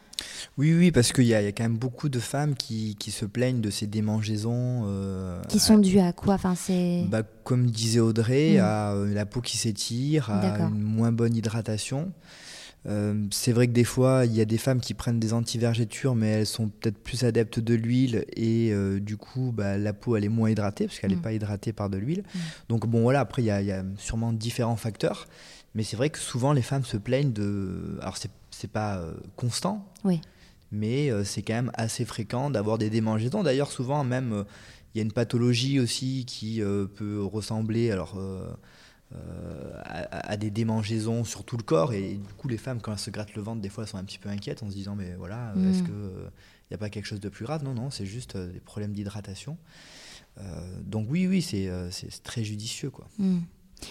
Oui, 0.57 0.73
oui, 0.73 0.91
parce 0.91 1.13
qu'il 1.13 1.25
y, 1.25 1.33
a 1.33 1.41
quand 1.51 1.63
même 1.63 1.77
beaucoup 1.77 2.09
de 2.09 2.19
femmes 2.19 2.55
qui, 2.55 2.95
se 3.09 3.25
plaignent 3.25 3.61
de 3.61 3.69
ces 3.69 3.87
démangeaisons. 3.87 4.83
Euh, 4.85 5.41
qui 5.47 5.59
sont 5.59 5.77
dues 5.77 5.99
à 5.99 6.11
quoi? 6.13 6.35
Enfin, 6.35 6.55
bah, 7.09 7.23
Comme 7.43 7.67
disait 7.67 7.99
Audrey, 7.99 8.57
mm. 8.57 8.61
à 8.61 8.91
euh, 8.91 9.13
la 9.13 9.25
peau 9.25 9.41
qui 9.41 9.57
s'étire, 9.57 10.29
à 10.29 10.59
une 10.59 10.81
moins 10.81 11.11
bonne 11.11 11.35
hydratation. 11.35 12.11
Euh, 12.87 13.25
c'est 13.31 13.51
vrai 13.51 13.67
que 13.67 13.73
des 13.73 13.83
fois, 13.83 14.25
il 14.25 14.33
y 14.33 14.41
a 14.41 14.45
des 14.45 14.57
femmes 14.57 14.79
qui 14.79 14.93
prennent 14.93 15.19
des 15.19 15.33
antivergétures, 15.33 16.15
mais 16.15 16.27
elles 16.27 16.45
sont 16.45 16.69
peut-être 16.69 16.97
plus 16.97 17.23
adeptes 17.23 17.59
de 17.59 17.73
l'huile 17.73 18.25
et 18.35 18.73
du 19.01 19.17
coup, 19.17 19.53
bah, 19.55 19.77
la 19.77 19.93
peau 19.93 20.15
elle 20.15 20.25
est 20.25 20.29
moins 20.29 20.49
hydratée 20.49 20.87
parce 20.87 20.99
qu'elle 20.99 21.11
n'est 21.11 21.17
mm. 21.17 21.21
pas 21.21 21.33
hydratée 21.33 21.73
par 21.73 21.89
de 21.89 21.97
l'huile. 21.97 22.23
Mm. 22.33 22.39
Donc 22.69 22.87
bon, 22.87 23.01
voilà. 23.01 23.21
Après, 23.21 23.41
il 23.41 23.45
y, 23.45 23.65
y, 23.65 23.71
a 23.71 23.83
sûrement 23.97 24.33
différents 24.33 24.77
facteurs, 24.77 25.27
mais 25.75 25.83
c'est 25.83 25.97
vrai 25.97 26.09
que 26.09 26.19
souvent 26.19 26.53
les 26.53 26.61
femmes 26.61 26.85
se 26.85 26.97
plaignent 26.97 27.33
de. 27.33 27.97
Alors 28.01 28.17
c'est 28.17 28.31
c'est 28.59 28.67
pas 28.67 28.97
euh, 28.97 29.13
constant. 29.37 29.89
Oui. 30.03 30.19
Mais 30.71 31.09
euh, 31.09 31.23
c'est 31.23 31.41
quand 31.41 31.53
même 31.53 31.71
assez 31.75 32.03
fréquent 32.03 32.49
d'avoir 32.49 32.77
des 32.77 32.89
démangeaisons. 32.89 33.41
D'ailleurs, 33.41 33.71
souvent, 33.71 34.03
même, 34.03 34.33
euh, 34.33 34.43
il 34.93 34.97
y 34.97 35.01
a 35.01 35.03
une 35.03 35.13
pathologie 35.13 35.79
aussi 35.79 36.25
qui 36.25 36.61
peut 36.95 37.23
ressembler 37.23 37.91
alors, 37.91 38.19
à, 39.85 40.35
des 40.35 40.49
démangeaisons 40.49 41.23
sur 41.23 41.43
tout 41.43 41.57
le 41.57 41.63
corps. 41.63 41.93
Et, 41.93 42.15
du 42.15 42.33
coup, 42.37 42.47
les 42.47 42.57
femmes, 42.57 42.81
quand 42.81 42.91
elles 42.91 42.99
se 42.99 43.11
grattent 43.11 43.35
le 43.35 43.43
ventre, 43.43 43.61
des 43.61 43.69
fois, 43.69 43.83
elles 43.83 43.89
sont 43.89 43.97
un 43.97 44.03
petit 44.03 44.17
peu 44.17 44.29
inquiètes 44.29 44.63
en 44.63 44.69
se 44.69 44.75
disant 44.75 44.95
Mais 44.95 45.13
voilà, 45.15 45.53
mm. 45.55 45.69
est-ce 45.69 45.83
qu'il 45.83 45.93
n'y 46.71 46.75
a 46.75 46.77
pas 46.79 46.89
quelque 46.89 47.05
chose 47.05 47.19
de 47.19 47.29
plus 47.29 47.45
grave? 47.45 47.63
Non, 47.63 47.75
non, 47.75 47.91
c'est 47.91 48.07
juste 48.07 48.35
des 48.35 48.59
problèmes 48.59 48.93
d'hydratation. 48.93 49.57
donc, 50.85 51.05
oui, 51.09 51.27
oui, 51.27 51.43
c'est 51.43 51.69
très 52.23 52.43
judicieux. 52.43 52.89
quoi. 52.89 53.07
Mm. 53.19 53.41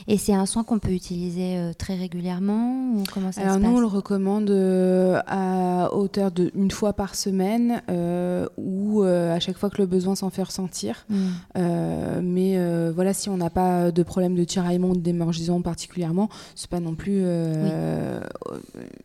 Et 0.06 0.18
c'est 0.18 0.34
un 0.34 0.46
soin 0.46 0.64
qu'on 0.64 0.78
peut 0.78 0.92
utiliser 0.92 1.56
euh, 1.56 1.72
très 1.76 1.94
régulièrement 1.94 2.92
ou 2.94 3.04
comment 3.12 3.32
ça 3.32 3.40
Alors 3.42 3.54
se 3.54 3.58
nous, 3.58 3.64
passe 3.66 3.74
on 3.76 3.80
le 3.80 3.86
recommande 3.86 4.50
euh, 4.50 5.20
à 5.26 5.92
hauteur 5.94 6.30
de 6.30 6.50
une 6.54 6.70
fois 6.70 6.92
par 6.92 7.14
semaine 7.14 7.82
euh, 7.90 8.46
ou 8.56 9.02
euh, 9.02 9.34
à 9.34 9.40
chaque 9.40 9.56
fois 9.56 9.70
que 9.70 9.78
le 9.78 9.86
besoin 9.86 10.14
s'en 10.14 10.30
fait 10.30 10.42
ressentir. 10.42 11.06
Mm. 11.08 11.16
Euh, 11.56 12.20
mais 12.22 12.90
voilà, 12.92 13.12
si 13.14 13.28
on 13.28 13.36
n'a 13.36 13.50
pas 13.50 13.90
de 13.90 14.02
problème 14.02 14.34
de 14.34 14.44
tiraillement 14.44 14.88
ou 14.90 14.96
d'émergisement 14.96 15.60
particulièrement, 15.62 16.28
c'est 16.54 16.70
pas 16.70 16.80
non 16.80 16.94
plus, 16.94 17.20
euh, 17.24 18.20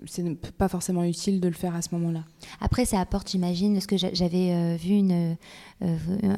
c'est 0.05 0.23
pas 0.57 0.67
forcément 0.67 1.03
utile 1.03 1.39
de 1.39 1.47
le 1.47 1.53
faire 1.53 1.75
à 1.75 1.81
ce 1.81 1.89
moment-là. 1.93 2.21
Après, 2.61 2.85
ça 2.85 2.99
apporte, 2.99 3.29
j'imagine, 3.31 3.73
parce 3.73 3.87
que 3.87 3.97
j'a- 3.97 4.13
j'avais 4.13 4.75
vu 4.77 4.93
une, 4.95 5.35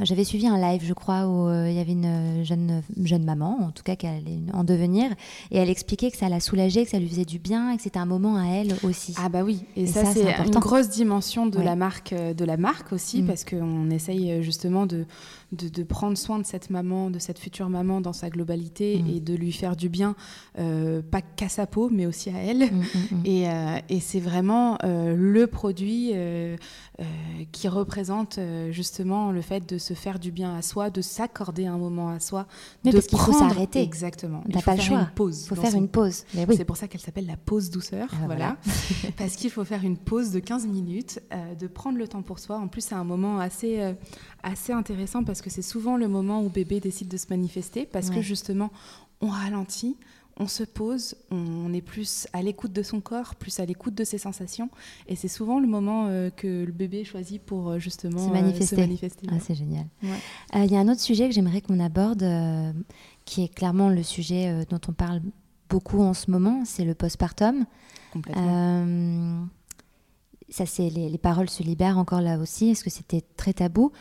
j'avais 0.04 0.24
suivi 0.24 0.48
un 0.48 0.58
live, 0.60 0.82
je 0.86 0.94
crois, 0.94 1.28
où 1.28 1.48
euh, 1.48 1.70
il 1.70 1.76
y 1.76 1.80
avait 1.80 1.92
une 1.94 2.44
jeune 2.44 2.82
jeune 3.04 3.24
maman, 3.24 3.58
en 3.62 3.72
tout 3.72 3.84
cas 3.84 3.96
qu'elle 3.96 4.16
allait 4.16 4.40
en 4.54 4.64
devenir, 4.64 5.12
et 5.52 5.58
elle 5.58 5.70
expliquait 5.70 6.12
que 6.12 6.18
ça 6.18 6.30
la 6.30 6.40
soulageait, 6.40 6.84
que 6.86 6.90
ça 6.92 7.00
lui 7.00 7.08
faisait 7.08 7.26
du 7.26 7.40
bien, 7.40 7.72
et 7.72 7.78
que 7.78 7.84
c'était 7.84 8.00
un 8.00 8.06
moment 8.06 8.38
à 8.38 8.46
elle 8.48 8.76
aussi. 8.84 9.14
Ah 9.24 9.30
bah 9.30 9.44
oui, 9.44 9.64
et, 9.76 9.84
Et 9.84 9.88
ça, 9.88 10.04
ça, 10.06 10.14
c'est 10.14 10.24
une 10.48 10.60
grosse 10.60 10.90
dimension 10.90 11.46
de 11.48 11.58
Ouais. 11.58 11.64
la 11.64 11.76
marque, 11.76 12.14
euh, 12.14 12.34
de 12.34 12.44
la 12.46 12.58
marque 12.58 12.92
aussi, 12.94 13.22
Mm. 13.22 13.28
parce 13.28 13.44
qu'on 13.46 13.90
essaye 13.90 14.32
euh, 14.32 14.42
justement 14.42 14.86
de, 14.86 15.06
de, 15.56 15.70
de 15.70 15.84
prendre 15.84 16.18
soin 16.18 16.40
de 16.40 16.46
cette 16.46 16.70
maman, 16.70 17.10
de 17.10 17.20
cette 17.20 17.40
future 17.40 17.70
maman 17.70 18.02
dans 18.02 18.14
sa 18.14 18.30
globalité 18.30 19.02
Mm. 19.02 19.08
et 19.10 19.20
de 19.20 19.34
lui 19.34 19.52
faire 19.52 19.76
du 19.76 19.90
bien, 19.90 20.16
euh, 20.60 21.02
pas 21.02 21.22
qu'à 21.22 21.50
sa 21.50 21.66
peau, 21.68 21.90
mais 21.92 22.06
aussi 22.06 22.30
à 22.30 22.38
elle. 22.44 22.72
Mm, 22.72 22.80
mm. 23.12 23.26
Et, 23.26 23.50
euh, 23.50 23.78
et 23.90 24.00
c'est 24.00 24.20
vraiment 24.20 24.78
euh, 24.84 25.16
le 25.18 25.48
produit 25.48 26.12
qui 27.52 27.68
représente 27.68 28.40
justement 28.72 29.32
le 29.32 29.42
fait 29.42 29.68
de 29.68 29.78
se 29.78 29.94
faire 29.94 30.20
du 30.20 30.32
bien 30.32 30.56
à 30.56 30.62
soi, 30.62 30.90
de 30.90 31.02
s'accorder 31.02 31.66
un 31.66 31.78
moment 31.78 32.10
à 32.10 32.20
soi, 32.20 32.48
Mais 32.84 32.92
de 32.92 32.98
parce 32.98 33.08
qu'il 33.08 33.18
faut 33.20 33.32
prendre- 33.32 33.50
s'arrêter. 33.52 33.82
Exactement. 33.82 34.44
Il 34.48 34.56
faut 34.56 34.62
pas 34.62 34.72
le 34.76 34.78
faire 34.78 34.86
choix. 34.88 35.00
une 35.02 35.08
pause. 35.16 35.44
Il 35.44 35.48
faut 35.50 35.56
faire 35.56 35.72
son 35.72 35.78
une 35.78 35.90
pause. 35.90 36.24
Oui. 36.36 36.46
c'est 36.56 36.66
pour 36.66 36.78
ça 36.78 36.88
qu'elle 36.88 37.02
s'appelle 37.02 37.26
la 37.28 37.38
pause 37.38 37.70
douceur. 37.70 38.08
Ah, 38.14 38.26
voilà. 38.26 38.58
Parce 39.18 39.36
qu'il 39.36 39.50
faut 39.50 39.66
faire 39.66 39.84
une 39.84 39.98
pause 39.98 40.32
de 40.32 40.40
15 40.40 40.68
minutes, 40.68 41.20
de 41.60 41.68
prendre 41.68 41.98
le 41.98 42.08
temps 42.08 42.22
pour 42.22 42.40
soi. 42.40 42.58
En 42.58 42.68
plus, 42.68 42.82
c'est 42.82 42.96
un 42.96 43.04
moment 43.04 43.40
assez, 43.40 43.80
assez 44.44 44.72
intéressant 44.74 45.24
parce 45.24 45.42
que 45.42 45.45
c'est 45.50 45.62
souvent 45.62 45.98
le 45.98 46.08
moment 46.08 46.44
où 46.44 46.50
bébé 46.50 46.80
décide 46.80 47.08
de 47.08 47.18
se 47.18 47.28
manifester 47.30 47.86
parce 47.86 48.10
que 48.10 48.22
justement, 48.22 48.72
on 49.22 49.28
ralentit, 49.28 49.98
on 50.38 50.48
se 50.48 50.64
pose, 50.64 51.16
on 51.32 51.72
est 51.74 51.82
plus 51.82 52.28
à 52.34 52.42
l'écoute 52.42 52.74
de 52.74 52.84
son 52.84 53.00
corps, 53.00 53.36
plus 53.36 53.60
à 53.60 53.66
l'écoute 53.66 53.96
de 53.96 54.04
ses 54.04 54.18
sensations. 54.18 54.70
Et 55.08 55.16
c'est 55.16 55.30
souvent 55.30 55.60
le 55.60 55.68
moment 55.68 56.08
euh, 56.08 56.30
que 56.30 56.66
le 56.66 56.72
bébé 56.72 57.06
choisit 57.06 57.42
pour 57.42 57.70
euh, 57.70 57.80
justement 57.80 58.20
Se 58.20 58.30
euh, 58.30 58.34
manifester. 58.34 58.90
Ah, 59.30 59.40
c'est 59.40 59.56
génial. 59.56 59.86
Ouais. 60.04 60.66
Il 60.66 60.72
y 60.72 60.76
a 60.76 60.80
un 60.80 60.90
autre 60.90 61.00
sujet 61.00 61.30
que 61.30 61.34
j'aimerais 61.34 61.62
qu'on 61.62 61.80
aborde, 61.80 62.26
qui 63.24 63.44
est 63.44 63.54
clairement 63.54 63.90
le 63.90 64.04
sujet 64.04 64.66
dont 64.70 64.82
on 64.88 64.94
parle 64.94 65.22
beaucoup 65.70 66.02
en 66.02 66.14
ce 66.14 66.30
moment, 66.30 66.64
c'est 66.66 66.86
le 66.86 66.96
postpartum. 66.96 67.66
Complètement. 68.12 69.48
Ça, 70.50 70.66
c'est 70.68 70.90
les, 70.90 71.10
les 71.10 71.18
paroles 71.18 71.50
se 71.50 71.64
libèrent 71.64 71.98
encore 71.98 72.22
là 72.22 72.38
aussi. 72.38 72.70
Est-ce 72.70 72.84
que 72.84 72.92
c'était 72.92 73.24
très 73.36 73.54
tabou 73.54 73.92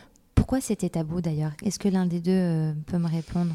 Pourquoi 0.45 0.61
c'était 0.61 0.89
tabou 0.89 1.21
d'ailleurs? 1.21 1.53
Est-ce 1.63 1.79
que 1.79 1.87
l'un 1.87 2.05
des 2.05 2.19
deux 2.21 2.29
euh, 2.29 2.71
peut 2.85 2.99
me 2.99 3.07
répondre? 3.07 3.51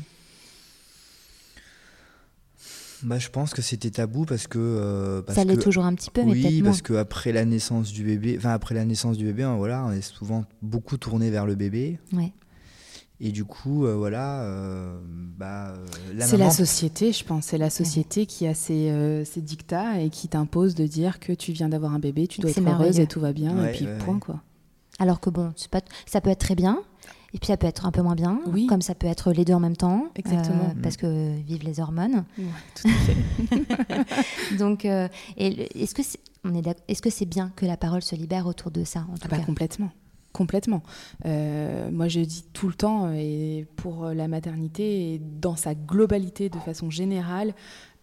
Bah, 3.04 3.20
je 3.20 3.28
pense 3.28 3.54
que 3.54 3.62
c'était 3.62 3.90
tabou 3.90 4.24
parce 4.24 4.48
que. 4.48 4.58
euh, 4.58 5.22
parce 5.22 5.36
Ça 5.38 5.44
l'est 5.44 5.54
que- 5.54 5.62
toujours 5.62 5.84
un 5.84 5.94
petit 5.94 6.10
peu, 6.10 6.24
mais 6.24 6.32
oui, 6.32 6.42
peut-être 6.42 6.54
moins. 6.54 6.64
parce 6.64 6.82
que 6.82 6.94
après 6.94 7.30
la 7.30 7.44
naissance 7.44 7.92
du 7.92 8.02
bébé, 8.02 8.34
enfin 8.36 8.50
après 8.50 8.74
la 8.74 8.84
naissance 8.84 9.16
du 9.18 9.24
bébé, 9.24 9.44
hein, 9.44 9.54
voilà, 9.56 9.84
on 9.86 9.92
est 9.92 10.00
souvent 10.00 10.44
beaucoup 10.62 10.96
tourné 10.96 11.30
vers 11.30 11.46
le 11.46 11.54
bébé. 11.54 12.00
Ouais. 12.12 12.32
Et 13.20 13.30
du 13.30 13.44
coup, 13.44 13.86
euh, 13.86 13.94
voilà, 13.94 14.40
euh, 14.42 14.98
bah, 15.38 15.74
la 16.12 16.26
C'est 16.26 16.38
maman. 16.38 16.46
la 16.48 16.50
société, 16.50 17.12
je 17.12 17.22
pense. 17.24 17.44
C'est 17.46 17.58
la 17.58 17.70
société 17.70 18.26
qui 18.26 18.48
a 18.48 18.54
ses, 18.54 18.90
euh, 18.90 19.24
ses 19.24 19.42
dictats 19.42 20.00
et 20.00 20.10
qui 20.10 20.26
t'impose 20.26 20.74
de 20.74 20.88
dire 20.88 21.20
que 21.20 21.32
tu 21.32 21.52
viens 21.52 21.68
d'avoir 21.68 21.94
un 21.94 22.00
bébé, 22.00 22.26
tu 22.26 22.40
dois 22.40 22.50
être 22.50 22.60
heureuse 22.66 22.98
et 22.98 23.06
tout 23.06 23.20
va 23.20 23.32
bien. 23.32 23.56
Ouais, 23.56 23.74
et 23.74 23.76
puis, 23.76 23.86
ouais, 23.86 23.96
point, 23.98 24.14
ouais. 24.14 24.20
quoi. 24.20 24.42
Alors 25.00 25.18
que 25.20 25.28
bon, 25.30 25.52
pas, 25.70 25.80
ça 26.06 26.20
peut 26.20 26.30
être 26.30 26.38
très 26.40 26.54
bien. 26.54 26.80
Et 27.32 27.38
puis 27.38 27.46
ça 27.46 27.56
peut 27.56 27.68
être 27.68 27.86
un 27.86 27.92
peu 27.92 28.02
moins 28.02 28.16
bien, 28.16 28.40
Oui. 28.48 28.66
comme 28.66 28.82
ça 28.82 28.96
peut 28.96 29.06
être 29.06 29.32
les 29.32 29.44
deux 29.44 29.52
en 29.54 29.60
même 29.60 29.76
temps, 29.76 30.08
Exactement. 30.16 30.70
euh, 30.70 30.82
parce 30.82 30.96
que 30.96 31.36
vivent 31.42 31.62
les 31.62 31.78
hormones. 31.78 32.24
tout 32.74 32.88
à 32.88 32.90
fait. 32.90 34.56
Donc, 34.58 34.84
euh, 34.84 35.06
est-ce 35.36 35.94
que 35.94 36.02
c'est, 36.02 36.18
est 36.88 37.00
que 37.00 37.10
c'est 37.10 37.26
bien 37.26 37.52
que 37.54 37.66
la 37.66 37.76
parole 37.76 38.02
se 38.02 38.16
libère 38.16 38.46
autour 38.48 38.72
de 38.72 38.82
ça 38.82 39.06
en 39.12 39.14
tout 39.14 39.20
Ah 39.26 39.28
bah, 39.30 39.36
cas? 39.38 39.44
complètement. 39.44 39.90
Complètement. 40.32 40.82
Euh, 41.24 41.90
moi, 41.92 42.08
je 42.08 42.20
dis 42.20 42.44
tout 42.52 42.66
le 42.68 42.74
temps, 42.74 43.10
et 43.12 43.66
pour 43.76 44.06
la 44.06 44.26
maternité, 44.28 45.14
et 45.14 45.18
dans 45.20 45.54
sa 45.56 45.74
globalité, 45.76 46.48
de 46.48 46.58
façon 46.58 46.88
générale, 46.90 47.52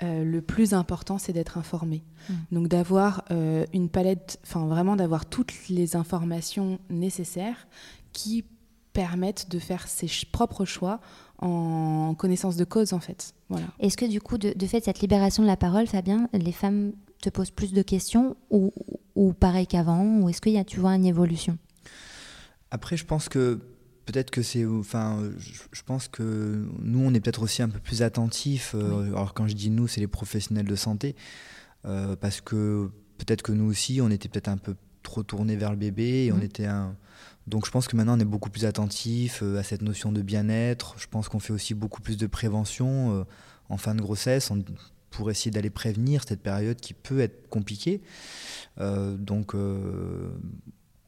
euh, 0.04 0.24
le 0.24 0.42
plus 0.42 0.74
important, 0.74 1.18
c'est 1.18 1.34
d'être 1.34 1.58
informé. 1.58 2.04
Mm. 2.30 2.34
Donc, 2.52 2.68
d'avoir 2.68 3.24
euh, 3.32 3.66
une 3.74 3.90
palette, 3.90 4.40
enfin, 4.44 4.66
vraiment 4.68 4.96
d'avoir 4.96 5.26
toutes 5.26 5.54
les 5.70 5.96
informations 5.96 6.80
nécessaires 6.90 7.68
qui 8.14 8.44
permettent 8.94 9.50
de 9.50 9.60
faire 9.60 9.88
ses 9.88 10.08
ch- 10.08 10.26
propres 10.32 10.66
choix 10.66 11.00
en 11.40 12.16
connaissance 12.16 12.56
de 12.58 12.64
cause, 12.64 12.94
en 12.94 13.00
fait. 13.00 13.34
Voilà. 13.50 13.68
Est-ce 13.80 13.96
que 13.98 14.06
du 14.06 14.22
coup, 14.22 14.38
de, 14.38 14.54
de 14.54 14.66
fait, 14.68 14.84
cette 14.84 15.00
libération 15.02 15.44
de 15.44 15.48
la 15.48 15.58
parole, 15.58 15.88
Fabien, 15.88 16.30
les 16.34 16.52
femmes 16.52 16.94
te 17.22 17.30
posent 17.30 17.52
plus 17.52 17.74
de 17.74 17.82
questions 17.82 18.36
ou, 18.50 18.72
ou 19.16 19.34
pareil 19.34 19.68
qu'avant 19.68 20.04
Ou 20.20 20.30
est-ce 20.30 20.42
qu'il 20.42 20.54
y 20.54 20.58
a, 20.58 20.64
tu 20.64 20.80
vois, 20.80 20.96
une 20.96 21.06
évolution? 21.06 21.58
Après, 22.72 22.98
je 22.98 23.06
pense 23.06 23.30
que 23.30 23.60
peut-être 24.08 24.32
que 24.32 24.42
c'est, 24.42 24.66
enfin, 24.66 25.22
je, 25.38 25.82
pense 25.84 26.08
que 26.08 26.66
nous, 26.82 27.00
on 27.00 27.14
est 27.14 27.20
peut-être 27.20 27.44
aussi 27.44 27.62
un 27.62 27.70
peu 27.70 27.80
plus 27.80 28.02
attentifs. 28.02 28.74
euh, 28.76 29.08
Alors 29.10 29.34
quand 29.36 29.48
je 29.48 29.54
dis 29.54 29.70
nous, 29.70 29.88
c'est 29.88 30.02
les 30.02 30.08
professionnels 30.08 30.66
de 30.66 30.76
santé, 30.76 31.16
euh, 31.86 32.16
parce 32.16 32.42
que 32.42 32.90
peut-être 33.20 33.44
que 33.44 33.52
nous 33.52 33.66
aussi, 33.70 34.00
on 34.02 34.10
était 34.10 34.30
peut-être 34.30 34.48
un 34.48 34.58
peu 34.58 34.76
trop 35.04 35.22
tournés 35.24 35.56
vers 35.56 35.72
le 35.72 35.78
bébé. 35.78 36.26
Et 36.26 36.32
on 36.32 36.38
Mhm. 36.38 36.44
était 36.44 36.66
un... 36.66 36.96
Donc 37.46 37.66
je 37.66 37.72
pense 37.72 37.88
que 37.88 37.96
maintenant, 37.96 38.18
on 38.18 38.20
est 38.20 38.26
beaucoup 38.26 38.50
plus 38.50 38.66
attentifs 38.66 39.42
euh, 39.44 39.58
à 39.60 39.64
cette 39.64 39.82
notion 39.82 40.12
de 40.12 40.22
bien-être. 40.22 40.96
Je 40.98 41.08
pense 41.08 41.30
qu'on 41.30 41.40
fait 41.40 41.54
aussi 41.54 41.74
beaucoup 41.76 42.02
plus 42.02 42.18
de 42.18 42.28
prévention 42.28 43.26
en 43.70 43.78
fin 43.78 43.94
de 43.96 44.02
grossesse. 44.02 44.50
on- 44.52 44.64
pour 45.10 45.32
essayer 45.32 45.50
d'aller 45.50 45.70
prévenir 45.72 46.22
cette 46.28 46.44
période 46.44 46.78
qui 46.80 46.94
peut 46.94 47.22
être 47.22 47.50
compliquée. 47.50 48.02
Euh, 48.80 49.16
donc, 49.18 49.56
euh, 49.56 50.30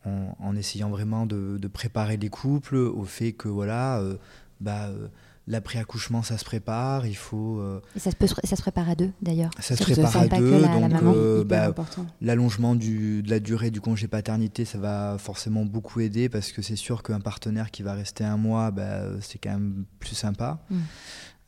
en, 0.05 0.35
en 0.39 0.55
essayant 0.55 0.89
vraiment 0.89 1.25
de, 1.25 1.57
de 1.59 1.67
préparer 1.67 2.17
les 2.17 2.29
couples 2.29 2.75
au 2.77 3.03
fait 3.05 3.33
que 3.33 3.47
voilà, 3.47 3.99
euh, 3.99 4.15
bah, 4.61 4.87
euh, 4.87 5.07
l'après-accouchement 5.47 6.21
ça 6.21 6.37
se 6.37 6.45
prépare, 6.45 7.07
il 7.07 7.15
faut 7.15 7.59
euh, 7.59 7.81
Et 7.95 7.99
ça 7.99 8.11
se, 8.11 8.15
peut, 8.15 8.27
ça 8.27 8.55
se 8.55 8.61
prépare 8.61 8.87
à 8.89 8.95
deux 8.95 9.11
d'ailleurs. 9.21 9.49
ça 9.59 9.75
se 9.75 9.83
prépare 9.83 10.15
à 10.15 10.27
deux, 10.27 10.61
la- 10.61 10.67
donc 11.01 11.47
bah, 11.47 11.65
important. 11.67 12.05
l'allongement 12.21 12.75
du- 12.75 13.23
de 13.23 13.29
la 13.31 13.39
durée 13.39 13.71
du 13.71 13.81
congé 13.81 14.07
paternité 14.07 14.63
ça 14.63 14.77
va 14.77 15.17
forcément 15.17 15.65
beaucoup 15.65 16.01
aider 16.01 16.29
parce 16.29 16.51
que 16.51 16.61
c'est 16.61 16.75
sûr 16.75 17.01
qu'un 17.01 17.19
partenaire 17.19 17.71
qui 17.71 17.81
va 17.83 17.93
rester 17.93 18.23
un 18.23 18.37
mois, 18.37 18.69
bah, 18.71 19.01
c'est 19.21 19.39
quand 19.39 19.49
même 19.51 19.85
plus 19.99 20.15
sympa. 20.15 20.59
Mm. 20.69 20.77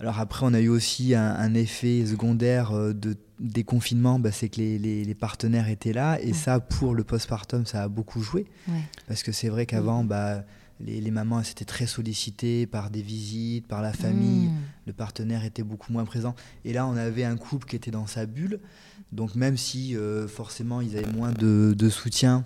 Alors 0.02 0.20
après, 0.20 0.46
on 0.48 0.54
a 0.56 0.60
eu 0.60 0.68
aussi 0.70 1.14
un, 1.14 1.36
un 1.36 1.54
effet 1.54 2.04
secondaire 2.08 2.72
euh, 2.72 2.92
de 2.92 3.16
déconfinement, 3.40 4.18
bah, 4.18 4.32
c'est 4.32 4.50
que 4.50 4.58
les, 4.58 4.80
les- 4.80 5.04
les 5.06 5.14
partenaires 5.16 5.70
étaient 5.70 5.94
là, 5.94 6.20
et 6.20 6.28
Ouais. 6.30 6.34
ça, 6.34 6.60
pour 6.60 6.96
le 6.96 7.04
postpartum, 7.04 7.68
ça 7.68 7.84
a 7.84 7.88
beaucoup 7.88 8.22
joué. 8.24 8.48
Ouais. 8.68 8.82
Parce 9.08 9.22
que 9.22 9.32
c'est 9.32 9.48
vrai 9.50 9.68
qu'avant, 9.68 10.04
bah, 10.04 10.44
les, 10.80 11.00
les 11.02 11.12
mamans 11.12 11.40
elles 11.40 11.52
étaient 11.52 11.66
très 11.66 11.86
sollicitées 11.86 12.66
par 12.66 12.90
des 12.90 13.04
visites, 13.04 13.68
par 13.68 13.84
la 13.84 13.94
famille, 13.94 14.48
Mmh. 14.48 14.52
le 14.88 14.94
partenaire 14.94 15.46
était 15.46 15.62
beaucoup 15.62 15.94
moins 15.94 16.06
présent. 16.06 16.34
Et 16.66 16.74
là, 16.74 16.88
on 16.88 16.98
avait 16.98 17.24
un 17.24 17.38
couple 17.38 17.68
qui 17.68 17.76
était 17.76 17.92
dans 17.92 18.08
sa 18.08 18.26
bulle, 18.26 18.60
donc 19.12 19.36
même 19.36 19.56
si 19.56 19.96
euh, 19.96 20.28
forcément 20.28 20.82
ils 20.82 20.98
avaient 20.98 21.12
moins 21.14 21.32
de, 21.32 21.76
de 21.78 21.90
soutien, 21.90 22.44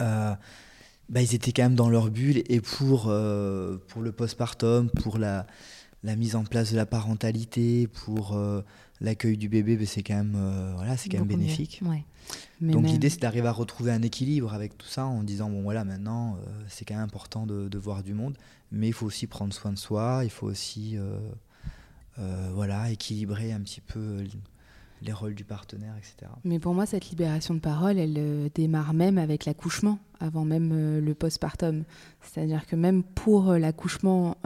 euh, 0.00 0.32
bah, 1.08 1.22
ils 1.22 1.34
étaient 1.34 1.52
quand 1.52 1.64
même 1.64 1.74
dans 1.74 1.90
leur 1.90 2.08
bulle, 2.10 2.44
et 2.48 2.60
pour, 2.60 3.06
euh, 3.08 3.78
pour 3.88 4.02
le 4.02 4.12
postpartum, 4.12 4.88
pour 4.90 5.18
la, 5.18 5.46
la 6.04 6.16
mise 6.16 6.34
en 6.36 6.44
place 6.44 6.72
de 6.72 6.76
la 6.76 6.86
parentalité, 6.86 7.86
pour 7.86 8.34
euh, 8.34 8.62
l'accueil 9.00 9.36
du 9.36 9.48
bébé, 9.48 9.76
bah, 9.76 9.84
c'est 9.86 10.02
quand 10.02 10.16
même, 10.16 10.34
euh, 10.36 10.72
voilà, 10.74 10.96
c'est 10.96 11.08
quand 11.08 11.18
même 11.18 11.28
bénéfique. 11.28 11.80
Ouais. 11.84 12.04
Donc 12.60 12.82
même- 12.82 12.92
l'idée 12.92 13.10
c'est 13.10 13.20
d'arriver 13.20 13.48
à 13.48 13.52
retrouver 13.52 13.90
un 13.92 14.02
équilibre 14.02 14.52
avec 14.54 14.78
tout 14.78 14.86
ça 14.86 15.04
en 15.06 15.22
disant 15.24 15.50
bon 15.50 15.62
voilà 15.62 15.84
maintenant 15.84 16.36
euh, 16.36 16.50
c'est 16.68 16.84
quand 16.84 16.94
même 16.94 17.02
important 17.02 17.46
de, 17.46 17.68
de 17.68 17.78
voir 17.78 18.02
du 18.04 18.14
monde, 18.14 18.38
mais 18.70 18.86
il 18.88 18.92
faut 18.92 19.06
aussi 19.06 19.26
prendre 19.26 19.52
soin 19.52 19.72
de 19.72 19.78
soi, 19.78 20.20
il 20.24 20.30
faut 20.30 20.46
aussi 20.46 20.96
voilà 22.54 22.90
équilibrer 22.90 23.52
un 23.52 23.60
petit 23.60 23.80
peu 23.80 24.24
les 25.02 25.12
rôles 25.12 25.34
du 25.34 25.44
partenaire, 25.44 25.94
etc. 25.96 26.30
Mais 26.44 26.60
pour 26.60 26.74
moi, 26.74 26.86
cette 26.86 27.10
libération 27.10 27.54
de 27.54 27.58
parole, 27.58 27.98
elle 27.98 28.50
démarre 28.54 28.94
même 28.94 29.18
avec 29.18 29.46
l'accouchement, 29.46 29.98
avant 30.22 30.44
même 30.44 31.00
le 31.00 31.14
postpartum. 31.14 31.84
C'est-à-dire 32.22 32.66
que 32.66 32.76
même 32.76 33.02
pour 33.02 33.52
l'accouchement 33.52 34.36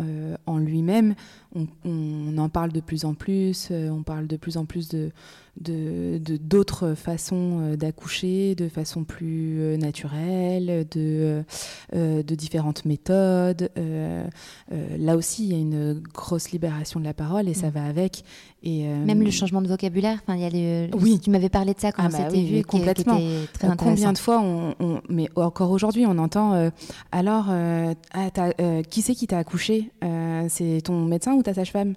en 0.47 0.59
lui-même, 0.59 1.15
on, 1.55 1.67
on, 1.85 2.39
en 2.39 2.49
parle 2.49 2.73
de 2.73 2.81
plus 2.81 3.05
en 3.05 3.15
plus, 3.15 3.71
on 3.71 4.03
parle 4.03 4.27
de 4.27 4.37
plus 4.37 4.57
en 4.57 4.65
plus 4.65 4.89
de 4.89 5.11
d'autres 5.61 6.89
de, 6.89 6.95
façons 6.95 7.61
euh, 7.61 7.77
d'accoucher, 7.77 8.55
de 8.55 8.69
façon 8.69 9.05
plus 9.05 9.61
euh, 9.61 9.77
naturelle, 9.77 10.87
de, 10.91 11.43
euh, 11.95 12.23
de 12.23 12.35
différentes 12.35 12.85
méthodes. 12.85 13.71
là 14.99 15.17
aussi, 15.17 15.45
il 15.45 15.53
y 15.53 15.55
a 15.55 15.59
une 15.59 15.95
grosse 15.95 16.51
libération 16.51 17.01
de 17.01 17.05
la 17.05 17.15
parole 17.15 17.49
et 17.49 17.55
ça 17.55 17.69
mm. 17.69 17.71
va 17.71 17.85
avec. 17.85 18.25
Et, 18.63 18.85
Même 18.85 19.23
le 19.23 19.31
changement 19.31 19.63
de 19.63 19.69
vocabulaire. 19.69 20.19
Enfin, 20.23 20.35
il 20.35 20.43
y 20.43 20.45
a 20.45 20.49
les, 20.49 20.91
oui. 20.95 21.21
Tu 21.21 21.31
m'avais 21.31 21.49
parlé 21.49 21.73
de 21.73 21.81
ça 21.81 21.93
quand 21.93 22.03
ah 22.03 22.09
on 22.09 22.11
bah 22.11 22.31
s'était 22.31 22.43
vu, 22.43 22.65
complètement. 22.65 23.21
très 23.53 23.69
Combien 23.77 24.13
de 24.13 24.19
fois, 24.19 24.41
on, 24.41 25.01
mais 25.09 25.29
encore 25.37 25.66
aujourd'hui, 25.71 26.07
on 26.07 26.19
entend 26.19 26.71
alors, 27.13 27.47
ah, 27.49 28.31
qui 28.89 29.03
c'est 29.03 29.15
qui 29.15 29.27
t'a 29.27 29.39
accouché 29.39 29.91
C'est 30.49 30.81
ton 30.85 31.05
médecin 31.05 31.35
ou 31.35 31.43
ta 31.43 31.55
sage-femme? 31.55 31.95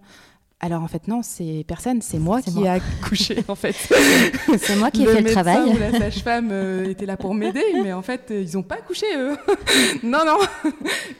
Alors 0.61 0.83
en 0.83 0.87
fait 0.87 1.07
non, 1.07 1.21
c'est 1.23 1.63
personne, 1.67 2.01
c'est 2.01 2.19
moi 2.19 2.41
qui 2.41 2.63
ai 2.63 2.67
accouché 2.67 3.43
en 3.47 3.55
fait. 3.55 3.75
c'est 4.57 4.75
moi 4.75 4.91
qui 4.91 5.03
ai 5.03 5.07
fait 5.07 5.21
le 5.21 5.31
travail. 5.31 5.69
Ou 5.69 5.77
la 5.77 5.97
sage-femme 5.97 6.49
euh, 6.51 6.89
était 6.89 7.05
là 7.05 7.15
pour 7.15 7.33
m'aider, 7.33 7.63
mais 7.81 7.93
en 7.93 8.01
fait 8.01 8.31
ils 8.31 8.57
n'ont 8.57 8.63
pas 8.63 8.75
accouché 8.75 9.05
eux. 9.15 9.37
non 10.03 10.19
non. 10.25 10.37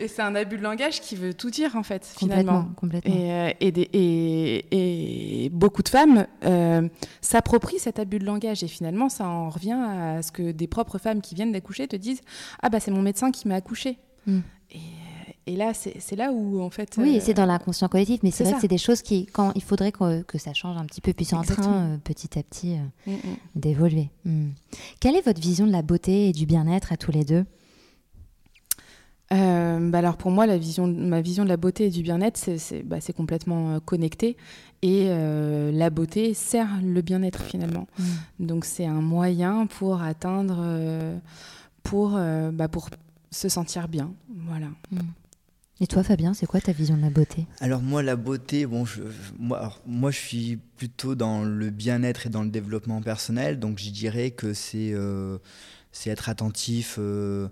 Et 0.02 0.10
c'est 0.10 0.22
un 0.22 0.36
abus 0.36 0.58
de 0.58 0.64
langage 0.64 1.00
qui 1.00 1.16
veut 1.16 1.34
tout 1.34 1.50
dire 1.50 1.78
en 1.78 1.84
fait 1.84 2.06
finalement. 2.18 2.68
Complètement. 2.76 3.16
Et, 3.16 3.32
euh, 3.32 3.52
et, 3.62 5.46
et, 5.46 5.50
beaucoup 5.50 5.84
de 5.84 5.90
femmes 5.90 6.28
euh, 6.44 6.90
s'approprient 7.22 7.80
cet 7.80 7.98
abus 7.98 8.20
de 8.20 8.26
langage 8.26 8.64
et 8.64 8.68
finalement 8.68 9.08
ça 9.08 9.26
en 9.26 9.50
revient 9.50 9.72
à 9.72 10.22
ce 10.22 10.34
que 10.34 10.52
des 10.52 10.68
propres 10.68 10.98
femmes 10.98 11.22
qui 11.22 11.36
viennent 11.36 11.54
d'accoucher 11.54 11.88
te 11.88 11.96
disent 11.96 12.22
ah 12.62 12.70
bah 12.70 12.82
c'est 12.82 12.92
mon 12.92 13.02
médecin 13.02 13.32
qui 13.32 13.48
m'a 13.48 13.56
accouché. 13.56 14.00
Mm. 14.28 14.40
Et 14.72 14.80
et 15.50 15.56
là, 15.56 15.74
c'est 15.74 16.16
là 16.16 16.32
où, 16.32 16.62
en 16.62 16.70
fait. 16.70 16.96
Oui, 17.00 17.20
c'est 17.24 17.34
dans 17.34 17.48
l'inconscient 17.48 17.88
collectif, 17.88 18.20
mais 18.22 18.30
c'est 18.30 18.44
vrai 18.44 18.54
que 18.54 18.62
c'est 18.62 18.68
des 18.68 18.78
choses 18.78 19.02
qui, 19.02 19.26
quand 19.26 19.52
il 19.56 19.64
faudrait 19.64 19.92
que, 19.92 20.22
que 20.22 20.38
ça 20.38 20.54
change 20.54 20.78
un 20.78 20.86
petit 20.86 21.02
peu, 21.02 21.12
puis 21.12 21.26
c'est 21.26 21.36
en 21.36 21.42
train, 21.42 21.74
euh, 21.74 21.98
petit 22.04 22.38
à 22.38 22.44
petit, 22.44 22.76
euh, 22.76 23.12
mm, 23.12 23.14
mm. 23.14 23.38
d'évoluer. 23.56 24.10
Mm. 24.26 24.50
Quelle 25.00 25.16
est 25.16 25.26
votre 25.26 25.42
vision 25.42 25.66
de 25.66 25.72
la 25.72 25.82
beauté 25.82 26.30
et 26.30 26.34
du 26.34 26.46
bien-être 26.46 26.94
à 26.94 26.98
tous 26.98 27.12
les 27.12 27.26
deux? 27.26 27.46
Euh, 29.32 29.90
bah 29.92 30.00
alors 30.00 30.18
pour 30.18 30.30
moi, 30.30 30.46
la 30.46 30.58
vision, 30.58 30.86
ma 30.86 31.22
vision 31.22 31.44
de 31.44 31.50
la 31.50 31.58
beauté 31.58 31.86
et 31.86 31.90
du 31.90 32.04
bien-être, 32.04 32.38
c'est 32.38 32.84
bah, 32.84 32.98
complètement 33.18 33.80
connecté. 33.80 34.38
Et 34.84 35.10
la 35.10 35.90
beauté 35.90 36.36
sert 36.36 36.80
le 36.84 37.02
bien-être 37.02 37.42
finalement. 37.44 37.88
Donc 38.40 38.66
c'est 38.66 38.86
un 38.86 39.02
moyen 39.02 39.68
pour 39.68 40.02
atteindre, 40.02 40.64
pour, 41.84 42.20
bah, 42.54 42.68
pour 42.68 42.90
se 43.30 43.50
sentir 43.50 43.88
bien. 43.88 44.12
Voilà. 44.48 44.68
Et 45.82 45.88
toi, 45.88 46.04
Fabien, 46.04 46.34
c'est 46.34 46.46
quoi 46.46 46.60
ta 46.60 46.74
vision 46.74 46.98
de 46.98 47.02
la 47.02 47.10
beauté? 47.10 47.48
Alors 47.62 47.82
moi, 47.82 48.04
la 48.04 48.18
beauté, 48.18 48.66
bon, 48.66 48.84
je, 48.84 49.02
moi, 49.38 49.74
moi, 49.86 50.12
je 50.12 50.18
suis 50.18 50.60
plutôt 50.76 51.16
dans 51.16 51.44
le 51.44 51.70
bien-être 51.70 52.28
et 52.28 52.30
dans 52.30 52.44
le 52.44 52.50
développement 52.50 53.02
personnel, 53.02 53.60
donc 53.60 53.80
je 53.80 53.90
dirais 53.90 54.32
que 54.32 54.54
c'est 54.54 54.92
euh, 54.94 55.38
c'est 55.94 56.10
être 56.10 56.28
attentif 56.28 56.98
euh, 57.00 57.48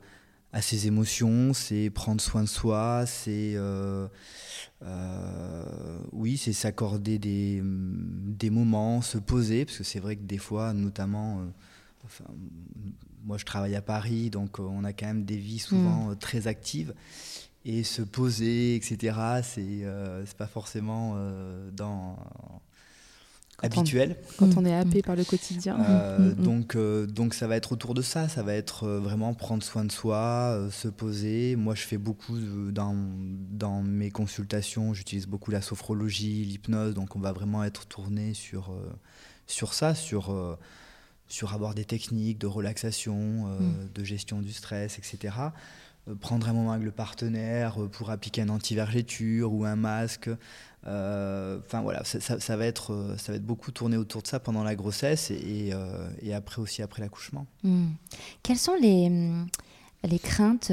à 0.51 0.61
ses 0.61 0.87
émotions, 0.87 1.53
c'est 1.53 1.89
prendre 1.89 2.19
soin 2.19 2.43
de 2.43 2.49
soi, 2.49 3.05
c'est 3.05 3.53
euh, 3.55 4.07
oui, 6.11 6.35
c'est 6.35 6.53
s'accorder 6.53 7.19
des, 7.19 7.61
des 7.63 8.49
moments, 8.49 9.01
se 9.01 9.17
poser, 9.17 9.63
parce 9.63 9.77
que 9.77 9.83
c'est 9.85 9.99
vrai 9.99 10.17
que 10.17 10.23
des 10.23 10.37
fois, 10.37 10.73
notamment, 10.73 11.45
enfin, 12.03 12.25
moi 13.23 13.37
je 13.37 13.45
travaille 13.45 13.75
à 13.75 13.81
Paris, 13.81 14.29
donc 14.29 14.59
on 14.59 14.83
a 14.83 14.91
quand 14.91 15.07
même 15.07 15.23
des 15.23 15.37
vies 15.37 15.59
souvent 15.59 16.09
mm. 16.09 16.17
très 16.17 16.47
actives 16.47 16.93
et 17.67 17.83
se 17.83 18.01
poser, 18.01 18.75
etc. 18.75 19.17
C'est 19.43 19.61
euh, 19.61 20.25
c'est 20.25 20.37
pas 20.37 20.47
forcément 20.47 21.15
euh, 21.17 21.69
dans 21.71 22.17
habituel. 23.61 24.15
quand 24.37 24.55
on 24.55 24.65
est 24.65 24.73
happé 24.73 25.01
par 25.01 25.15
le 25.15 25.25
quotidien. 25.25 25.77
Euh, 25.81 26.17
mm, 26.17 26.29
mm. 26.29 26.43
donc, 26.43 26.77
donc 26.77 27.33
ça 27.33 27.47
va 27.47 27.57
être 27.57 27.73
autour 27.73 27.93
de 27.93 28.01
ça, 28.01 28.29
ça 28.29 28.41
va 28.41 28.53
être 28.53 28.87
vraiment 28.87 29.33
prendre 29.33 29.63
soin 29.63 29.83
de 29.83 29.91
soi, 29.91 30.69
se 30.71 30.87
poser. 30.87 31.55
Moi, 31.57 31.75
je 31.75 31.81
fais 31.81 31.97
beaucoup 31.97 32.37
dans, 32.71 32.95
dans 33.51 33.81
mes 33.81 34.11
consultations, 34.11 34.93
j'utilise 34.93 35.27
beaucoup 35.27 35.51
la 35.51 35.61
sophrologie, 35.61 36.45
l'hypnose, 36.45 36.93
donc 36.93 37.15
on 37.15 37.19
va 37.19 37.33
vraiment 37.33 37.63
être 37.63 37.85
tourné 37.87 38.33
sur, 38.33 38.73
sur 39.47 39.73
ça, 39.73 39.93
sur, 39.93 40.57
sur 41.27 41.53
avoir 41.53 41.73
des 41.73 41.85
techniques 41.85 42.37
de 42.37 42.47
relaxation, 42.47 43.47
mm. 43.47 43.89
de 43.93 44.03
gestion 44.03 44.39
du 44.39 44.53
stress, 44.53 44.99
etc. 44.99 45.33
Euh, 46.07 46.15
prendre 46.15 46.47
un 46.47 46.53
moment 46.53 46.71
avec 46.71 46.85
le 46.85 46.91
partenaire 46.91 47.81
euh, 47.81 47.87
pour 47.87 48.09
appliquer 48.09 48.41
un 48.41 48.49
anti-vergéture 48.49 49.53
ou 49.53 49.65
un 49.65 49.75
masque. 49.75 50.29
Euh, 50.85 51.59
enfin 51.65 51.81
voilà, 51.81 52.03
ça, 52.03 52.55
va 52.55 52.65
être, 52.65 53.15
ça 53.17 53.31
va 53.31 53.37
être 53.37 53.45
beaucoup 53.45 53.71
tourné 53.71 53.97
autour 53.97 54.21
de 54.21 54.27
ça 54.27 54.39
pendant 54.39 54.63
la 54.63 54.75
grossesse 54.75 55.31
et, 55.31 55.73
après 56.33 56.61
aussi 56.61 56.81
après 56.81 57.01
l'accouchement. 57.01 57.45
Hmm. 57.63 57.87
Quelles 58.41 58.57
sont 58.57 58.75
les, 58.79 59.11
les 60.05 60.19
craintes 60.19 60.71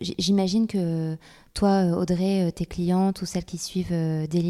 J'imagine 0.00 0.66
que 0.66 1.18
toi, 1.54 1.84
Audrey, 1.96 2.50
tes 2.52 2.66
clientes 2.66 3.22
ou 3.22 3.26
celles 3.26 3.44
qui 3.44 3.58
suivent 3.58 3.90
des 3.90 4.40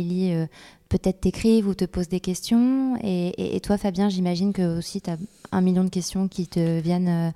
peut-être 0.92 1.20
t'écrivent 1.20 1.68
ou 1.68 1.74
te 1.74 1.86
posent 1.86 2.08
des 2.08 2.20
questions. 2.20 2.96
Et, 3.02 3.58
toi, 3.62 3.78
Fabien, 3.78 4.08
j'imagine 4.08 4.52
que 4.52 4.78
aussi 4.78 5.00
tu 5.00 5.10
as 5.10 5.16
un 5.50 5.60
million 5.62 5.84
de 5.84 5.88
questions 5.88 6.28
qui 6.28 6.46
te 6.46 6.80
viennent 6.80 7.08
euh, 7.08 7.30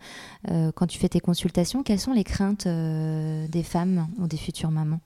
euh, 0.51 0.73
quand 0.75 0.87
tu 0.87 0.99
fais 0.99 1.09
tes 1.09 1.21
consultations. 1.21 1.83
Quelles 1.83 2.01
sont 2.01 2.13
les 2.13 2.25
craintes 2.25 2.67
euh, 2.67 3.47
des 3.49 3.63
femmes 3.63 4.09
ou 4.19 4.27
des 4.27 4.37
futures 4.37 4.71
mamans? 4.71 5.01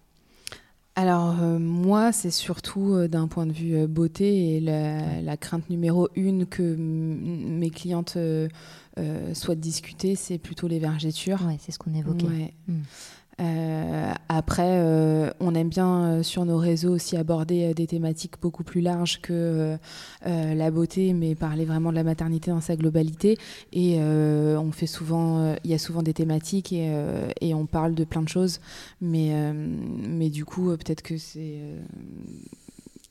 Alors 0.96 1.36
moi, 1.36 2.12
c'est 2.12 2.32
surtout 2.32 3.06
d'un 3.06 3.28
point 3.28 3.46
de 3.46 3.52
vue 3.52 3.86
beauté 3.86 4.56
et 4.56 4.60
la, 4.60 5.36
crainte 5.36 5.70
numéro 5.70 6.08
une 6.14 6.46
que 6.46 6.76
mes 6.76 7.70
clientes 7.70 8.18
souhaitent 9.32 9.60
discuter, 9.60 10.16
c'est 10.16 10.36
plutôt 10.36 10.66
les 10.66 10.80
vergetures. 10.80 11.38
Oui, 11.46 11.54
c'est 11.60 11.72
ce 11.72 11.78
qu'on 11.78 11.94
évoquait. 11.94 12.52
Hmm. 12.66 12.80
Euh, 13.40 14.12
après, 14.28 14.80
euh, 14.80 15.30
on 15.40 15.54
aime 15.54 15.68
bien 15.68 16.04
euh, 16.04 16.22
sur 16.22 16.44
nos 16.44 16.58
réseaux 16.58 16.92
aussi 16.92 17.16
aborder 17.16 17.72
des 17.74 17.86
thématiques 17.86 18.34
beaucoup 18.40 18.64
plus 18.64 18.80
larges 18.80 19.20
que 19.20 19.78
la 20.24 20.70
beauté, 20.70 21.12
mais 21.14 21.34
parler 21.34 21.64
vraiment 21.64 21.90
de 21.90 21.96
la 21.96 22.04
maternité 22.04 22.50
dans 22.50 22.60
sa 22.60 22.76
globalité. 22.76 23.38
Et 23.72 23.98
on 24.00 24.72
fait 24.72 24.86
souvent, 24.86 25.54
il 25.64 25.70
y 25.70 25.74
a 25.74 25.78
souvent 25.78 26.02
des 26.02 26.14
thématiques 26.14 26.72
et, 26.72 26.92
et, 27.40 27.54
on 27.54 27.66
parle 27.66 27.94
de 27.94 28.04
plein 28.04 28.22
de 28.22 28.28
choses, 28.28 28.60
mais, 29.00 29.52
mais 29.52 30.30
du 30.30 30.44
coup, 30.44 30.70
peut-être 30.76 31.02
que 31.02 31.16
c'est 31.16 31.58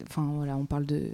enfin 0.04 0.26
voilà, 0.34 0.56
on 0.58 0.66
parle 0.66 0.86
de, 0.86 1.10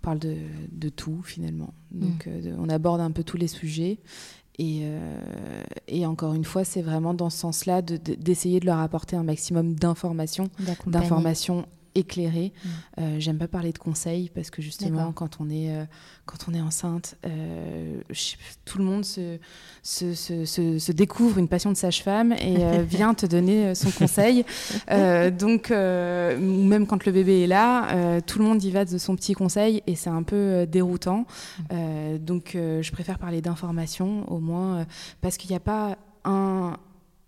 on 0.00 0.04
parle 0.04 0.18
de, 0.18 0.36
de 0.72 0.88
tout 0.88 1.22
finalement. 1.22 1.72
Donc 1.92 2.26
mm. 2.26 2.56
on 2.58 2.68
aborde 2.68 3.00
un 3.00 3.10
peu 3.10 3.22
tous 3.22 3.36
les 3.36 3.48
sujets 3.48 3.98
euh, 4.60 5.62
et, 5.88 6.06
encore 6.06 6.34
une 6.34 6.44
fois, 6.44 6.64
c'est 6.64 6.82
vraiment 6.82 7.14
dans 7.14 7.30
ce 7.30 7.38
sens-là 7.38 7.82
d'essayer 7.82 8.60
de, 8.60 8.66
leur 8.66 8.78
apporter 8.78 9.16
un 9.16 9.22
maximum 9.22 9.74
d'informations, 9.74 10.48
d'informations 10.86 11.66
éclairées. 11.96 12.52
Mm. 12.52 12.68
Euh, 13.00 13.16
j'aime 13.18 13.38
pas 13.38 13.48
parler 13.48 13.72
de 13.72 13.78
conseils 13.78 14.30
parce 14.34 14.50
que 14.50 14.62
justement, 14.62 15.12
quand 15.12 15.38
on 15.40 15.50
est, 15.50 15.74
euh, 15.74 15.84
quand 16.26 16.48
on 16.48 16.54
est 16.54 16.60
enceinte, 16.60 17.16
tout 18.64 18.78
le 18.78 18.84
monde 18.84 19.04
se, 19.04 19.38
se, 19.82 20.14
se, 20.14 20.92
découvre 20.92 21.38
une 21.38 21.48
passion 21.48 21.70
de 21.70 21.76
sage-femme 21.76 22.32
et 22.32 22.82
vient 22.88 23.14
te 23.14 23.26
donner 23.26 23.74
son 23.74 23.90
conseil. 23.90 24.44
donc, 25.38 25.70
même 25.70 26.86
quand 26.86 27.04
le 27.04 27.12
bébé 27.12 27.44
est 27.44 27.46
là, 27.46 28.20
tout 28.22 28.38
le 28.38 28.44
monde 28.44 28.62
y 28.62 28.70
va 28.70 28.84
de 28.84 28.98
son 28.98 29.16
petit 29.16 29.34
conseil 29.34 29.82
et 29.86 29.94
c'est 29.94 30.10
un 30.10 30.22
peu 30.22 30.66
déroutant. 30.66 31.26
Mm. 31.70 32.18
donc, 32.18 32.50
je 32.54 32.90
préfère 32.92 33.18
parler 33.18 33.40
d'informations 33.40 34.30
au 34.30 34.38
moins 34.38 34.86
parce 35.20 35.36
qu'il 35.36 35.50
n'y 35.50 35.56
a 35.56 35.60
pas 35.60 35.96
un, 36.24 36.76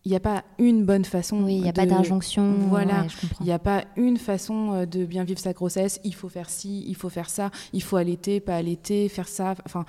il 0.05 0.11
n'y 0.11 0.17
a 0.17 0.21
pas 0.21 0.45
une 0.59 0.85
bonne 0.85 1.05
façon. 1.05 1.43
Oui, 1.43 1.57
il 1.57 1.63
n'y 1.63 1.69
a 1.69 1.73
pas 1.73 1.85
d'injonction. 1.85 2.55
Voilà, 2.69 3.07
il 3.41 3.47
n'y 3.47 3.53
a 3.53 3.59
pas 3.59 3.85
une 3.97 4.17
façon 4.17 4.73
euh, 4.73 4.87
de 4.87 5.05
bien 5.05 5.25
vivre 5.25 5.41
sa 5.41 5.53
grossesse. 5.53 6.01
Il 6.05 6.15
faut 6.15 6.29
faire 6.29 6.49
ci, 6.49 6.85
il 6.87 6.95
faut 6.95 7.09
faire 7.09 7.29
ça, 7.29 7.51
il 7.73 7.83
faut 7.83 7.97
allaiter, 7.97 8.41
pas 8.41 8.57
allaiter, 8.57 9.09
faire 9.09 9.29
ça. 9.29 9.55
Enfin, 9.67 9.85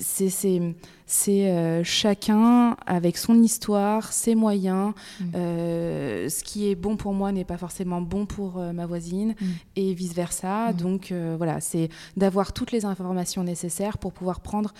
c'est 0.00 0.74
c'est 1.12 1.50
euh, 1.50 1.84
chacun 1.84 2.74
avec 2.86 3.18
son 3.18 3.42
histoire, 3.42 4.14
ses 4.14 4.34
moyens. 4.34 4.94
Mm. 5.20 5.24
Euh, 5.34 6.28
ce 6.30 6.42
qui 6.42 6.70
est 6.70 6.74
bon 6.74 6.96
pour 6.96 7.12
moi 7.12 7.32
n'est 7.32 7.44
pas 7.44 7.58
forcément 7.58 8.00
bon 8.00 8.24
pour 8.24 8.54
ma 8.58 8.86
voisine 8.86 9.34
mm. 9.38 9.46
et 9.76 9.92
vice 9.92 10.14
versa. 10.14 10.72
Mm. 10.72 10.76
Donc 10.76 11.14
voilà, 11.36 11.60
c'est 11.60 11.90
d'avoir 12.16 12.54
toutes 12.54 12.72
les 12.72 12.86
informations 12.86 13.44
nécessaires 13.44 13.98
pour 13.98 14.12
pouvoir 14.14 14.40
prendre 14.40 14.72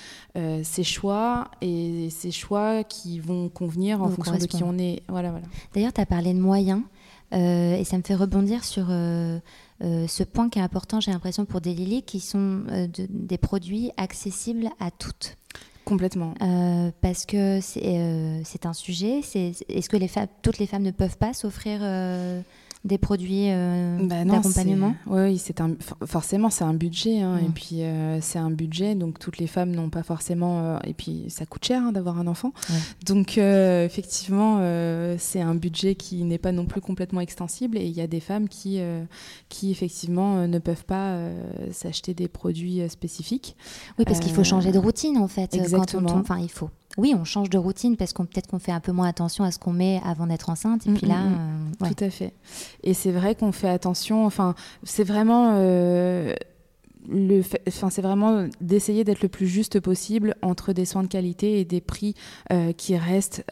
ses 0.62 0.84
choix 0.84 1.50
et 1.60 2.08
ses 2.10 2.30
choix 2.30 2.82
qui 2.82 3.20
vont 3.20 3.50
convenir 3.50 4.02
en 4.02 4.08
fonction 4.08 4.36
de 4.36 4.46
qui 4.46 4.64
on 4.64 4.78
est. 4.78 5.02
Voilà, 5.08 5.30
voilà. 5.32 5.46
D'ailleurs, 5.74 5.92
tu 5.92 6.00
as 6.00 6.06
parlé 6.06 6.32
de 6.32 6.40
moyens. 6.40 6.80
et 7.32 7.84
ça 7.84 7.98
me 7.98 8.02
fait 8.02 8.14
rebondir 8.14 8.64
sur 8.64 8.86
ce 8.86 10.22
point 10.22 10.48
qui 10.48 10.60
est 10.60 10.62
important, 10.62 10.98
j'ai 10.98 11.10
l'impression, 11.10 11.44
pour 11.44 11.60
des 11.60 11.74
Lily, 11.74 12.02
qui 12.02 12.20
sont 12.20 12.62
des 12.88 13.38
produits 13.38 13.90
accessibles 13.98 14.70
à 14.80 14.90
toutes. 14.90 15.36
Complètement. 15.84 16.34
parce 17.00 17.26
que 17.26 17.60
c'est 17.60 18.66
un 18.66 18.72
sujet. 18.72 19.20
Est-ce 19.20 19.88
que 19.88 19.96
toutes 20.42 20.58
les 20.58 20.66
femmes 20.66 20.82
ne 20.82 20.90
peuvent 20.90 21.18
pas 21.18 21.32
s'offrir 21.32 21.80
des 22.84 22.98
produits 22.98 23.50
euh, 23.50 23.98
bah 24.02 24.24
d'accompagnement 24.24 24.96
Oui, 25.06 25.38
c'est 25.38 25.60
un, 25.60 25.76
forcément 26.04 26.50
c'est 26.50 26.64
un 26.64 26.74
budget, 26.74 27.20
hein, 27.20 27.38
et 27.38 27.48
mm. 27.48 27.52
puis 27.52 27.82
euh, 27.82 28.20
c'est 28.20 28.40
un 28.40 28.50
budget, 28.50 28.96
donc 28.96 29.20
toutes 29.20 29.38
les 29.38 29.46
femmes 29.46 29.70
n'ont 29.70 29.88
pas 29.88 30.02
forcément, 30.02 30.60
euh, 30.60 30.78
et 30.84 30.92
puis 30.92 31.26
ça 31.28 31.46
coûte 31.46 31.64
cher 31.64 31.80
hein, 31.80 31.92
d'avoir 31.92 32.18
un 32.18 32.26
enfant, 32.26 32.52
donc 33.06 33.38
effectivement 33.38 34.58
c'est 35.18 35.40
un 35.40 35.54
budget 35.54 35.94
qui 35.94 36.24
n'est 36.24 36.38
pas 36.38 36.52
non 36.52 36.66
plus 36.66 36.80
complètement 36.80 37.20
extensible, 37.20 37.78
et 37.78 37.84
il 37.84 37.92
y 37.92 38.00
a 38.00 38.06
des 38.06 38.20
femmes 38.20 38.48
qui, 38.48 38.80
qui 39.48 39.70
effectivement 39.70 40.46
ne 40.46 40.58
peuvent 40.58 40.84
pas 40.84 41.18
s'acheter 41.70 42.14
des 42.14 42.28
produits 42.28 42.88
spécifiques. 42.88 43.56
Oui, 43.98 44.04
parce 44.04 44.20
qu'il 44.20 44.32
faut 44.32 44.44
changer 44.44 44.72
de 44.72 44.78
routine 44.78 45.18
en 45.18 45.28
fait. 45.28 45.54
Exactement. 45.54 46.14
Enfin, 46.14 46.38
il 46.38 46.50
faut 46.50 46.70
oui, 46.98 47.14
on 47.16 47.24
change 47.24 47.50
de 47.50 47.58
routine 47.58 47.96
parce 47.96 48.12
qu'on 48.12 48.26
peut-être 48.26 48.48
qu'on 48.48 48.58
fait 48.58 48.72
un 48.72 48.80
peu 48.80 48.92
moins 48.92 49.08
attention 49.08 49.44
à 49.44 49.50
ce 49.50 49.58
qu'on 49.58 49.72
met 49.72 50.00
avant 50.04 50.26
d'être 50.26 50.50
enceinte. 50.50 50.86
Et 50.86 50.90
mm, 50.90 50.94
puis 50.94 51.06
là, 51.06 51.24
mm, 51.24 51.30
mm. 51.30 51.74
Euh, 51.82 51.88
tout 51.88 52.04
à 52.04 52.10
fait. 52.10 52.34
Et 52.82 52.94
c'est 52.94 53.12
vrai 53.12 53.34
qu'on 53.34 53.52
fait 53.52 53.68
attention. 53.68 54.26
Enfin, 54.26 54.54
c'est 54.82 55.04
vraiment. 55.04 55.54
Euh, 55.56 56.34
le 57.08 57.42
enfin, 57.66 57.90
c'est 57.90 58.02
vraiment 58.02 58.46
d'essayer 58.60 59.02
d'être 59.02 59.22
le 59.22 59.28
plus 59.28 59.48
juste 59.48 59.80
possible 59.80 60.36
entre 60.40 60.72
des 60.72 60.84
soins 60.84 61.02
de 61.02 61.08
qualité 61.08 61.58
et 61.58 61.64
des 61.64 61.80
prix 61.80 62.14
euh, 62.52 62.72
qui 62.72 62.96
restent 62.96 63.44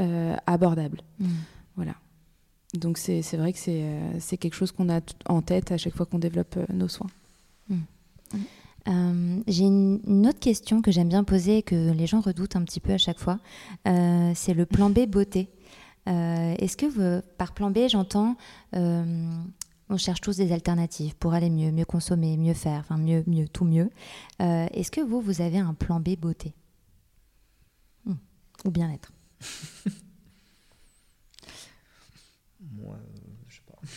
abordables. 0.47 1.01
Voilà. 1.75 1.95
Donc 2.75 2.97
c'est 2.97 3.23
vrai 3.33 3.53
que 3.53 3.59
c'est 3.59 4.37
quelque 4.37 4.55
chose 4.55 4.71
qu'on 4.71 4.89
a 4.89 5.01
en 5.29 5.43
tête 5.43 5.73
à 5.73 5.79
chaque 5.79 5.97
fois 5.97 6.07
qu'on 6.07 6.21
développe 6.21 6.57
nos 6.73 6.87
soins. 6.87 7.11
Euh, 8.89 9.43
j'ai 9.47 9.65
une, 9.65 10.27
autre 10.27 10.41
question 10.41 10.83
que 10.83 10.91
j'aime 10.91 11.09
bien 11.09 11.25
poser 11.25 11.59
et 11.59 11.63
que 11.63 11.93
les 11.93 12.07
gens 12.07 12.21
redoutent 12.21 12.57
un 12.57 12.65
petit 12.65 12.81
peu 12.81 12.93
à 12.93 12.99
chaque 12.99 13.19
fois. 13.19 13.39
Euh, 13.87 14.33
c'est 14.35 14.55
le 14.55 14.67
plan 14.67 14.91
B 14.91 15.07
beauté. 15.07 15.49
Euh, 16.09 16.55
est-ce 16.59 16.77
que 16.77 17.21
par 17.21 17.53
plan 17.53 17.71
B, 17.71 17.89
j'entends, 17.89 18.37
on 18.73 19.97
cherche 19.97 20.21
tous 20.21 20.37
des 20.37 20.53
alternatives 20.53 21.17
pour 21.17 21.35
aller 21.35 21.51
mieux, 21.51 21.73
mieux 21.73 21.85
consommer, 21.85 22.37
mieux 22.37 22.55
faire, 22.55 22.81
enfin 22.81 22.97
mieux, 22.97 23.25
mieux, 23.27 23.49
tout 23.49 23.65
mieux. 23.65 23.91
Est-ce 24.39 24.91
que 24.91 25.01
vous, 25.01 25.21
vous 25.21 25.41
avez 25.41 25.59
un 25.59 25.75
plan 25.75 26.01
B 26.01 26.17
beauté? 26.17 26.55
Hmm. 28.05 28.15
Ou 28.65 28.71
bien-être 28.71 29.13
Moi, 32.61 32.97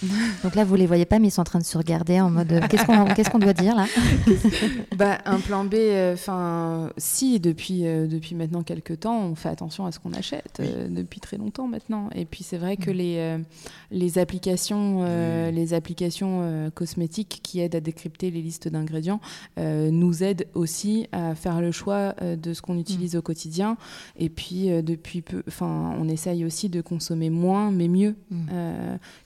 Donc 0.44 0.56
là, 0.56 0.64
vous 0.64 0.76
les 0.76 0.88
voyez 0.88 1.06
pas, 1.06 1.20
mais 1.20 1.28
ils 1.28 1.32
sont 1.32 1.42
en 1.42 1.46
train 1.46 1.60
de 1.60 1.64
se 1.64 1.78
regarder 1.78 2.20
en 2.20 2.30
mode 2.30 2.52
euh, 2.52 2.62
qu'est-ce 2.70 3.30
qu'on 3.30 3.40
doit 3.40 3.54
dire 3.54 3.76
là? 3.76 3.86
Bah, 4.96 5.20
Un 5.26 5.40
plan 5.40 5.66
B, 5.66 5.76
euh, 5.76 6.14
enfin, 6.14 6.92
si, 6.98 7.40
depuis, 7.40 7.86
euh, 7.86 8.08
depuis 8.08 8.36
maintenant 8.36 8.64
quelques 8.64 9.02
temps, 9.02 9.20
on 9.22 9.36
fait 9.36 9.50
attention 9.50 9.86
à 9.86 9.92
ce 9.92 10.00
qu'on 10.00 10.14
achète, 10.14 10.62
depuis 10.90 11.20
très 11.20 11.38
longtemps 11.38 11.68
maintenant. 11.68 12.10
Et 12.16 12.26
puis 12.26 12.44
c'est 12.44 12.58
vrai 12.58 12.78
que 12.78 12.92
mm. 12.92 12.94
les, 12.94 13.38
les 13.92 14.18
applications, 14.18 15.06
les 15.52 15.74
applications 15.74 16.72
cosmétiques 16.76 17.40
qui 17.44 17.60
aident 17.60 17.76
à 17.76 17.80
décrypter 17.80 18.32
les 18.32 18.42
listes 18.42 18.68
d'ingrédients 18.68 19.20
nous 19.58 20.24
aident 20.24 20.48
aussi 20.54 21.08
à 21.12 21.36
faire 21.36 21.62
le 21.62 21.72
choix 21.72 22.16
de 22.22 22.54
ce 22.54 22.62
qu'on 22.62 22.78
utilise 22.78 23.16
mm. 23.16 23.20
au 23.20 23.22
quotidien. 23.22 23.78
Et 24.18 24.30
puis 24.30 24.70
depuis 24.84 25.22
peu, 25.22 25.44
on 25.62 26.08
essaye 26.08 26.46
aussi 26.46 26.70
de 26.70 26.82
consommer 26.82 27.30
moins, 27.30 27.72
mais 27.72 27.88
mieux, 27.88 28.16
mm. 28.32 28.48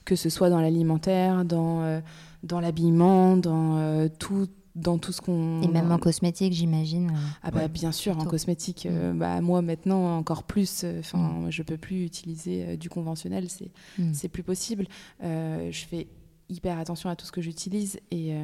que 0.04 0.16
ce 0.16 0.28
soit 0.28 0.50
dans 0.50 0.60
l'alimentaire, 0.70 1.44
dans, 1.44 1.82
euh, 1.82 2.00
dans 2.42 2.60
l'habillement, 2.60 3.36
dans 3.36 3.78
euh, 3.78 4.08
tout 4.18 4.48
dans 4.74 4.96
tout 4.96 5.10
ce 5.10 5.20
qu'on 5.20 5.60
et 5.62 5.66
même 5.66 5.90
en 5.90 5.98
cosmétique 5.98 6.52
j'imagine. 6.52 7.12
Ah 7.42 7.50
bah 7.50 7.66
bien 7.66 7.90
sûr 7.90 8.16
en 8.16 8.24
cosmétique 8.24 8.86
euh, 8.86 9.12
mm. 9.12 9.18
bah 9.18 9.40
moi 9.40 9.60
maintenant 9.60 10.16
encore 10.16 10.44
plus 10.44 10.84
enfin 11.00 11.18
mm. 11.18 11.50
je 11.50 11.62
peux 11.64 11.76
plus 11.76 12.04
utiliser 12.04 12.76
du 12.76 12.88
conventionnel 12.88 13.48
c'est 13.48 13.72
mm. 13.98 14.14
c'est 14.14 14.28
plus 14.28 14.44
possible. 14.44 14.86
Je 15.20 15.84
fais 15.88 16.06
hyper 16.48 16.78
attention 16.78 17.10
à 17.10 17.16
tout 17.16 17.26
ce 17.26 17.32
que 17.32 17.42
j'utilise 17.42 17.98
et, 18.12 18.36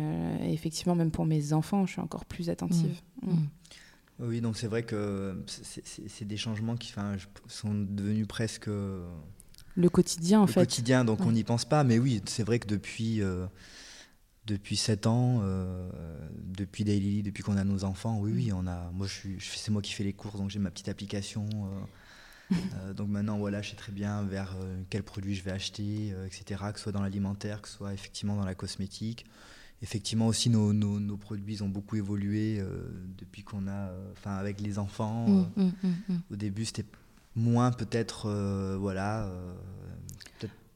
effectivement 0.43 0.97
même 0.97 1.13
pour 1.13 1.25
mes 1.25 1.53
enfants 1.53 1.87
je 1.87 1.93
suis 1.93 2.01
encore 2.01 2.25
plus 2.25 2.51
attentive. 2.51 3.01
Oui 4.19 4.41
donc 4.41 4.57
c'est 4.57 4.67
vrai 4.67 4.83
que 4.83 5.41
c'est 5.47 6.27
des 6.27 6.37
changements 6.37 6.75
qui 6.75 6.93
sont 7.47 7.75
devenus 7.75 8.27
presque 8.27 8.69
le 9.77 9.89
quotidien 9.89 10.41
en 10.41 10.47
le 10.47 10.53
fait. 10.53 10.61
quotidien, 10.61 11.05
donc 11.05 11.21
on 11.21 11.33
n'y 11.33 11.45
pense 11.45 11.65
pas. 11.65 11.85
Mais 11.85 11.99
oui, 11.99 12.23
c'est 12.27 12.45
vrai 12.45 12.59
que 12.59 12.69
depuis, 12.69 13.21
euh, 13.23 13.47
depuis 14.47 14.77
7 14.77 15.07
ans, 15.07 15.41
euh, 15.43 15.89
depuis 16.37 16.85
Daily, 16.85 17.23
depuis 17.23 17.43
qu'on 17.43 17.57
a 17.57 17.65
nos 17.65 17.85
enfants, 17.85 18.19
oui, 18.21 18.33
oui, 18.35 18.53
on 18.53 18.67
a. 18.67 18.91
Moi, 18.93 19.07
je 19.07 19.29
c'est 19.41 19.71
moi 19.71 19.83
qui 19.83 19.93
fais 19.93 20.05
les 20.05 20.13
courses, 20.13 20.37
donc 20.37 20.51
j'ai 20.51 20.59
ma 20.59 20.71
petite 20.71 20.89
application. 20.89 21.47
Euh, 22.53 22.93
donc 22.95 23.09
maintenant, 23.09 23.39
voilà, 23.39 23.63
je 23.63 23.71
sais 23.71 23.77
très 23.77 23.93
bien 23.93 24.23
vers 24.23 24.57
quel 24.91 25.03
produit 25.03 25.35
je 25.35 25.43
vais 25.43 25.53
acheter, 25.53 26.15
etc., 26.27 26.63
que 26.73 26.79
ce 26.79 26.85
soit 26.85 26.93
dans 26.93 27.03
l'alimentaire, 27.03 27.63
que 27.63 27.69
ce 27.69 27.77
soit 27.77 27.95
effectivement 27.95 28.37
dans 28.37 28.45
la 28.45 28.55
cosmétique. 28.55 29.27
Effectivement 29.83 30.29
aussi, 30.29 30.51
nos, 30.51 30.73
nos, 30.73 31.17
produits 31.17 31.61
ont 31.63 31.69
beaucoup 31.69 31.97
évolué 31.97 32.63
depuis 33.19 33.43
qu'on 33.43 33.67
a, 33.67 33.91
enfin, 34.13 34.37
avec 34.37 34.61
les 34.61 34.79
enfants. 34.79 35.27
Mmh, 35.29 35.47
mmh, 35.57 35.73
mmh, 36.09 36.17
au 36.31 36.37
début, 36.37 36.65
c'était 36.65 36.87
moins 37.37 37.73
peut-être, 37.73 38.29
euh, 38.29 38.77
voilà, 38.79 39.29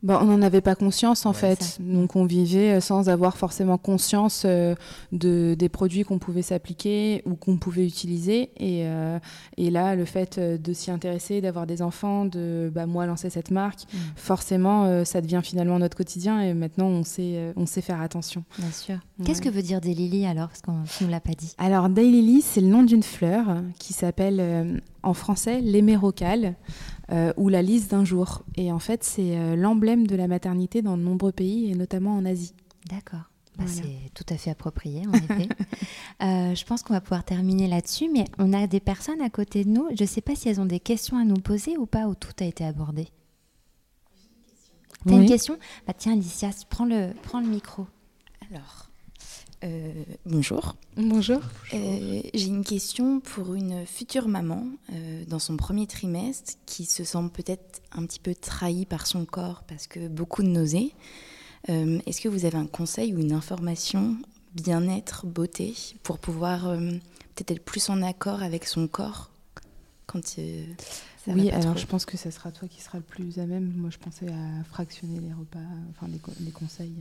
euh, 0.05 0.07
bah, 0.07 0.21
on 0.23 0.27
n'en 0.27 0.43
avait 0.43 0.61
pas 0.61 0.75
conscience 0.75 1.27
en 1.27 1.33
fait, 1.33 1.79
donc 1.81 2.15
on 2.15 2.25
vivait 2.25 2.77
euh, 2.77 2.81
sans 2.81 3.09
avoir 3.09 3.37
forcément 3.37 3.79
conscience 3.79 4.45
euh, 4.45 4.75
de, 5.11 5.57
des 5.59 5.69
produits 5.69 6.05
qu'on 6.05 6.19
pouvait 6.19 6.43
s'appliquer 6.43 7.23
ou 7.27 7.35
qu'on 7.35 7.57
pouvait 7.57 7.87
utiliser. 7.87 8.51
Et, 8.57 8.87
euh, 8.87 9.19
et, 9.57 9.71
là, 9.71 9.97
le 9.97 10.05
fait 10.05 10.39
de 10.39 10.73
s'y 10.73 10.91
intéresser, 10.91 11.41
d'avoir 11.41 11.67
des 11.67 11.83
enfants, 11.83 12.25
de 12.25 12.71
bah, 12.73 12.87
moi 12.87 13.07
lancer 13.07 13.29
cette 13.31 13.51
marque, 13.51 13.85
mm. 13.93 13.97
forcément, 14.17 15.05
ça 15.05 15.21
devient 15.21 15.41
finalement 15.43 15.79
notre 15.79 15.97
quotidien 15.97 16.41
et 16.41 16.55
maintenant 16.55 16.87
on 16.87 17.03
sait, 17.03 17.53
on 17.57 17.67
sait 17.67 17.81
faire 17.81 18.01
attention. 18.01 18.45
Bien 18.59 18.71
sûr. 18.71 18.97
Qu'est-ce 19.25 19.43
que 19.43 19.49
veut 19.49 19.63
dire 19.63 19.81
Daylily 19.81 20.27
alors 20.27 20.49
Parce 20.49 20.63
qu'on 20.63 20.85
ne 21.05 21.11
l'a 21.11 21.21
pas 21.21 21.35
dit? 21.35 21.55
Alors 21.59 21.89
Daylily, 21.89 22.41
c'est 22.43 22.61
le 22.61 22.69
nom 22.69 22.83
d'une 22.83 23.03
fleur 23.03 23.63
qui 23.79 23.93
s'appelle 23.93 24.81
en 25.03 25.15
français 25.15 25.61
l'émérocale. 25.61 26.55
Euh, 27.11 27.33
ou 27.39 27.49
la 27.49 27.63
liste 27.63 27.91
d'un 27.91 28.05
jour. 28.05 28.45
Et 28.57 28.71
en 28.71 28.79
fait, 28.79 29.03
c'est 29.03 29.39
euh, 29.39 29.57
l'emblème 29.57 30.07
de 30.07 30.15
la 30.15 30.29
maternité 30.29 30.83
dans 30.83 30.99
de 30.99 31.03
nombreux 31.03 31.33
pays, 31.33 31.71
et 31.71 31.75
notamment 31.75 32.15
en 32.15 32.25
Asie. 32.27 32.55
D'accord. 32.91 33.31
Bah, 33.57 33.65
c'est 33.67 34.13
tout 34.15 34.27
à 34.29 34.37
fait 34.37 34.51
approprié, 34.51 35.07
en 35.07 35.13
effet. 35.13 35.49
Euh, 36.21 36.53
je 36.53 36.65
pense 36.65 36.83
qu'on 36.83 36.95
va 36.95 37.01
pouvoir 37.01 37.23
terminer 37.23 37.69
là-dessus, 37.69 38.11
mais 38.13 38.25
on 38.39 38.53
a 38.53 38.67
des 38.67 38.81
personnes 38.81 39.21
à 39.21 39.31
côté 39.31 39.65
de 39.65 39.71
nous. 39.71 39.87
Je 39.97 40.03
ne 40.03 40.09
sais 40.09 40.21
pas 40.21 40.35
si 40.35 40.49
elles 40.49 40.61
ont 40.61 40.67
des 40.67 40.81
questions 40.81 41.17
à 41.17 41.23
nous 41.23 41.37
poser 41.37 41.77
ou 41.77 41.87
pas, 41.87 42.09
ou 42.09 42.17
tout 42.17 42.33
a 42.41 42.45
été 42.45 42.65
abordé. 42.65 43.07
Tu 45.07 45.15
as 45.15 45.17
une 45.17 45.29
question? 45.29 45.57
Bah, 45.87 45.93
Tiens, 45.97 46.15
Alicia, 46.15 46.51
prends 46.69 46.87
le, 46.87 47.13
prends 47.23 47.39
le 47.39 47.47
micro. 47.47 47.87
Alors, 48.51 48.91
euh, 49.65 49.93
bonjour. 50.25 50.77
Bonjour. 50.97 51.41
Euh, 51.75 52.21
j'ai 52.33 52.47
une 52.47 52.65
question 52.65 53.19
pour 53.21 53.55
une 53.55 53.85
future 53.87 54.29
maman 54.29 54.67
euh, 54.93 55.25
dans 55.27 55.41
son 55.41 55.57
premier 55.57 55.87
trimestre 55.87 56.55
qui 56.65 56.85
se 56.85 57.03
sent 57.03 57.29
peut-être 57.33 57.83
un 57.93 58.07
petit 58.07 58.21
peu 58.21 58.35
trahie 58.35 58.87
par 58.87 59.07
son 59.07 59.25
corps 59.25 59.65
parce 59.67 59.87
que 59.87 60.07
beaucoup 60.09 60.43
de 60.43 60.49
nausées. 60.49 60.93
Est-ce 61.67 62.23
que 62.23 62.29
vous 62.29 62.47
avez 62.47 62.57
un 62.57 62.67
conseil 62.67 63.13
ou 63.13 63.19
une 63.19 63.33
information 63.33 64.17
bien-être, 64.55 65.27
beauté, 65.27 65.75
pour 66.03 66.19
pouvoir 66.19 66.73
peut-être 67.35 67.51
être 67.51 67.65
plus 67.65 67.91
en 67.91 68.01
accord 68.01 68.43
avec 68.43 68.65
son 68.65 68.89
corps 68.89 69.31
quand 70.07 70.25
ça 70.25 70.41
Oui, 71.27 71.51
alors 71.51 71.77
je 71.77 71.85
pense 71.85 72.07
que 72.07 72.17
ce 72.17 72.31
sera 72.31 72.53
toi 72.53 72.69
qui 72.69 72.81
sera 72.81 72.97
le 72.97 73.05
plus 73.05 73.39
à 73.39 73.45
même. 73.45 73.71
Moi, 73.77 73.91
je 73.91 73.99
pensais 73.99 74.29
à 74.29 74.65
fractionner 74.71 75.21
les 75.21 75.33
repas, 75.35 75.59
enfin 75.91 76.07
les 76.41 76.53
conseils. 76.53 76.95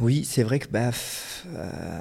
Oui, 0.00 0.24
c'est 0.24 0.42
vrai 0.42 0.58
que 0.58 0.68
bah, 0.68 0.90
euh, 1.46 2.00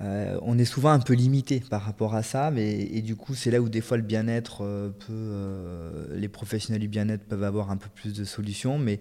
euh, 0.00 0.38
on 0.42 0.58
est 0.58 0.64
souvent 0.64 0.90
un 0.90 0.98
peu 0.98 1.14
limité 1.14 1.62
par 1.70 1.82
rapport 1.82 2.14
à 2.14 2.22
ça, 2.22 2.50
mais 2.50 2.80
et 2.80 3.02
du 3.02 3.14
coup 3.16 3.34
c'est 3.34 3.50
là 3.50 3.60
où 3.60 3.68
des 3.68 3.80
fois 3.80 3.96
le 3.96 4.02
bien-être 4.02 4.64
euh, 4.64 4.90
peut, 4.90 6.14
les 6.16 6.28
professionnels 6.28 6.80
du 6.80 6.88
bien-être 6.88 7.24
peuvent 7.24 7.44
avoir 7.44 7.70
un 7.70 7.76
peu 7.76 7.88
plus 7.94 8.14
de 8.14 8.24
solutions, 8.24 8.78
mais 8.78 9.00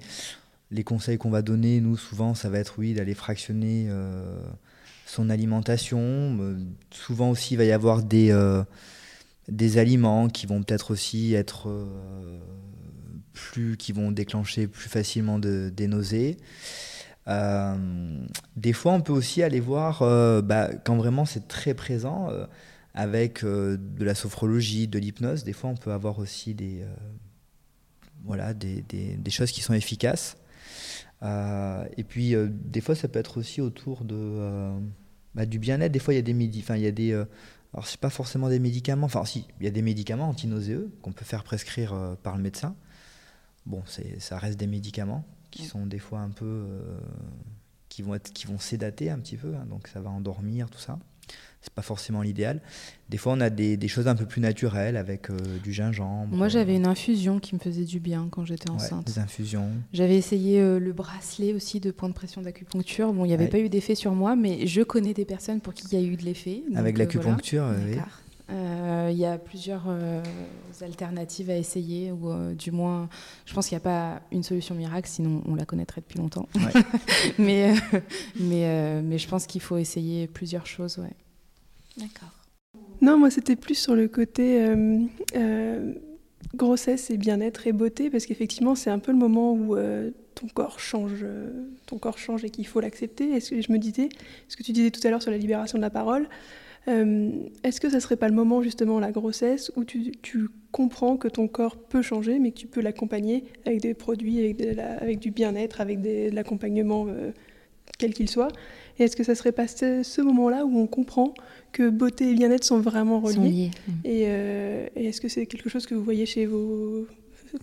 les 0.71 0.83
conseils 0.83 1.17
qu'on 1.17 1.29
va 1.29 1.41
donner, 1.41 1.81
nous 1.81 1.97
souvent, 1.97 2.33
ça 2.33 2.49
va 2.49 2.59
être 2.59 2.75
oui 2.79 2.93
d'aller 2.93 3.13
fractionner 3.13 3.89
son 5.05 5.29
alimentation. 5.29 6.55
souvent 6.89 7.29
aussi 7.29 7.53
il 7.53 7.57
va 7.57 7.65
y 7.65 7.71
avoir 7.71 8.01
des 8.01 8.33
des 9.49 9.77
aliments 9.77 10.29
qui 10.29 10.47
vont 10.47 10.63
peut-être 10.63 10.91
aussi 10.91 11.35
être 11.35 11.69
plus, 13.33 13.77
qui 13.77 13.91
vont 13.91 14.11
déclencher 14.11 14.67
plus 14.67 14.89
facilement 14.89 15.37
des 15.37 15.87
nausées. 15.87 16.37
Euh, 17.27 18.25
des 18.55 18.73
fois, 18.73 18.93
on 18.93 19.01
peut 19.01 19.13
aussi 19.13 19.43
aller 19.43 19.59
voir, 19.59 20.01
euh, 20.01 20.41
bah, 20.41 20.69
quand 20.83 20.97
vraiment 20.97 21.25
c'est 21.25 21.47
très 21.47 21.73
présent, 21.73 22.29
euh, 22.29 22.45
avec 22.93 23.43
de 23.43 24.03
la 24.03 24.13
sophrologie, 24.13 24.87
de 24.87 24.99
l'hypnose, 24.99 25.43
des 25.43 25.53
fois 25.53 25.69
on 25.71 25.75
peut 25.75 25.91
avoir 25.91 26.19
aussi 26.19 26.53
des, 26.53 26.85
voilà, 28.23 28.53
des, 28.53 28.83
des, 28.83 29.31
choses 29.31 29.51
qui 29.51 29.61
sont 29.61 29.73
efficaces. 29.73 30.37
et 31.23 32.03
puis, 32.07 32.35
des 32.47 32.81
fois, 32.81 32.93
ça 32.93 33.07
peut 33.07 33.17
être 33.17 33.39
aussi 33.39 33.61
autour 33.61 34.03
de, 34.03 34.71
bah, 35.33 35.47
du 35.47 35.57
bien-être. 35.57 35.91
Des 35.91 35.99
fois, 35.99 36.13
il 36.13 36.17
y 36.17 36.19
a 36.19 36.23
des 36.23 36.33
midi, 36.33 36.59
enfin, 36.61 36.75
il 36.75 36.83
y 36.83 37.13
alors 37.73 37.87
c'est 37.87 37.99
pas 37.99 38.11
forcément 38.11 38.49
des 38.49 38.59
médicaments. 38.59 39.07
Enfin, 39.07 39.25
si, 39.25 39.47
il 39.59 39.65
y 39.65 39.67
a 39.67 39.71
des 39.71 39.81
médicaments 39.81 40.29
antinauséeux 40.29 40.91
qu'on 41.01 41.13
peut 41.13 41.25
faire 41.25 41.43
prescrire 41.43 42.15
par 42.21 42.37
le 42.37 42.43
médecin. 42.43 42.75
Bon, 43.65 43.81
ça 44.19 44.37
reste 44.37 44.59
des 44.59 44.67
médicaments 44.67 45.25
qui 45.53 45.65
sont 45.65 45.85
des 45.85 45.99
fois 45.99 46.19
un 46.19 46.29
peu, 46.29 46.65
qui 47.89 48.01
vont 48.01 48.15
être, 48.15 48.33
qui 48.33 48.47
vont 48.47 48.59
sédater 48.59 49.09
un 49.09 49.19
petit 49.19 49.37
peu, 49.37 49.55
hein, 49.55 49.65
donc 49.69 49.87
ça 49.87 50.01
va 50.01 50.09
endormir 50.09 50.69
tout 50.69 50.79
ça 50.79 50.99
c'est 51.63 51.73
pas 51.73 51.81
forcément 51.81 52.21
l'idéal. 52.21 52.59
Des 53.09 53.17
fois, 53.17 53.33
on 53.33 53.39
a 53.39 53.49
des, 53.49 53.77
des, 53.77 53.87
choses 53.87 54.07
un 54.09 54.15
peu 54.15 54.25
plus 54.25 54.41
naturelles 54.41 54.97
avec 54.97 55.29
euh, 55.29 55.37
du 55.63 55.71
gingembre. 55.71 56.35
Moi, 56.35 56.49
j'avais 56.49 56.75
une 56.75 56.85
infusion 56.85 57.39
qui 57.39 57.55
me 57.55 57.59
faisait 57.59 57.85
du 57.85 58.01
bien 58.01 58.27
quand 58.29 58.43
j'étais 58.43 58.69
enceinte. 58.69 59.07
des 59.07 59.19
infusions. 59.19 59.69
J'avais 59.93 60.17
essayé 60.17 60.59
euh, 60.59 60.77
le 60.77 60.91
bracelet 60.91 61.53
aussi 61.53 61.79
de 61.79 61.91
point 61.91 62.09
de 62.09 62.13
pression 62.13 62.41
d'acupuncture. 62.41 63.13
Bon, 63.13 63.23
il 63.23 63.29
n'y 63.29 63.33
avait 63.33 63.47
pas 63.47 63.59
eu 63.59 63.69
d'effet 63.69 63.95
sur 63.95 64.13
moi, 64.13 64.35
mais 64.35 64.67
je 64.67 64.81
connais 64.81 65.13
des 65.13 65.25
personnes 65.25 65.61
pour 65.61 65.73
qui 65.73 65.87
il 65.91 65.99
y 65.99 66.03
a 66.03 66.05
eu 66.05 66.17
de 66.17 66.23
l'effet. 66.23 66.63
Avec 66.75 66.95
euh, 66.95 66.99
l'acupuncture, 66.99 67.65
oui. 67.87 67.97
Il 68.49 69.17
y 69.17 69.25
a 69.25 69.37
plusieurs 69.37 69.83
alternatives 70.81 71.49
à 71.49 71.55
essayer, 71.55 72.11
ou 72.11 72.53
du 72.53 72.71
moins, 72.71 73.09
je 73.45 73.53
pense 73.53 73.67
qu'il 73.67 73.75
n'y 73.75 73.81
a 73.81 73.83
pas 73.83 74.21
une 74.31 74.43
solution 74.43 74.75
miracle, 74.75 75.07
sinon 75.07 75.41
on 75.47 75.55
la 75.55 75.65
connaîtrait 75.65 76.01
depuis 76.01 76.19
longtemps. 76.19 76.47
mais, 77.37 77.73
mais, 78.39 79.01
mais 79.01 79.17
je 79.17 79.27
pense 79.27 79.45
qu'il 79.45 79.61
faut 79.61 79.77
essayer 79.77 80.27
plusieurs 80.27 80.65
choses. 80.65 80.97
Ouais. 80.97 81.15
D'accord. 81.97 82.31
Non, 83.01 83.17
moi 83.17 83.29
c'était 83.29 83.55
plus 83.55 83.75
sur 83.75 83.95
le 83.95 84.07
côté 84.07 84.61
euh, 84.61 84.99
euh, 85.35 85.93
grossesse 86.55 87.09
et 87.09 87.17
bien-être 87.17 87.67
et 87.67 87.73
beauté, 87.73 88.09
parce 88.09 88.25
qu'effectivement 88.25 88.75
c'est 88.75 88.89
un 88.89 88.99
peu 88.99 89.11
le 89.11 89.17
moment 89.17 89.51
où 89.53 89.75
euh, 89.75 90.11
ton 90.35 90.47
corps 90.47 90.79
change, 90.79 91.25
ton 91.85 91.97
corps 91.97 92.17
change 92.17 92.43
et 92.45 92.49
qu'il 92.49 92.65
faut 92.65 92.79
l'accepter. 92.79 93.31
Est-ce 93.31 93.51
que 93.51 93.61
je 93.61 93.71
me 93.71 93.77
disais, 93.77 94.09
ce 94.47 94.55
que 94.57 94.63
tu 94.63 94.71
disais 94.71 94.89
tout 94.89 95.05
à 95.05 95.09
l'heure 95.09 95.21
sur 95.21 95.31
la 95.31 95.37
libération 95.37 95.77
de 95.77 95.83
la 95.83 95.89
parole, 95.89 96.27
est-ce 96.87 97.79
que 97.79 97.89
ça 97.89 97.99
serait 97.99 98.17
pas 98.17 98.27
le 98.27 98.35
moment 98.35 98.61
justement 98.61 98.99
la 98.99 99.11
grossesse 99.11 99.71
où 99.75 99.85
tu, 99.85 100.49
comprends 100.71 101.17
que 101.17 101.27
ton 101.27 101.47
corps 101.47 101.77
peut 101.77 102.01
changer, 102.01 102.39
mais 102.39 102.51
que 102.51 102.57
tu 102.57 102.67
peux 102.67 102.81
l'accompagner 102.81 103.43
avec 103.65 103.79
des 103.79 103.93
produits, 103.93 104.39
avec, 104.39 104.79
avec 104.79 105.19
du 105.19 105.29
bien-être, 105.29 105.81
avec 105.81 106.01
de 106.01 106.33
l'accompagnement 106.33 107.05
quel 107.97 108.13
qu'il 108.13 108.29
soit? 108.29 108.49
Et 108.99 109.03
est-ce 109.03 109.15
que 109.15 109.23
ça 109.23 109.35
serait 109.35 109.51
pas 109.51 109.67
ce, 109.67 110.21
moment-là 110.21 110.65
où 110.65 110.77
on 110.77 110.87
comprend 110.87 111.33
que 111.71 111.89
beauté 111.89 112.29
et 112.29 112.33
bien-être 112.33 112.63
sont 112.63 112.79
vraiment 112.79 113.19
reliés? 113.19 113.71
euh, 114.05 114.87
Et, 114.95 115.05
est-ce 115.07 115.21
que 115.21 115.27
c'est 115.27 115.45
quelque 115.45 115.69
chose 115.69 115.85
que 115.85 115.95
vous 115.95 116.03
voyez 116.03 116.25
chez 116.25 116.45
vos 116.45 117.07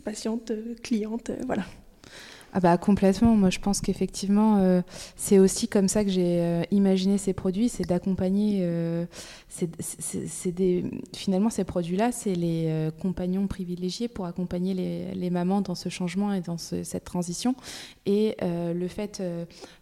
patientes, 0.05 0.53
clientes 0.83 1.31
Voilà. 1.47 1.65
Ah 2.53 2.59
bah 2.59 2.77
complètement. 2.79 3.37
Moi, 3.37 3.51
je 3.51 3.61
pense 3.61 3.81
qu'effectivement, 3.81 4.57
euh, 4.59 4.83
c'est 5.15 5.39
aussi 5.39 5.69
comme 5.69 5.87
ça 5.87 6.05
que 6.05 6.11
j'ai 6.11 6.41
euh, 6.41 6.63
imaginé 6.73 7.17
ces 7.17 7.33
produits, 7.33 7.69
c'est 7.69 7.85
d'accompagner. 7.85 8.59
Euh, 8.63 9.07
finalement, 11.15 11.51
ces 11.51 11.63
produits-là, 11.63 12.11
c'est 12.11 12.35
les 12.35 12.91
compagnons 13.01 13.47
privilégiés 13.47 14.09
pour 14.09 14.27
accompagner 14.27 14.75
les, 14.75 15.15
les, 15.15 15.31
mamans 15.31 15.61
dans 15.61 15.75
ce 15.75 15.89
changement 15.89 16.33
et 16.33 16.41
dans 16.41 16.57
cette 16.57 17.05
transition. 17.05 17.55
Et 18.07 18.37
le 18.41 18.89
fait, 18.89 19.23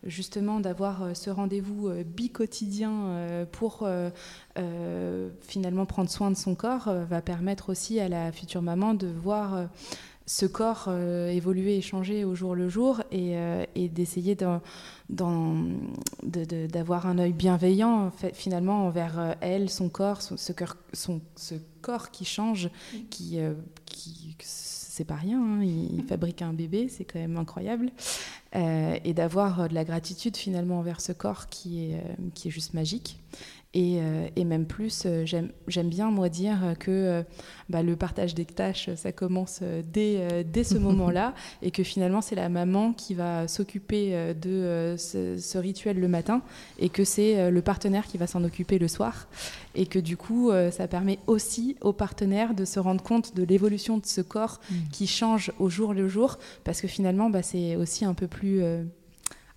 justement, 0.05 0.61
d'avoir 0.61 1.15
ce 1.15 1.31
rendez-vous 1.31 1.91
bi-quotidien 2.05 3.47
pour 3.53 3.87
finalement 5.43 5.87
prendre 5.87 6.11
soin 6.11 6.31
de 6.31 6.37
son 6.37 6.55
corps 6.55 6.91
va 7.09 7.21
permettre 7.21 7.69
aussi 7.69 8.01
à 8.01 8.09
la 8.09 8.33
future 8.33 8.63
maman 8.63 8.95
de 8.95 9.07
voir 9.07 9.69
ce 10.29 10.45
corps 10.45 10.85
euh, 10.89 11.31
évoluer 11.31 11.79
et 11.79 11.81
changer 11.81 12.23
au 12.23 12.35
jour 12.35 12.55
le 12.55 12.69
jour 12.69 13.01
et, 13.11 13.39
euh, 13.39 13.65
d'essayer 13.75 14.37
d'avoir 15.09 17.07
un 17.07 17.19
œil 17.19 17.33
bienveillant 17.33 18.13
finalement 18.35 18.87
envers 18.87 19.19
euh, 19.19 19.33
elle, 19.41 19.71
son 19.71 19.89
corps, 19.89 20.21
ce, 20.21 20.35
son, 20.93 21.23
ce 21.35 21.55
corps 21.81 22.11
qui 22.11 22.27
change, 22.27 22.69
qui, 23.09 23.39
qui 23.87 24.37
c'est 24.41 25.07
pas 25.07 25.15
rien, 25.15 25.41
hein, 25.41 25.63
il, 25.63 26.05
fabrique 26.07 26.43
un 26.43 26.53
bébé, 26.53 26.89
c'est 26.91 27.05
quand 27.05 27.21
même 27.21 27.39
incroyable, 27.39 27.91
et 28.55 29.15
d'avoir 29.15 29.69
de 29.69 29.75
la 29.75 29.85
gratitude 29.85 30.37
finalement 30.37 30.81
envers 30.81 31.01
ce 31.01 31.13
corps 31.13 31.47
qui 31.47 31.85
est, 31.85 32.03
qui 32.35 32.49
est 32.49 32.51
juste 32.51 32.75
magique. 32.75 33.19
Euh, 33.77 34.29
et, 34.35 34.45
même 34.45 34.67
plus, 34.67 35.03
euh, 35.05 35.25
j'aime 35.27 35.89
bien, 35.89 36.11
moi, 36.11 36.29
dire 36.29 36.75
que 36.79 36.91
euh, 36.91 37.23
bah, 37.69 37.83
le 37.83 37.97
partage 37.97 38.35
des 38.35 38.47
tâches, 38.47 38.89
ça 38.97 39.13
commence 39.13 39.61
dès, 39.93 40.45
dès 40.45 40.65
ce 40.65 40.79
moment-là, 40.79 41.35
et 41.63 41.71
que 41.71 41.83
finalement, 41.83 42.21
c'est 42.21 42.35
la 42.35 42.49
maman 42.49 42.93
qui 42.93 43.15
va 43.15 43.47
s'occuper 43.47 44.35
de 44.35 44.95
ce, 44.99 45.59
rituel 45.59 46.01
le 46.01 46.09
matin, 46.09 46.43
et 46.79 46.89
que 46.89 47.05
c'est 47.05 47.51
le 47.51 47.63
partenaire 47.63 48.07
qui 48.07 48.17
va 48.17 48.27
s'en 48.27 48.43
occuper 48.45 48.79
le 48.79 48.89
soir, 48.89 49.29
et 49.75 49.87
que 49.87 49.99
du 49.99 50.17
coup, 50.17 50.51
ça 50.71 50.89
permet 50.89 51.19
aussi 51.27 51.77
au 51.81 51.93
partenaire 51.93 52.55
de 52.55 52.65
se 52.65 52.81
rendre 52.81 53.03
compte 53.03 53.35
de 53.35 53.43
l'évolution 53.43 53.99
de 53.99 54.07
ce 54.07 54.21
corps 54.21 54.61
mmh. 54.71 54.75
qui 54.93 55.07
change 55.07 55.53
au 55.59 55.69
jour 55.69 55.95
le 55.95 56.09
jour, 56.09 56.39
parce 56.65 56.81
que 56.81 56.89
finalement, 56.89 57.29
bah, 57.29 57.43
c'est 57.43 57.77
aussi 57.77 58.05
un 58.05 58.15
peu 58.15 58.29
plus 58.29 58.63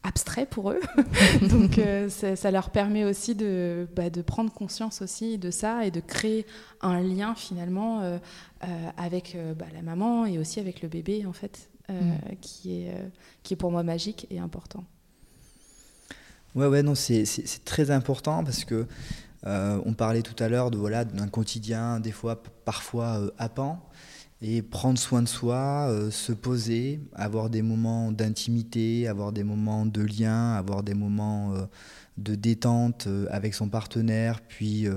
abstrait 0.04 0.46
pour 0.46 0.72
eux. 0.72 0.80
Donc 1.50 1.78
euh, 1.78 2.10
ça 2.10 2.52
leur 2.52 2.70
permet 2.70 3.04
aussi 3.04 3.36
de, 3.36 3.88
bah, 3.96 4.10
de, 4.10 4.22
prendre 4.22 4.52
conscience 4.52 5.02
aussi 5.02 5.38
de 5.38 5.52
ça 5.52 5.86
et 5.86 5.92
de 5.92 6.00
créer 6.00 6.46
un 6.82 7.02
lien 7.02 7.36
finalement 7.36 8.02
euh, 8.02 8.18
euh, 8.64 8.90
avec 8.98 9.38
bah, 9.58 9.68
la 9.74 9.82
maman 9.82 10.26
et 10.26 10.38
aussi 10.38 10.60
avec 10.60 10.82
le 10.82 10.90
bébé 10.90 11.26
en 11.26 11.34
fait, 11.34 11.70
mm. 11.90 12.36
qui, 12.42 12.82
est, 12.82 12.94
qui 13.44 13.54
est 13.54 13.58
pour 13.58 13.72
moi 13.72 13.84
magique 13.84 14.28
et 14.30 14.40
important. 14.40 14.84
Ouais, 16.56 16.68
ouais, 16.68 16.84
non, 16.84 16.96
c'est 16.96 17.26
très 17.64 17.92
important 17.92 18.44
parce 18.44 18.66
que 18.66 18.88
on 19.44 19.94
parlait 19.94 20.22
tout 20.22 20.42
à 20.44 20.50
l'heure 20.50 20.72
de 20.72 20.78
voilà 20.78 21.06
d'un 21.06 21.28
quotidien 21.28 22.00
des 22.00 22.12
fois 22.12 22.44
parfois 22.66 23.32
happant 23.38 23.90
et 24.42 24.62
prendre 24.64 24.98
soin 24.98 25.22
de 25.22 25.28
soi, 25.28 25.88
euh, 25.90 26.10
se 26.10 26.32
poser, 26.34 27.00
avoir 27.14 27.50
des 27.50 27.62
moments 27.62 28.12
d'intimité, 28.12 29.08
avoir 29.08 29.32
des 29.32 29.44
moments 29.44 29.86
de 29.86 30.02
lien, 30.02 30.54
avoir 30.54 30.82
des 30.82 30.96
moments 30.96 31.54
euh, 31.54 31.66
de 32.18 32.34
détente 32.34 33.06
euh, 33.06 33.28
avec 33.30 33.54
son 33.54 33.70
partenaire, 33.70 34.42
puis 34.42 34.88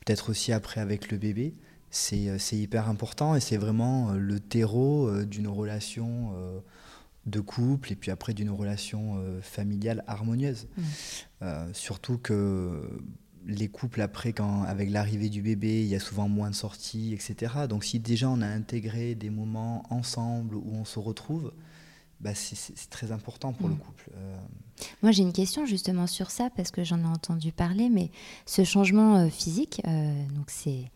peut-être 0.00 0.30
aussi 0.30 0.52
après 0.52 0.80
avec 0.80 1.10
le 1.10 1.18
bébé. 1.18 1.54
C'est 1.90 2.38
hyper 2.52 2.88
important 2.88 3.34
et 3.34 3.40
c'est 3.40 3.56
vraiment 3.56 4.12
le 4.12 4.38
terreau 4.38 5.10
d'une 5.24 5.48
relation 5.48 6.32
de 7.26 7.40
couple 7.40 7.92
et 7.92 7.96
puis 7.96 8.12
après 8.12 8.32
d'une 8.32 8.50
relation 8.50 9.20
familiale 9.42 10.04
harmonieuse. 10.06 10.68
Mmh. 10.76 11.44
surtout 11.72 12.16
que 12.18 12.88
les 13.46 13.68
couples 13.68 14.00
après, 14.00 14.32
quand, 14.32 14.62
avec 14.64 14.90
l'arrivée 14.90 15.28
du 15.28 15.42
bébé, 15.42 15.82
il 15.82 15.88
y 15.88 15.94
a 15.94 16.00
souvent 16.00 16.28
moins 16.28 16.50
de 16.50 16.54
sorties, 16.54 17.14
etc. 17.14 17.66
Donc 17.68 17.84
si 17.84 17.98
déjà 17.98 18.28
on 18.28 18.40
a 18.42 18.46
intégré 18.46 19.14
des 19.14 19.30
moments 19.30 19.82
ensemble 19.90 20.56
où 20.56 20.72
on 20.74 20.84
se 20.84 20.98
retrouve, 20.98 21.52
bah 22.20 22.34
c'est 22.34 22.90
très 22.90 23.12
important 23.12 23.52
pour 23.52 23.68
le 23.68 23.74
mm. 23.74 23.78
couple. 23.78 24.10
Euh. 24.14 24.38
Moi 25.02 25.12
j'ai 25.12 25.22
une 25.22 25.32
question 25.32 25.64
justement 25.64 26.06
sur 26.06 26.30
ça 26.30 26.50
parce 26.50 26.70
que 26.70 26.84
j'en 26.84 27.00
ai 27.00 27.06
entendu 27.06 27.52
parler, 27.52 27.88
mais 27.88 28.10
ce 28.46 28.64
changement 28.64 29.16
euh, 29.16 29.28
physique, 29.28 29.80
euh, 29.86 30.26
donc 30.34 30.50
c'est 30.50 30.90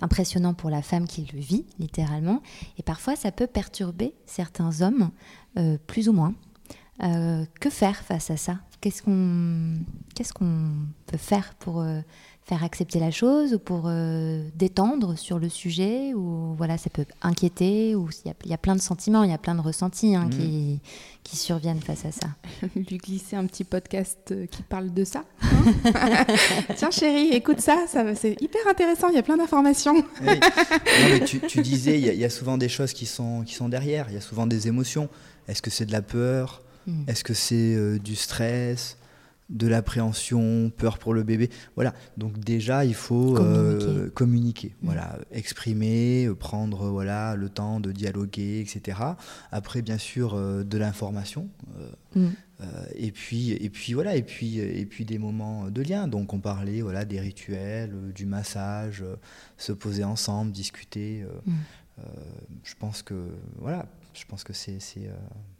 impressionnant 0.00 0.54
pour 0.54 0.70
la 0.70 0.82
femme 0.82 1.08
qui 1.08 1.28
le 1.32 1.40
vit 1.40 1.66
littéralement, 1.78 2.42
et 2.78 2.82
parfois 2.82 3.16
ça 3.16 3.32
peut 3.32 3.46
perturber 3.46 4.14
certains 4.26 4.82
hommes 4.82 5.10
plus 5.88 6.08
ou 6.08 6.12
moins. 6.12 6.34
que 7.00 7.70
faire 7.70 7.96
face 8.04 8.30
à 8.30 8.36
ça? 8.36 8.60
Qu'est-ce 8.80 9.02
qu'on 9.02 9.78
qu'est-ce 10.14 10.32
qu'on 10.32 10.70
peut 11.06 11.16
faire 11.16 11.54
pour 11.54 11.80
euh, 11.80 12.00
faire 12.44 12.62
accepter 12.62 13.00
la 13.00 13.10
chose 13.10 13.54
ou 13.54 13.58
pour 13.58 13.84
euh, 13.86 14.48
détendre 14.54 15.18
sur 15.18 15.38
le 15.38 15.48
sujet 15.48 16.14
ou 16.14 16.54
voilà 16.56 16.78
ça 16.78 16.88
peut 16.88 17.04
inquiéter 17.20 17.96
ou 17.96 18.08
il 18.24 18.50
y, 18.50 18.54
a 18.54 18.58
plein 18.58 18.76
de 18.76 18.80
sentiments 18.80 19.24
il 19.24 19.30
y 19.30 19.34
a 19.34 19.38
plein 19.38 19.54
de 19.54 19.60
ressentis 19.60 20.14
hein, 20.14 20.28
qui, 20.30 20.38
mm. 20.38 20.78
qui 21.24 21.36
surviennent 21.36 21.80
face 21.80 22.04
à 22.04 22.12
ça. 22.12 22.28
Lui 22.76 22.98
glisser 22.98 23.34
un 23.34 23.46
petit 23.46 23.64
podcast 23.64 24.18
euh, 24.30 24.46
qui 24.46 24.62
parle 24.62 24.94
de 24.94 25.04
ça 25.04 25.24
hein 25.42 26.24
tiens 26.76 26.90
chérie 26.92 27.30
écoute 27.32 27.60
ça, 27.60 27.86
ça 27.88 28.14
c'est 28.14 28.40
hyper 28.40 28.66
intéressant 28.68 29.08
il 29.08 29.16
y 29.16 29.18
a 29.18 29.22
plein 29.24 29.36
d'informations. 29.36 30.04
Tu, 31.26 31.40
tu, 31.40 31.62
disais 31.62 31.98
il 31.98 32.06
y, 32.06 32.16
y, 32.16 32.24
a 32.24 32.30
souvent 32.30 32.58
des 32.58 32.68
choses 32.68 32.92
qui 32.92 33.06
sont 33.06 33.42
qui 33.42 33.54
sont 33.54 33.68
derrière 33.68 34.06
il 34.08 34.14
y 34.14 34.18
a 34.18 34.20
souvent 34.20 34.46
des 34.46 34.68
émotions. 34.68 35.08
Est-ce 35.48 35.62
que 35.62 35.70
c'est 35.70 35.86
de 35.86 35.92
la 35.92 36.02
peur? 36.02 36.62
Hmm. 36.88 37.04
Est-ce 37.06 37.22
que 37.22 37.34
c'est 37.34 37.74
euh, 37.74 37.98
du 37.98 38.16
stress, 38.16 38.96
de 39.50 39.66
l'appréhension, 39.66 40.72
peur 40.74 40.98
pour 40.98 41.12
le 41.12 41.22
bébé? 41.22 41.50
Voilà. 41.74 41.92
Donc 42.16 42.38
déjà, 42.38 42.86
il 42.86 42.94
faut 42.94 43.38
communiquer, 44.14 44.68
euh, 44.68 44.70
hmm. 44.70 44.86
voilà, 44.86 45.18
exprimer, 45.30 46.24
euh, 46.26 46.34
prendre 46.34 46.88
voilà 46.88 47.36
le 47.36 47.50
temps 47.50 47.78
de 47.78 47.92
dialoguer, 47.92 48.60
etc. 48.60 48.98
Après, 49.52 49.82
bien 49.82 49.98
sûr, 49.98 50.34
de 50.34 50.78
l'information. 50.78 51.48
Hmm. 52.14 52.28
et 52.96 53.12
puis 53.12 53.52
et 53.52 53.70
puis 53.70 53.92
voilà 53.92 54.16
et 54.16 54.22
puis 54.22 54.58
et 54.58 54.86
puis 54.86 55.04
des 55.04 55.18
moments 55.18 55.70
de 55.70 55.82
lien 55.82 56.08
donc 56.08 56.32
on 56.32 56.40
parlait 56.40 56.80
voilà 56.80 57.04
des 57.04 57.20
rituels 57.20 58.12
du 58.14 58.26
massage 58.26 59.04
se 59.58 59.70
poser 59.70 60.02
ensemble 60.02 60.50
discuter 60.50 61.24
je 62.64 62.74
pense 62.80 63.02
que 63.02 63.28
voilà 63.58 63.86
je 64.14 64.24
pense 64.26 64.44
que 64.44 64.52
c'est 64.52 64.78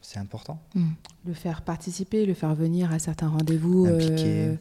c'est 0.00 0.18
important. 0.18 0.60
Mm. 0.74 0.86
Le 1.26 1.32
faire 1.34 1.62
participer, 1.62 2.26
le 2.26 2.34
faire 2.34 2.54
venir 2.54 2.92
à 2.92 2.98
certains 2.98 3.28
rendez-vous. 3.28 3.86
Impliquer. 3.86 4.56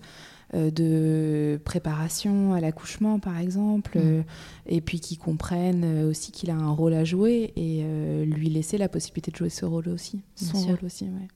Euh, 0.54 0.72
de 0.72 1.60
préparation 1.66 2.54
à 2.54 2.62
l'accouchement, 2.62 3.20
par 3.20 3.38
exemple, 3.38 3.98
Mm. 3.98 4.02
euh, 4.02 4.22
et 4.66 4.80
puis 4.80 5.02
qu'il 5.02 5.18
comprenne 5.18 5.84
euh, 5.84 6.10
aussi 6.10 6.32
qu'il 6.32 6.50
a 6.52 6.56
un 6.56 6.70
rôle 6.72 6.94
à 6.94 7.04
jouer 7.04 7.52
et 7.58 7.82
euh, 7.84 8.24
lui 8.24 8.50
laisser 8.50 8.78
la 8.78 8.88
possibilité 8.88 9.30
de 9.32 9.36
jouer 9.36 9.50
ce 9.50 9.66
rôle 9.66 9.90
aussi, 9.90 10.22
Bien 10.40 10.48
son 10.54 10.58
sûr. 10.60 10.70
rôle 10.70 10.86
aussi. 10.86 11.04
Ouais. 11.04 11.28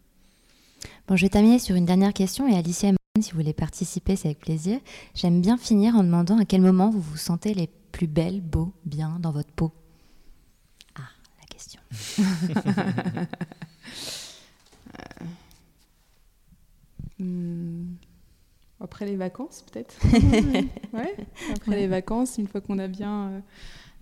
Bon, 1.09 1.17
je 1.17 1.25
vais 1.25 1.29
terminer 1.29 1.59
sur 1.59 1.75
une 1.75 1.85
dernière 1.85 2.13
question 2.13 2.47
et 2.47 2.55
Alicia 2.55 2.87
et 2.87 2.91
Morgane, 2.93 3.21
si 3.21 3.31
vous 3.31 3.39
voulez 3.39 3.51
participer, 3.51 4.15
c'est 4.15 4.29
avec 4.29 4.39
plaisir. 4.39 4.79
J'aime 5.13 5.41
bien 5.41 5.57
finir 5.57 5.95
en 5.97 6.03
demandant 6.05 6.37
à 6.39 6.45
quel 6.45 6.61
moment 6.61 6.89
vous 6.89 7.01
vous 7.01 7.17
sentez 7.17 7.53
les 7.53 7.67
plus 7.91 8.07
belles, 8.07 8.39
beaux, 8.39 8.71
bien 8.85 9.17
dans 9.19 9.31
votre 9.31 9.51
peau. 9.51 9.73
Question. 11.61 11.81
Hmm. 17.19 17.97
Après 18.79 19.05
les 19.05 19.15
vacances, 19.15 19.63
peut-être. 19.71 19.95
ouais. 20.93 21.15
Après 21.55 21.75
les 21.75 21.85
vacances, 21.85 22.39
une 22.39 22.47
fois 22.47 22.61
qu'on 22.61 22.79
a 22.79 22.87
bien, 22.87 23.27
euh, 23.27 23.39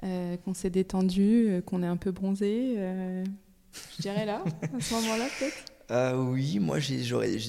euh, 0.04 0.38
qu'on 0.38 0.54
s'est 0.54 0.70
détendu, 0.70 1.50
euh, 1.50 1.62
qu'on 1.62 1.84
est 1.84 1.88
un 1.88 1.98
peu 1.98 2.12
bronzé, 2.12 2.76
euh, 2.78 3.26
je 3.98 4.02
dirais 4.04 4.26
là, 4.26 4.42
à 4.74 4.80
ce 4.80 4.94
moment-là, 4.94 5.26
peut-être. 5.38 5.79
Euh, 5.92 6.16
oui, 6.16 6.60
moi 6.60 6.78
j'ai 6.80 7.02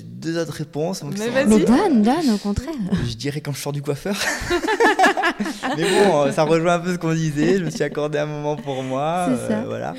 deux 0.04 0.38
autres 0.40 0.52
réponses. 0.54 1.00
donc 1.02 1.18
Mais. 1.18 1.44
Mais 1.46 1.64
donne, 1.64 2.02
donne, 2.02 2.30
au 2.32 2.38
contraire. 2.38 2.74
Je 3.06 3.14
dirais 3.14 3.40
quand 3.42 3.52
je 3.52 3.60
sors 3.60 3.72
du 3.72 3.82
coiffeur. 3.82 4.16
Mais 5.76 5.82
bon, 6.06 6.22
euh, 6.22 6.32
ça 6.32 6.42
rejoint 6.44 6.74
un 6.74 6.80
peu 6.80 6.92
ce 6.94 6.98
qu'on 6.98 7.14
disait. 7.14 7.58
Je 7.58 7.64
me 7.64 7.70
suis 7.70 7.82
accordé 7.82 8.18
un 8.18 8.26
moment 8.26 8.56
pour 8.56 8.82
moi. 8.82 9.28
C'est 9.28 9.48
ça. 9.48 9.64
voilà. 9.64 9.94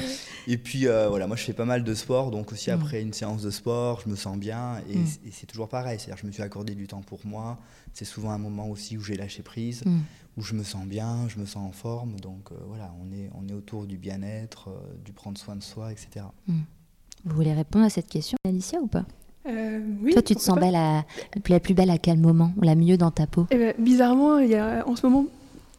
Et 0.47 0.57
puis 0.57 0.87
euh, 0.87 1.07
voilà, 1.07 1.27
moi 1.27 1.35
je 1.35 1.43
fais 1.43 1.53
pas 1.53 1.65
mal 1.65 1.83
de 1.83 1.93
sport, 1.93 2.31
donc 2.31 2.51
aussi 2.51 2.71
Mm. 2.71 2.73
après 2.73 3.01
une 3.01 3.13
séance 3.13 3.43
de 3.43 3.51
sport, 3.51 4.01
je 4.03 4.09
me 4.09 4.15
sens 4.15 4.37
bien 4.37 4.81
et, 4.89 4.97
Mm. 4.97 5.05
et 5.27 5.31
c'est 5.31 5.45
toujours 5.45 5.69
pareil. 5.69 5.99
C'est-à-dire 5.99 6.15
que 6.15 6.21
je 6.21 6.27
me 6.27 6.31
suis 6.31 6.41
accordé 6.43 6.73
du 6.73 6.87
temps 6.87 7.01
pour 7.01 7.19
moi. 7.25 7.59
C'est 7.93 8.05
souvent 8.05 8.31
un 8.31 8.37
moment 8.39 8.67
aussi 8.67 8.97
où 8.97 9.03
j'ai 9.03 9.15
lâché 9.15 9.43
prise, 9.43 9.83
Mm. 9.85 9.99
où 10.37 10.41
je 10.41 10.55
me 10.55 10.63
sens 10.63 10.85
bien, 10.85 11.27
je 11.29 11.39
me 11.39 11.45
sens 11.45 11.67
en 11.69 11.71
forme. 11.71 12.19
Donc 12.19 12.49
euh, 12.51 12.55
voilà, 12.67 12.91
on 13.01 13.11
est, 13.15 13.29
on 13.39 13.47
est 13.47 13.53
autour 13.55 13.85
du 13.85 13.97
bien-être, 13.97 14.69
euh, 14.69 14.79
du 15.05 15.13
prendre 15.13 15.37
soin 15.37 15.55
de 15.55 15.63
soi, 15.63 15.91
etc. 15.91 16.25
Vous 17.25 17.35
voulez 17.35 17.53
répondre 17.53 17.85
à 17.85 17.89
cette 17.89 18.07
question, 18.07 18.37
Alicia, 18.47 18.79
ou 18.79 18.87
pas? 18.87 19.05
Euh, 19.47 19.79
oui, 20.03 20.13
Toi, 20.13 20.21
tu 20.21 20.35
te 20.35 20.41
sens 20.41 20.57
belle 20.59 20.75
à... 20.75 21.03
la 21.49 21.59
plus 21.59 21.73
belle 21.73 21.89
à 21.89 21.97
quel 21.97 22.17
moment? 22.17 22.51
Ou 22.57 22.61
la 22.61 22.75
mieux 22.75 22.97
dans 22.97 23.11
ta 23.11 23.27
peau? 23.27 23.47
Eh 23.51 23.57
ben, 23.57 23.73
bizarrement, 23.77 24.37
il 24.39 24.49
y 24.51 24.55
a 24.55 24.87
en 24.87 24.95
ce 24.95 25.05
moment, 25.05 25.25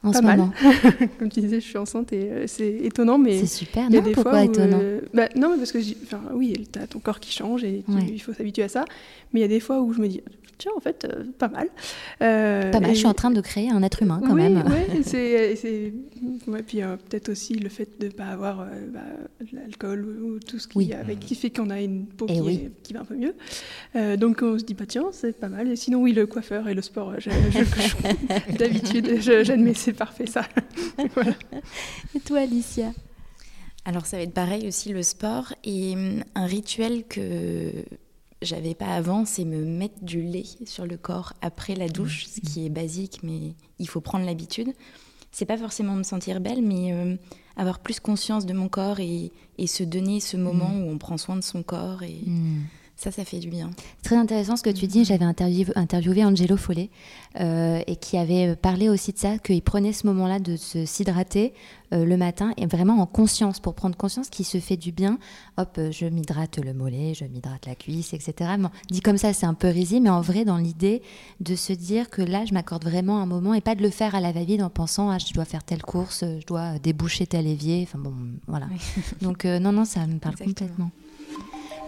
En 0.05 0.11
Pas 0.11 0.19
ce 0.19 0.25
mal. 0.25 0.39
moment. 0.39 0.53
comme 1.19 1.29
tu 1.29 1.41
disais, 1.41 1.61
je 1.61 1.67
suis 1.67 1.79
enceinte 1.79 2.13
et 2.13 2.29
euh, 2.31 2.45
c'est 2.49 2.69
étonnant, 2.83 3.19
mais 3.19 3.39
C'est 3.39 3.47
super, 3.47 3.85
non 3.89 4.01
des 4.01 4.13
Pourquoi 4.13 4.33
fois 4.33 4.41
où, 4.43 4.45
étonnant 4.45 4.81
euh, 4.83 5.01
bah, 5.15 5.29
Non, 5.37 5.51
mais 5.53 5.59
parce 5.59 5.71
que 5.73 5.79
enfin, 6.03 6.21
oui, 6.35 6.55
tu 6.73 6.79
as 6.79 6.87
ton 6.89 6.99
corps 6.99 7.21
qui 7.21 7.31
change 7.33 7.63
et 7.63 7.85
tu- 7.87 7.93
Ouais. 7.95 8.07
il 8.13 8.19
faut 8.21 8.33
s'habituer 8.33 8.65
à 8.65 8.69
ça. 8.69 8.85
Mais 9.33 9.41
il 9.41 9.43
y 9.43 9.47
a 9.47 9.49
des 9.49 9.61
fois 9.61 9.81
où 9.81 9.93
je 9.93 10.01
me 10.01 10.09
dis, 10.09 10.21
tiens, 10.59 10.73
en 10.77 10.81
fait, 10.81 11.05
euh, 11.09 11.25
pas 11.39 11.49
mal. 11.49 11.69
Euh, 12.21 12.71
Pas 12.71 12.81
mal, 12.81 12.91
et- 12.91 12.95
je 12.95 12.99
suis 12.99 13.07
en 13.07 13.15
train 13.15 13.31
de 13.31 13.41
créer 13.41 13.71
un 13.71 13.83
être 13.83 14.03
humain 14.03 14.21
quand 14.25 14.35
oui, 14.35 14.43
même. 14.43 14.63
Oui, 14.67 15.03
c'est, 15.05 15.55
c'est- 15.57 15.93
ouais, 16.49 16.63
puis 16.63 16.83
euh, 16.83 16.97
peut-être 17.09 17.29
aussi 17.31 17.55
le 17.55 17.69
fait 17.69 17.89
de 18.01 18.07
ne 18.07 18.11
pas 18.13 18.27
avoir 18.27 18.61
euh, 18.63 18.67
bah, 18.93 19.01
de 19.41 19.57
l'alcool 19.57 20.05
ou, 20.05 20.35
ou 20.35 20.39
tout 20.41 20.59
ce 20.59 20.67
qui, 20.69 20.79
Oui. 20.79 20.93
avec, 20.93 21.21
qui 21.21 21.35
fait 21.37 21.51
qu'on 21.51 21.71
a 21.71 21.81
une 21.81 22.07
peau 22.07 22.27
Eh 22.29 22.35
qui, 22.35 22.41
oui. 22.41 22.55
est- 22.55 22.83
qui 22.83 22.93
va 22.93 23.01
un 23.01 23.05
peu 23.05 23.15
mieux. 23.17 23.35
Euh, 23.97 24.17
donc 24.17 24.41
on 24.43 24.59
se 24.59 24.65
dit, 24.65 24.75
bah, 24.75 24.85
tiens, 24.87 25.07
c'est 25.13 25.39
pas 25.39 25.49
mal. 25.49 25.69
Et 25.71 25.77
sinon, 25.77 26.03
oui, 26.03 26.13
le 26.13 26.27
coiffeur 26.27 26.69
et 26.69 26.75
le 26.75 26.83
sport, 26.83 27.13
je- 27.19 27.31
je- 27.31 27.59
je- 27.65 28.57
d'habitude, 28.59 29.21
j'admets, 29.21 29.75
c'est 29.93 29.99
parfait 29.99 30.27
ça. 30.27 30.47
voilà. 31.15 31.35
Et 32.15 32.21
toi, 32.21 32.41
Alicia? 32.41 32.93
Alors 33.85 34.07
ça 34.07 34.17
va 34.17 34.23
être 34.23 34.33
pareil 34.33 34.69
aussi 34.69 34.91
le 34.91 35.03
sport 35.03 35.53
et 35.65 35.95
hum, 35.95 36.23
un 36.37 36.47
rituel 36.47 37.05
que 37.05 37.73
j'avais 38.41 38.75
pas 38.75 38.87
avant, 38.87 39.25
c'est 39.25 39.45
me 39.45 39.65
mettre 39.65 40.05
du 40.05 40.23
lait 40.23 40.45
sur 40.67 40.87
le 40.87 40.97
corps 40.97 41.33
après 41.43 41.75
la 41.75 41.89
douche, 41.89 42.27
ce 42.27 42.41
qui 42.41 42.65
est 42.65 42.71
basique 42.71 43.21
mais 43.25 43.55
il 43.81 43.89
faut 43.89 44.01
prendre 44.01 44.25
l'habitude. 44.25 44.73
C'est 45.33 45.47
pas 45.47 45.57
forcément 45.57 45.95
me 45.95 46.05
sentir 46.05 46.41
belle 46.41 46.63
mais 46.63 46.93
euh, 46.93 47.17
avoir 47.57 47.81
plus 47.81 47.99
conscience 47.99 48.47
de 48.47 48.53
mon 48.53 48.69
corps 48.69 49.01
et, 49.01 49.33
et 49.59 49.67
se 49.67 49.83
donner 49.83 50.21
ce 50.21 50.37
moment 50.37 50.71
où 50.79 50.89
on 50.89 50.99
prend 50.99 51.19
soin 51.19 51.35
de 51.37 51.43
son 51.43 51.63
corps 51.65 52.03
et 52.05 52.21
Hmm. 52.25 52.63
Ça 52.97 53.11
ça 53.11 53.25
fait 53.25 53.39
du 53.41 53.49
bien. 53.49 53.71
C'est 53.99 54.05
Très 54.11 54.17
intéressant 54.17 54.57
ce 54.57 54.63
que 54.63 54.71
tu 54.71 54.87
dis. 54.87 55.05
J'avais 55.05 55.25
interview- 55.25 55.73
interviewé 55.75 56.25
Angelo 56.25 56.57
Follet 56.57 56.91
euh, 57.41 57.81
et 57.87 57.97
qui 57.97 58.17
avait 58.17 58.55
parlé 58.55 58.89
aussi 58.89 59.13
de 59.13 59.19
ça, 59.19 59.39
qu'il 59.39 59.61
prenait 59.63 59.93
ce 59.93 60.07
moment-là 60.07 60.39
de 60.39 60.57
se 60.57 60.85
s'hydrater 60.85 61.53
euh, 61.93 62.05
le 62.05 62.17
matin 62.17 62.53
et 62.57 62.67
vraiment 62.67 63.01
en 63.01 63.07
conscience, 63.07 63.59
pour 63.61 63.75
prendre 63.75 63.97
conscience 63.97 64.29
qu'il 64.29 64.45
se 64.47 64.59
fait 64.61 64.77
du 64.77 64.93
bien. 64.93 65.19
Hop, 65.57 65.75
euh, 65.79 65.91
je 65.91 66.07
m'hydrate 66.07 66.59
le 66.59 66.75
mollet, 66.75 67.15
je 67.15 67.25
m'hydrate 67.25 67.67
la 67.67 67.75
cuisse, 67.75 68.13
etc. 68.15 68.53
Bon, 68.59 68.71
dit 68.91 69.01
comme 69.01 69.19
ça, 69.19 69.33
c'est 69.33 69.47
un 69.47 69.55
peu 69.55 69.69
risible, 69.69 70.05
mais 70.05 70.11
en 70.11 70.21
vrai, 70.21 70.45
dans 70.45 70.59
l'idée 70.59 71.03
de 71.41 71.57
se 71.57 71.73
dire 71.73 72.09
que 72.09 72.23
là, 72.23 72.45
je 72.45 72.55
m'accorde 72.55 72.85
vraiment 72.85 73.21
un 73.21 73.27
moment 73.27 73.53
et 73.55 73.61
pas 73.61 73.75
de 73.75 73.83
le 73.83 73.91
faire 73.91 74.15
à 74.15 74.21
la 74.21 74.31
va-vite 74.33 74.63
en 74.63 74.71
pensant, 74.71 75.11
ah, 75.11 75.19
je 75.19 75.33
dois 75.35 75.45
faire 75.45 75.65
telle 75.65 75.83
course, 75.83 76.23
je 76.41 76.47
dois 76.47 76.79
déboucher 76.79 77.27
tel 77.27 77.47
évier. 77.49 77.81
Enfin 77.83 77.99
bon, 77.99 78.15
voilà. 78.47 78.67
Donc 79.23 79.45
euh, 79.45 79.59
non, 79.59 79.73
non, 79.73 79.85
ça 79.85 80.07
me 80.07 80.19
parle 80.19 80.35
Exactement. 80.35 80.69
complètement. 80.69 80.91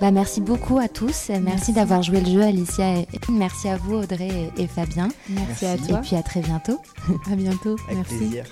Bah, 0.00 0.10
merci 0.10 0.40
beaucoup 0.40 0.78
à 0.78 0.88
tous. 0.88 1.28
Merci, 1.28 1.42
Merci. 1.42 1.72
d'avoir 1.72 2.02
joué 2.02 2.20
le 2.20 2.26
jeu, 2.30 2.42
Alicia. 2.42 2.98
Et 2.98 3.06
merci 3.30 3.68
à 3.68 3.76
vous, 3.76 3.94
Audrey 3.94 4.50
et, 4.56 4.66
Fabien. 4.66 5.08
Merci, 5.28 5.66
à 5.66 5.76
toi. 5.78 5.98
Et 5.98 6.02
puis 6.02 6.16
à 6.16 6.22
très 6.22 6.40
bientôt. 6.40 6.78
À 7.30 7.36
bientôt. 7.36 7.76
Avec 7.86 7.98
Merci. 7.98 8.16
plaisir. 8.16 8.44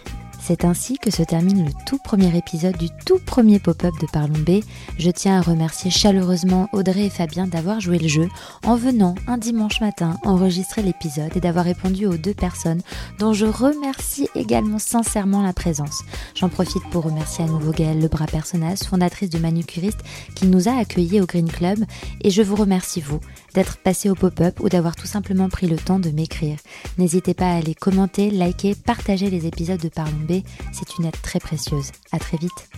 C'est 0.45 0.65
ainsi 0.65 0.99
que 0.99 1.13
se 1.13 1.23
termine 1.23 1.65
le 1.65 1.71
tout 1.87 1.99
premier 1.99 2.37
épisode 2.37 2.77
du 2.77 2.89
tout 3.07 3.21
premier 3.25 3.61
pop-up 3.61 3.95
de 4.01 4.09
Parlons 4.13 4.41
B. 4.41 4.65
Je 4.99 5.13
tiens 5.13 5.39
à 5.39 5.41
remercier 5.41 5.89
chaleureusement 5.89 6.69
Audrey 6.73 7.07
et 7.07 7.11
Fabien 7.11 7.47
d'avoir 7.47 7.79
joué 7.79 8.01
le 8.01 8.09
jeu 8.09 8.29
en 8.67 8.75
venant 8.75 9.15
un 9.29 9.39
dimanche 9.39 9.81
matin 9.81 10.19
enregistrer 10.25 10.83
l'épisode 10.83 11.37
et 11.37 11.41
d'avoir 11.41 11.65
répondu 11.65 12.07
aux 12.07 12.17
deux 12.17 12.35
personnes 12.35 12.83
dont 13.21 13.33
je 13.33 13.47
remercie 13.47 14.29
également 14.35 14.81
sincèrement 14.81 15.43
la 15.43 15.53
présence. 15.53 16.03
J'en 16.35 16.49
profite 16.49 16.83
pour 16.91 17.05
remercier 17.05 17.45
à 17.45 17.49
nouveau 17.49 17.71
Gaëlle 17.71 18.01
Lebras 18.01 18.27
Personnaz, 18.27 18.85
fondatrice 18.85 19.31
de 19.31 19.39
Manucuriste, 19.39 20.01
qui 20.35 20.47
nous 20.47 20.69
a 20.69 20.73
accueillis 20.73 21.21
au 21.21 21.27
Green 21.27 21.51
Club 21.51 21.79
et 22.21 22.31
je 22.31 22.43
vous 22.43 22.57
remercie 22.57 23.01
vous 23.01 23.21
d'être 23.55 23.77
passé 23.79 24.11
au 24.11 24.15
pop-up 24.15 24.61
ou 24.61 24.69
d'avoir 24.69 24.97
tout 24.97 25.07
simplement 25.07 25.49
pris 25.49 25.67
le 25.67 25.77
temps 25.77 25.99
de 25.99 26.11
m'écrire. 26.11 26.59
N'hésitez 26.99 27.35
pas 27.35 27.51
à 27.51 27.57
aller 27.57 27.75
commenter, 27.75 28.31
liker, 28.31 28.75
partager 28.75 29.31
les 29.31 29.47
épisodes 29.47 29.81
de 29.81 29.89
Parlons 29.89 30.13
B, 30.29 30.43
c'est 30.73 30.99
une 30.99 31.07
aide 31.07 31.21
très 31.23 31.41
précieuse. 31.41 31.91
À 32.13 32.19
très 32.19 32.37
vite. 32.39 32.69